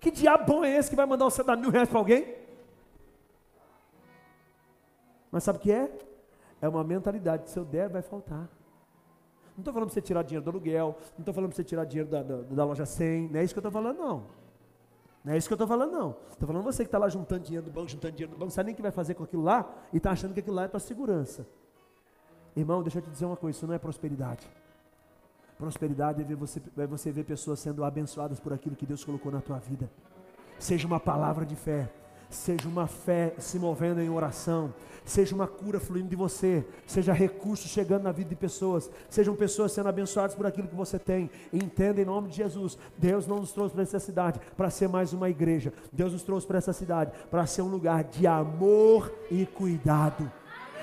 Que 0.00 0.10
diabo 0.10 0.44
bom 0.44 0.64
é 0.64 0.74
esse 0.74 0.88
que 0.88 0.96
vai 0.96 1.04
mandar 1.04 1.26
você 1.26 1.42
dar 1.42 1.56
mil 1.56 1.70
reais 1.70 1.88
para 1.88 1.98
alguém? 1.98 2.34
Mas 5.30 5.44
sabe 5.44 5.58
o 5.58 5.60
que 5.60 5.70
é? 5.70 5.90
É 6.62 6.68
uma 6.68 6.82
mentalidade, 6.82 7.48
se 7.48 7.58
eu 7.58 7.64
der, 7.64 7.88
vai 7.88 8.02
faltar. 8.02 8.48
Não 9.54 9.62
estou 9.62 9.74
falando 9.74 9.88
para 9.88 9.94
você 9.94 10.00
tirar 10.00 10.22
dinheiro 10.22 10.44
do 10.44 10.50
aluguel, 10.50 10.96
não 11.12 11.20
estou 11.20 11.34
falando 11.34 11.50
para 11.50 11.56
você 11.56 11.64
tirar 11.64 11.84
dinheiro 11.84 12.08
da, 12.08 12.22
da, 12.22 12.36
da 12.36 12.64
loja 12.64 12.86
100, 12.86 13.28
não 13.28 13.40
é 13.40 13.44
isso 13.44 13.54
que 13.54 13.58
eu 13.58 13.60
estou 13.68 13.72
falando, 13.72 13.98
não. 13.98 14.39
Não 15.24 15.34
é 15.34 15.36
isso 15.36 15.48
que 15.48 15.52
eu 15.52 15.56
estou 15.56 15.68
falando, 15.68 15.92
não. 15.92 16.16
Estou 16.30 16.46
falando 16.46 16.62
você 16.64 16.82
que 16.82 16.88
está 16.88 16.98
lá 16.98 17.08
juntando 17.08 17.44
dinheiro 17.44 17.66
do 17.66 17.72
banco, 17.72 17.88
juntando 17.88 18.12
dinheiro 18.12 18.32
do 18.32 18.36
banco, 18.36 18.46
não 18.46 18.50
sabe 18.50 18.66
nem 18.66 18.72
o 18.72 18.76
que 18.76 18.82
vai 18.82 18.90
fazer 18.90 19.14
com 19.14 19.24
aquilo 19.24 19.42
lá 19.42 19.70
e 19.92 19.98
está 19.98 20.10
achando 20.10 20.32
que 20.32 20.40
aquilo 20.40 20.56
lá 20.56 20.64
é 20.64 20.68
tua 20.68 20.80
segurança. 20.80 21.46
Irmão, 22.56 22.82
deixa 22.82 22.98
eu 22.98 23.02
te 23.02 23.10
dizer 23.10 23.26
uma 23.26 23.36
coisa: 23.36 23.56
isso 23.56 23.66
não 23.66 23.74
é 23.74 23.78
prosperidade. 23.78 24.48
Prosperidade 25.58 26.22
é 26.22 26.24
ver 26.24 26.36
você, 26.36 26.60
é 26.78 26.86
você 26.86 27.12
ver 27.12 27.24
pessoas 27.24 27.60
sendo 27.60 27.84
abençoadas 27.84 28.40
por 28.40 28.52
aquilo 28.52 28.74
que 28.74 28.86
Deus 28.86 29.04
colocou 29.04 29.30
na 29.30 29.42
tua 29.42 29.58
vida. 29.58 29.90
Seja 30.58 30.86
uma 30.86 30.98
palavra 30.98 31.44
de 31.44 31.54
fé, 31.54 31.92
seja 32.30 32.68
uma 32.68 32.86
fé 32.86 33.34
se 33.38 33.58
movendo 33.58 34.00
em 34.00 34.08
oração, 34.08 34.72
seja 35.04 35.34
uma 35.34 35.46
cura 35.46 35.80
fluindo 35.80 36.08
de 36.08 36.16
você, 36.16 36.64
seja 36.86 37.12
recursos 37.12 37.70
chegando 37.70 38.04
na 38.04 38.12
vida 38.12 38.30
de 38.30 38.36
pessoas, 38.36 38.88
sejam 39.08 39.34
pessoas 39.34 39.72
sendo 39.72 39.88
abençoadas 39.88 40.36
por 40.36 40.46
aquilo 40.46 40.68
que 40.68 40.74
você 40.74 40.98
tem. 40.98 41.28
entenda 41.52 42.00
em 42.00 42.04
nome 42.04 42.28
de 42.28 42.36
Jesus, 42.36 42.78
Deus 42.96 43.26
não 43.26 43.40
nos 43.40 43.52
trouxe 43.52 43.74
para 43.74 43.82
essa 43.82 43.98
cidade 43.98 44.40
para 44.56 44.70
ser 44.70 44.88
mais 44.88 45.12
uma 45.12 45.28
igreja. 45.28 45.72
Deus 45.92 46.12
nos 46.12 46.22
trouxe 46.22 46.46
para 46.46 46.58
essa 46.58 46.72
cidade 46.72 47.12
para 47.30 47.46
ser 47.46 47.62
um 47.62 47.68
lugar 47.68 48.04
de 48.04 48.26
amor 48.26 49.12
e 49.30 49.44
cuidado 49.44 50.30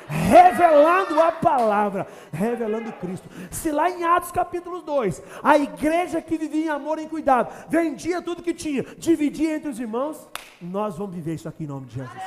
revelando 0.07 1.19
a 1.21 1.31
palavra, 1.31 2.07
revelando 2.31 2.91
Cristo. 2.93 3.29
Se 3.51 3.71
lá 3.71 3.89
em 3.89 4.03
Atos 4.03 4.31
capítulo 4.31 4.81
2, 4.81 5.21
a 5.43 5.57
igreja 5.57 6.21
que 6.21 6.37
vivia 6.37 6.65
em 6.65 6.69
amor 6.69 6.97
e 6.99 7.07
cuidado, 7.07 7.53
vendia 7.69 8.21
tudo 8.21 8.41
que 8.41 8.53
tinha, 8.53 8.85
dividia 8.97 9.55
entre 9.55 9.69
os 9.69 9.79
irmãos, 9.79 10.27
nós 10.61 10.97
vamos 10.97 11.15
viver 11.15 11.35
isso 11.35 11.47
aqui 11.47 11.63
em 11.63 11.67
nome 11.67 11.85
de 11.85 11.95
Jesus. 11.95 12.23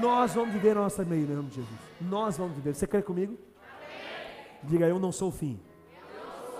Nós 0.00 0.34
vamos 0.34 0.52
viver 0.52 0.72
a 0.72 0.80
nossa 0.82 1.04
meio 1.04 1.24
em 1.24 1.34
nome 1.34 1.48
de 1.48 1.56
Jesus. 1.56 1.80
Nós 2.00 2.36
vamos 2.36 2.54
viver. 2.54 2.74
Você 2.74 2.86
crê 2.86 3.02
comigo? 3.02 3.36
Diga, 4.62 4.86
eu 4.86 4.98
não 4.98 5.10
sou 5.10 5.28
o 5.28 5.32
fim. 5.32 5.60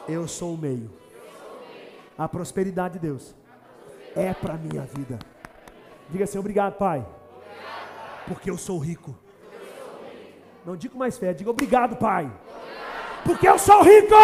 Eu 0.08 0.26
sou 0.26 0.54
o 0.54 0.58
meio. 0.58 0.90
A 2.18 2.28
prosperidade 2.28 2.94
de 2.94 3.00
Deus 3.00 3.34
é 4.14 4.34
para 4.34 4.54
minha 4.54 4.82
vida. 4.82 5.18
Diga 6.08 6.24
assim: 6.24 6.38
obrigado, 6.38 6.74
Pai. 6.74 7.06
Porque 8.26 8.50
eu 8.50 8.58
sou 8.58 8.78
rico. 8.78 9.16
Não 10.64 10.76
digo 10.76 10.96
mais 10.96 11.18
fé, 11.18 11.32
diga 11.32 11.50
obrigado, 11.50 11.96
Pai. 11.96 12.30
Porque 13.24 13.48
eu 13.48 13.58
sou 13.58 13.82
rico. 13.82 14.14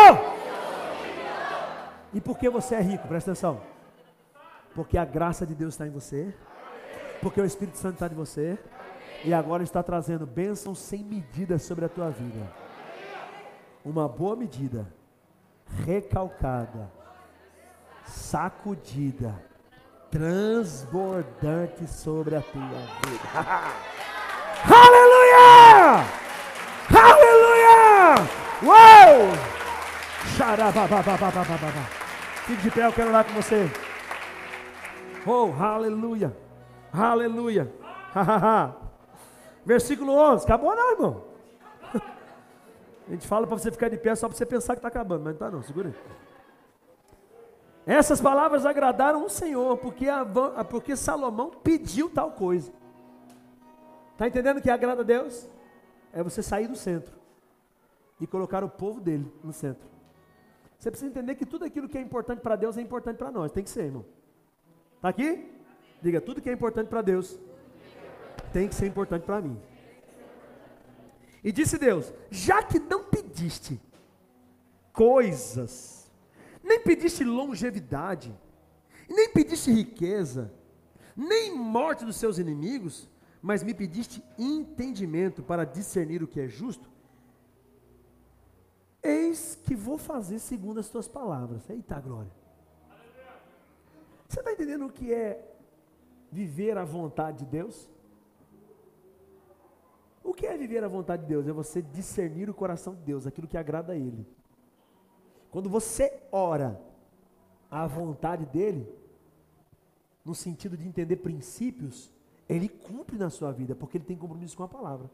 E 2.13 2.21
por 2.21 2.39
que 2.39 2.49
você 2.49 2.77
é 2.77 2.81
rico? 2.81 3.07
Presta 3.07 3.33
atenção. 3.33 3.61
Porque 4.79 4.97
a 4.97 5.05
graça 5.05 5.45
de 5.45 5.57
Deus 5.57 5.75
está 5.75 5.89
em 5.89 5.91
você. 5.91 6.33
Porque 7.21 7.41
o 7.41 7.45
Espírito 7.45 7.77
Santo 7.77 7.95
está 7.95 8.07
em 8.07 8.15
você. 8.15 8.57
E 9.25 9.35
agora 9.35 9.65
está 9.65 9.83
trazendo 9.83 10.25
bênçãos 10.25 10.79
sem 10.79 11.03
medida 11.03 11.59
sobre 11.59 11.85
a 11.85 11.89
tua 11.89 12.11
vida. 12.11 12.49
Uma 13.85 14.09
boa 14.09 14.37
medida, 14.37 14.87
recalcada, 15.85 16.89
sacudida, 18.07 19.35
transbordante 20.13 21.85
sobre 21.89 22.37
a 22.37 22.41
tua 22.41 22.63
vida. 22.63 23.29
Aleluia! 24.63 26.05
Aleluia! 26.95 28.15
Uou! 28.63 29.35
Fique 32.47 32.63
de 32.63 32.71
pé, 32.71 32.87
eu 32.87 32.93
quero 32.93 33.09
orar 33.09 33.25
com 33.25 33.33
você. 33.33 33.69
Oh, 35.29 35.53
aleluia! 35.63 36.35
Aleluia! 36.91 37.71
Versículo 39.63 40.13
11. 40.13 40.45
Acabou 40.45 40.75
não, 40.75 40.93
irmão. 40.93 41.25
A 43.07 43.11
gente 43.11 43.27
fala 43.27 43.47
para 43.47 43.59
você 43.59 43.71
ficar 43.71 43.91
de 43.91 43.99
pé 43.99 44.15
só 44.15 44.27
para 44.27 44.39
você 44.39 44.47
pensar 44.47 44.73
que 44.73 44.79
está 44.79 44.89
acabando, 44.89 45.25
mas 45.25 45.39
não 45.39 45.47
está 45.47 45.51
não, 45.51 45.63
segura 45.63 45.91
aí. 45.91 45.95
Essas 47.87 48.23
palavras 48.23 48.65
agradaram 48.65 49.23
o 49.23 49.29
Senhor, 49.29 49.77
porque, 49.77 50.09
a, 50.09 50.25
porque 50.65 50.97
Salomão 50.97 51.51
pediu 51.51 52.09
tal 52.09 52.33
coisa. 52.33 52.73
Está 54.13 54.29
entendendo 54.29 54.63
que 54.63 54.71
agrada 54.71 55.03
a 55.03 55.05
Deus? 55.05 55.47
É 56.11 56.23
você 56.23 56.43
sair 56.43 56.69
do 56.69 56.77
centro 56.77 57.15
e 58.19 58.27
colocar 58.27 58.65
o 58.65 58.69
povo 58.69 58.99
dele 58.99 59.31
no 59.45 59.53
centro. 59.53 59.87
Você 60.79 60.91
precisa 60.91 61.11
entender 61.11 61.35
que 61.35 61.45
tudo 61.45 61.67
aquilo 61.67 61.87
que 61.87 61.99
é 61.99 62.01
importante 62.01 62.41
para 62.41 62.57
Deus 62.57 62.79
é 62.79 62.81
importante 62.81 63.19
para 63.19 63.31
nós. 63.31 63.53
Tem 63.53 63.63
que 63.63 63.71
ser, 63.71 63.85
irmão. 63.85 64.05
Está 64.99 65.11
aqui? 65.11 65.49
Diga, 66.03 66.21
tudo 66.21 66.41
que 66.41 66.51
é 66.51 66.53
importante 66.53 66.89
para 66.89 67.03
Deus 67.03 67.39
tem 68.53 68.69
que 68.69 68.75
ser 68.75 68.87
importante 68.89 69.25
para 69.25 69.41
mim. 69.41 69.57
E 71.43 71.53
disse 71.53 71.79
Deus: 71.79 72.13
Já 72.31 72.63
que 72.65 72.81
não 72.81 73.05
pediste 73.05 73.81
coisas, 74.93 76.11
nem 76.63 76.81
pediste 76.81 77.23
longevidade, 77.23 78.37
nem 79.09 79.31
pediste 79.31 79.71
riqueza, 79.71 80.53
nem 81.17 81.55
morte 81.55 82.05
dos 82.05 82.17
seus 82.17 82.39
inimigos, 82.39 83.09
mas 83.41 83.63
me 83.63 83.73
pediste 83.73 84.23
entendimento 84.37 85.45
para 85.45 85.65
discernir 85.65 86.25
o 86.25 86.27
que 86.27 86.41
é 86.41 86.49
justo, 86.49 86.91
eis 89.01 89.57
que 89.63 89.77
vou 89.77 89.97
fazer 89.97 90.41
segundo 90.41 90.81
as 90.81 90.89
tuas 90.89 91.07
palavras. 91.07 91.71
Eita 91.71 92.01
glória. 92.01 92.38
Você 94.29 94.41
está 94.41 94.53
entendendo 94.53 94.87
o 94.87 94.93
que 94.93 95.13
é 95.13 95.43
viver 96.31 96.77
a 96.77 96.85
vontade 96.85 97.39
de 97.39 97.47
Deus? 97.47 97.89
O 100.23 100.35
que 100.35 100.47
é 100.47 100.57
viver 100.57 100.85
a 100.85 100.89
vontade 100.89 101.23
de 101.23 101.29
Deus? 101.29 101.49
É 101.49 101.53
você 101.53 101.81
discernir 101.81 102.51
o 102.51 102.55
coração 102.55 102.95
de 102.95 103.01
Deus, 103.01 103.27
aquilo 103.27 103.49
que 103.49 103.57
agrada 103.57 103.95
a 103.95 103.97
Ele. 103.97 104.27
Quando 105.51 105.71
você 105.71 106.23
ora 106.31 106.79
a 107.71 107.87
vontade 107.87 108.45
dEle, 108.45 108.87
no 110.23 110.35
sentido 110.35 110.77
de 110.77 110.87
entender 110.87 111.17
princípios, 111.17 112.13
Ele 112.47 112.69
cumpre 112.69 113.17
na 113.17 113.31
sua 113.31 113.51
vida, 113.51 113.75
porque 113.75 113.97
Ele 113.97 114.05
tem 114.05 114.17
compromisso 114.19 114.59
com 114.59 114.63
a 114.63 114.69
palavra. 114.69 115.11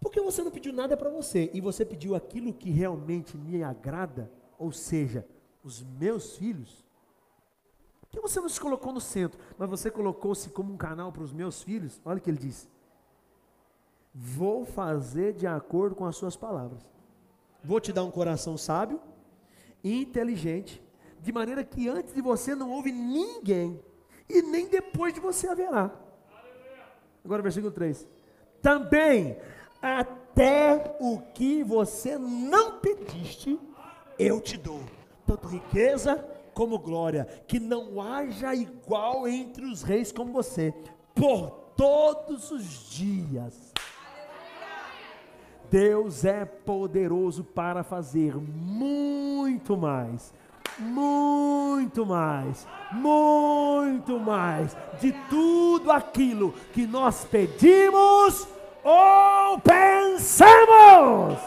Porque 0.00 0.20
você 0.20 0.44
não 0.44 0.52
pediu 0.52 0.72
nada 0.72 0.96
para 0.96 1.10
você 1.10 1.50
e 1.52 1.60
você 1.60 1.84
pediu 1.84 2.14
aquilo 2.14 2.52
que 2.54 2.70
realmente 2.70 3.36
me 3.36 3.64
agrada, 3.64 4.30
ou 4.56 4.70
seja, 4.70 5.26
os 5.64 5.82
meus 5.82 6.36
filhos. 6.36 6.88
Que 8.10 8.20
você 8.20 8.40
não 8.40 8.48
se 8.48 8.60
colocou 8.60 8.92
no 8.92 9.00
centro, 9.00 9.40
mas 9.56 9.70
você 9.70 9.90
colocou-se 9.90 10.50
como 10.50 10.72
um 10.72 10.76
canal 10.76 11.12
para 11.12 11.22
os 11.22 11.32
meus 11.32 11.62
filhos. 11.62 12.00
Olha 12.04 12.18
o 12.18 12.20
que 12.20 12.28
ele 12.28 12.38
diz: 12.38 12.68
Vou 14.12 14.64
fazer 14.64 15.32
de 15.32 15.46
acordo 15.46 15.94
com 15.94 16.04
as 16.04 16.16
suas 16.16 16.36
palavras. 16.36 16.84
Vou 17.62 17.80
te 17.80 17.92
dar 17.92 18.02
um 18.02 18.10
coração 18.10 18.56
sábio 18.56 19.00
e 19.84 20.02
inteligente, 20.02 20.82
de 21.20 21.32
maneira 21.32 21.62
que 21.62 21.88
antes 21.88 22.12
de 22.12 22.20
você 22.20 22.54
não 22.54 22.70
houve 22.70 22.90
ninguém, 22.90 23.80
e 24.28 24.42
nem 24.42 24.66
depois 24.68 25.14
de 25.14 25.20
você 25.20 25.48
haverá. 25.48 25.90
Agora, 27.24 27.42
versículo 27.42 27.72
3. 27.72 28.08
Também, 28.60 29.38
até 29.80 30.96
o 31.00 31.20
que 31.34 31.62
você 31.62 32.18
não 32.18 32.80
pediste, 32.80 33.58
eu 34.18 34.40
te 34.40 34.56
dou, 34.56 34.80
tanto 35.26 35.46
riqueza 35.46 36.24
como 36.54 36.78
glória, 36.78 37.26
que 37.46 37.58
não 37.58 38.00
haja 38.00 38.54
igual 38.54 39.26
entre 39.26 39.64
os 39.64 39.82
reis 39.82 40.12
como 40.12 40.32
você, 40.32 40.74
por 41.14 41.50
todos 41.76 42.50
os 42.50 42.90
dias. 42.90 43.72
Deus 45.70 46.24
é 46.24 46.44
poderoso 46.44 47.44
para 47.44 47.84
fazer 47.84 48.34
muito 48.36 49.76
mais, 49.76 50.34
muito 50.78 52.04
mais, 52.04 52.66
muito 52.90 54.18
mais 54.18 54.76
de 55.00 55.12
tudo 55.30 55.92
aquilo 55.92 56.52
que 56.72 56.86
nós 56.86 57.24
pedimos 57.24 58.48
ou 58.82 59.60
pensamos. 59.60 61.38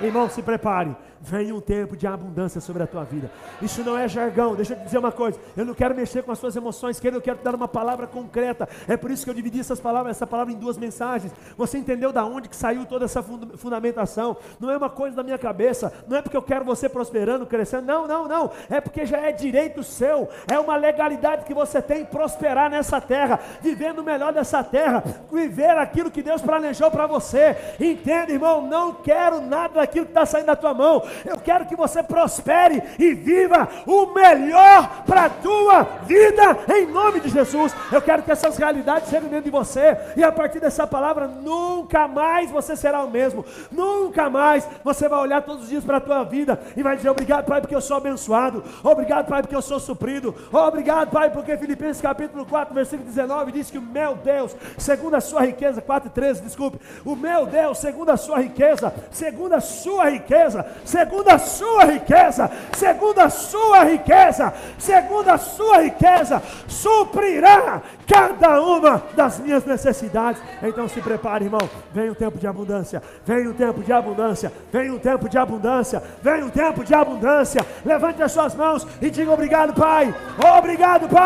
Irmão, 0.00 0.30
se 0.30 0.42
prepare 0.42 0.96
vem 1.20 1.52
um 1.52 1.60
tempo 1.60 1.96
de 1.96 2.06
abundância 2.06 2.60
sobre 2.60 2.82
a 2.82 2.86
tua 2.86 3.04
vida. 3.04 3.30
Isso 3.60 3.84
não 3.84 3.96
é 3.96 4.08
jargão, 4.08 4.54
deixa 4.54 4.72
eu 4.72 4.78
te 4.78 4.84
dizer 4.84 4.98
uma 4.98 5.12
coisa. 5.12 5.38
Eu 5.56 5.64
não 5.64 5.74
quero 5.74 5.94
mexer 5.94 6.22
com 6.22 6.32
as 6.32 6.38
suas 6.38 6.56
emoções, 6.56 6.98
querido, 6.98 7.18
eu 7.18 7.22
quero 7.22 7.38
te 7.38 7.44
dar 7.44 7.54
uma 7.54 7.68
palavra 7.68 8.06
concreta. 8.06 8.68
É 8.88 8.96
por 8.96 9.10
isso 9.10 9.24
que 9.24 9.30
eu 9.30 9.34
dividi 9.34 9.60
essas 9.60 9.78
palavras, 9.78 10.16
essa 10.16 10.26
palavra 10.26 10.52
em 10.52 10.56
duas 10.56 10.78
mensagens. 10.78 11.32
Você 11.56 11.78
entendeu 11.78 12.12
da 12.12 12.24
onde 12.24 12.48
que 12.48 12.56
saiu 12.56 12.86
toda 12.86 13.04
essa 13.04 13.22
fundamentação? 13.22 14.36
Não 14.58 14.70
é 14.70 14.76
uma 14.76 14.90
coisa 14.90 15.16
da 15.16 15.22
minha 15.22 15.38
cabeça, 15.38 15.92
não 16.08 16.16
é 16.16 16.22
porque 16.22 16.36
eu 16.36 16.42
quero 16.42 16.64
você 16.64 16.88
prosperando, 16.88 17.46
crescendo. 17.46 17.86
Não, 17.86 18.06
não, 18.06 18.26
não. 18.26 18.50
É 18.68 18.80
porque 18.80 19.04
já 19.04 19.18
é 19.18 19.32
direito 19.32 19.82
seu, 19.82 20.28
é 20.50 20.58
uma 20.58 20.76
legalidade 20.76 21.44
que 21.44 21.54
você 21.54 21.82
tem 21.82 22.04
prosperar 22.04 22.70
nessa 22.70 23.00
terra, 23.00 23.40
vivendo 23.60 24.02
melhor 24.02 24.32
dessa 24.32 24.62
terra, 24.62 25.02
viver 25.30 25.76
aquilo 25.76 26.10
que 26.10 26.22
Deus 26.22 26.42
planejou 26.42 26.90
para 26.90 27.06
você. 27.06 27.56
Entenda, 27.78 28.32
irmão, 28.32 28.66
não 28.66 28.94
quero 28.94 29.40
nada 29.40 29.80
daquilo 29.80 30.06
que 30.06 30.12
está 30.12 30.26
saindo 30.26 30.46
da 30.46 30.56
tua 30.56 30.74
mão. 30.74 31.02
Eu 31.24 31.38
quero 31.38 31.66
que 31.66 31.76
você 31.76 32.02
prospere 32.02 32.82
e 32.98 33.14
viva 33.14 33.68
o 33.86 34.06
melhor 34.06 35.04
para 35.06 35.24
a 35.24 35.30
tua 35.30 35.82
vida, 36.04 36.58
em 36.74 36.86
nome 36.86 37.20
de 37.20 37.28
Jesus. 37.28 37.74
Eu 37.90 38.02
quero 38.02 38.22
que 38.22 38.30
essas 38.30 38.56
realidades 38.56 39.08
sejam 39.08 39.28
dentro 39.28 39.44
de 39.44 39.50
você, 39.50 39.96
e 40.16 40.22
a 40.22 40.32
partir 40.32 40.60
dessa 40.60 40.86
palavra, 40.86 41.26
nunca 41.26 42.06
mais 42.06 42.50
você 42.50 42.76
será 42.76 43.04
o 43.04 43.10
mesmo. 43.10 43.44
Nunca 43.70 44.30
mais 44.30 44.68
você 44.84 45.08
vai 45.08 45.18
olhar 45.20 45.42
todos 45.42 45.64
os 45.64 45.68
dias 45.68 45.84
para 45.84 45.98
a 45.98 46.00
tua 46.00 46.24
vida 46.24 46.60
e 46.76 46.82
vai 46.82 46.96
dizer: 46.96 47.10
Obrigado, 47.10 47.46
Pai, 47.46 47.60
porque 47.60 47.74
eu 47.74 47.80
sou 47.80 47.96
abençoado. 47.96 48.62
Obrigado, 48.82 49.26
Pai, 49.26 49.42
porque 49.42 49.56
eu 49.56 49.62
sou 49.62 49.80
suprido. 49.80 50.34
Obrigado, 50.52 51.10
Pai, 51.10 51.30
porque 51.30 51.56
Filipenses 51.56 52.00
capítulo 52.00 52.46
4, 52.46 52.74
versículo 52.74 53.08
19 53.08 53.52
diz 53.52 53.70
que 53.70 53.78
o 53.78 53.82
meu 53.82 54.14
Deus, 54.16 54.54
segundo 54.78 55.14
a 55.14 55.20
sua 55.20 55.42
riqueza, 55.42 55.80
4 55.80 56.08
e 56.08 56.12
13, 56.12 56.42
desculpe, 56.42 56.78
o 57.04 57.16
meu 57.16 57.46
Deus, 57.46 57.78
segundo 57.78 58.10
a 58.10 58.16
sua 58.16 58.38
riqueza, 58.40 58.92
segundo 59.10 59.54
a 59.54 59.60
sua 59.60 60.10
riqueza, 60.10 60.66
segundo 60.84 60.99
segundo 61.00 61.28
a 61.28 61.38
sua 61.38 61.84
riqueza, 61.84 62.50
segundo 62.72 63.18
a 63.20 63.30
sua 63.30 63.84
riqueza, 63.84 64.52
segundo 64.78 65.28
a 65.28 65.38
sua 65.38 65.82
riqueza, 65.82 66.42
suprirá 66.68 67.80
cada 68.06 68.60
uma 68.60 69.02
das 69.16 69.38
minhas 69.38 69.64
necessidades. 69.64 70.42
Então 70.62 70.88
se 70.88 71.00
prepare, 71.00 71.46
irmão. 71.46 71.68
Vem 71.92 72.10
um 72.10 72.14
tempo 72.14 72.38
de 72.38 72.46
abundância, 72.46 73.02
vem 73.24 73.48
um 73.48 73.54
tempo 73.54 73.82
de 73.82 73.92
abundância, 73.92 74.52
vem 74.70 74.90
um 74.90 74.98
tempo 74.98 75.28
de 75.28 75.38
abundância, 75.38 76.02
vem 76.22 76.42
um 76.42 76.50
tempo 76.50 76.84
de 76.84 76.94
abundância. 76.94 77.64
Levante 77.84 78.22
as 78.22 78.32
suas 78.32 78.54
mãos 78.54 78.86
e 79.00 79.08
diga 79.08 79.32
obrigado, 79.32 79.72
Pai. 79.72 80.14
Obrigado, 80.58 81.08
Pai. 81.08 81.18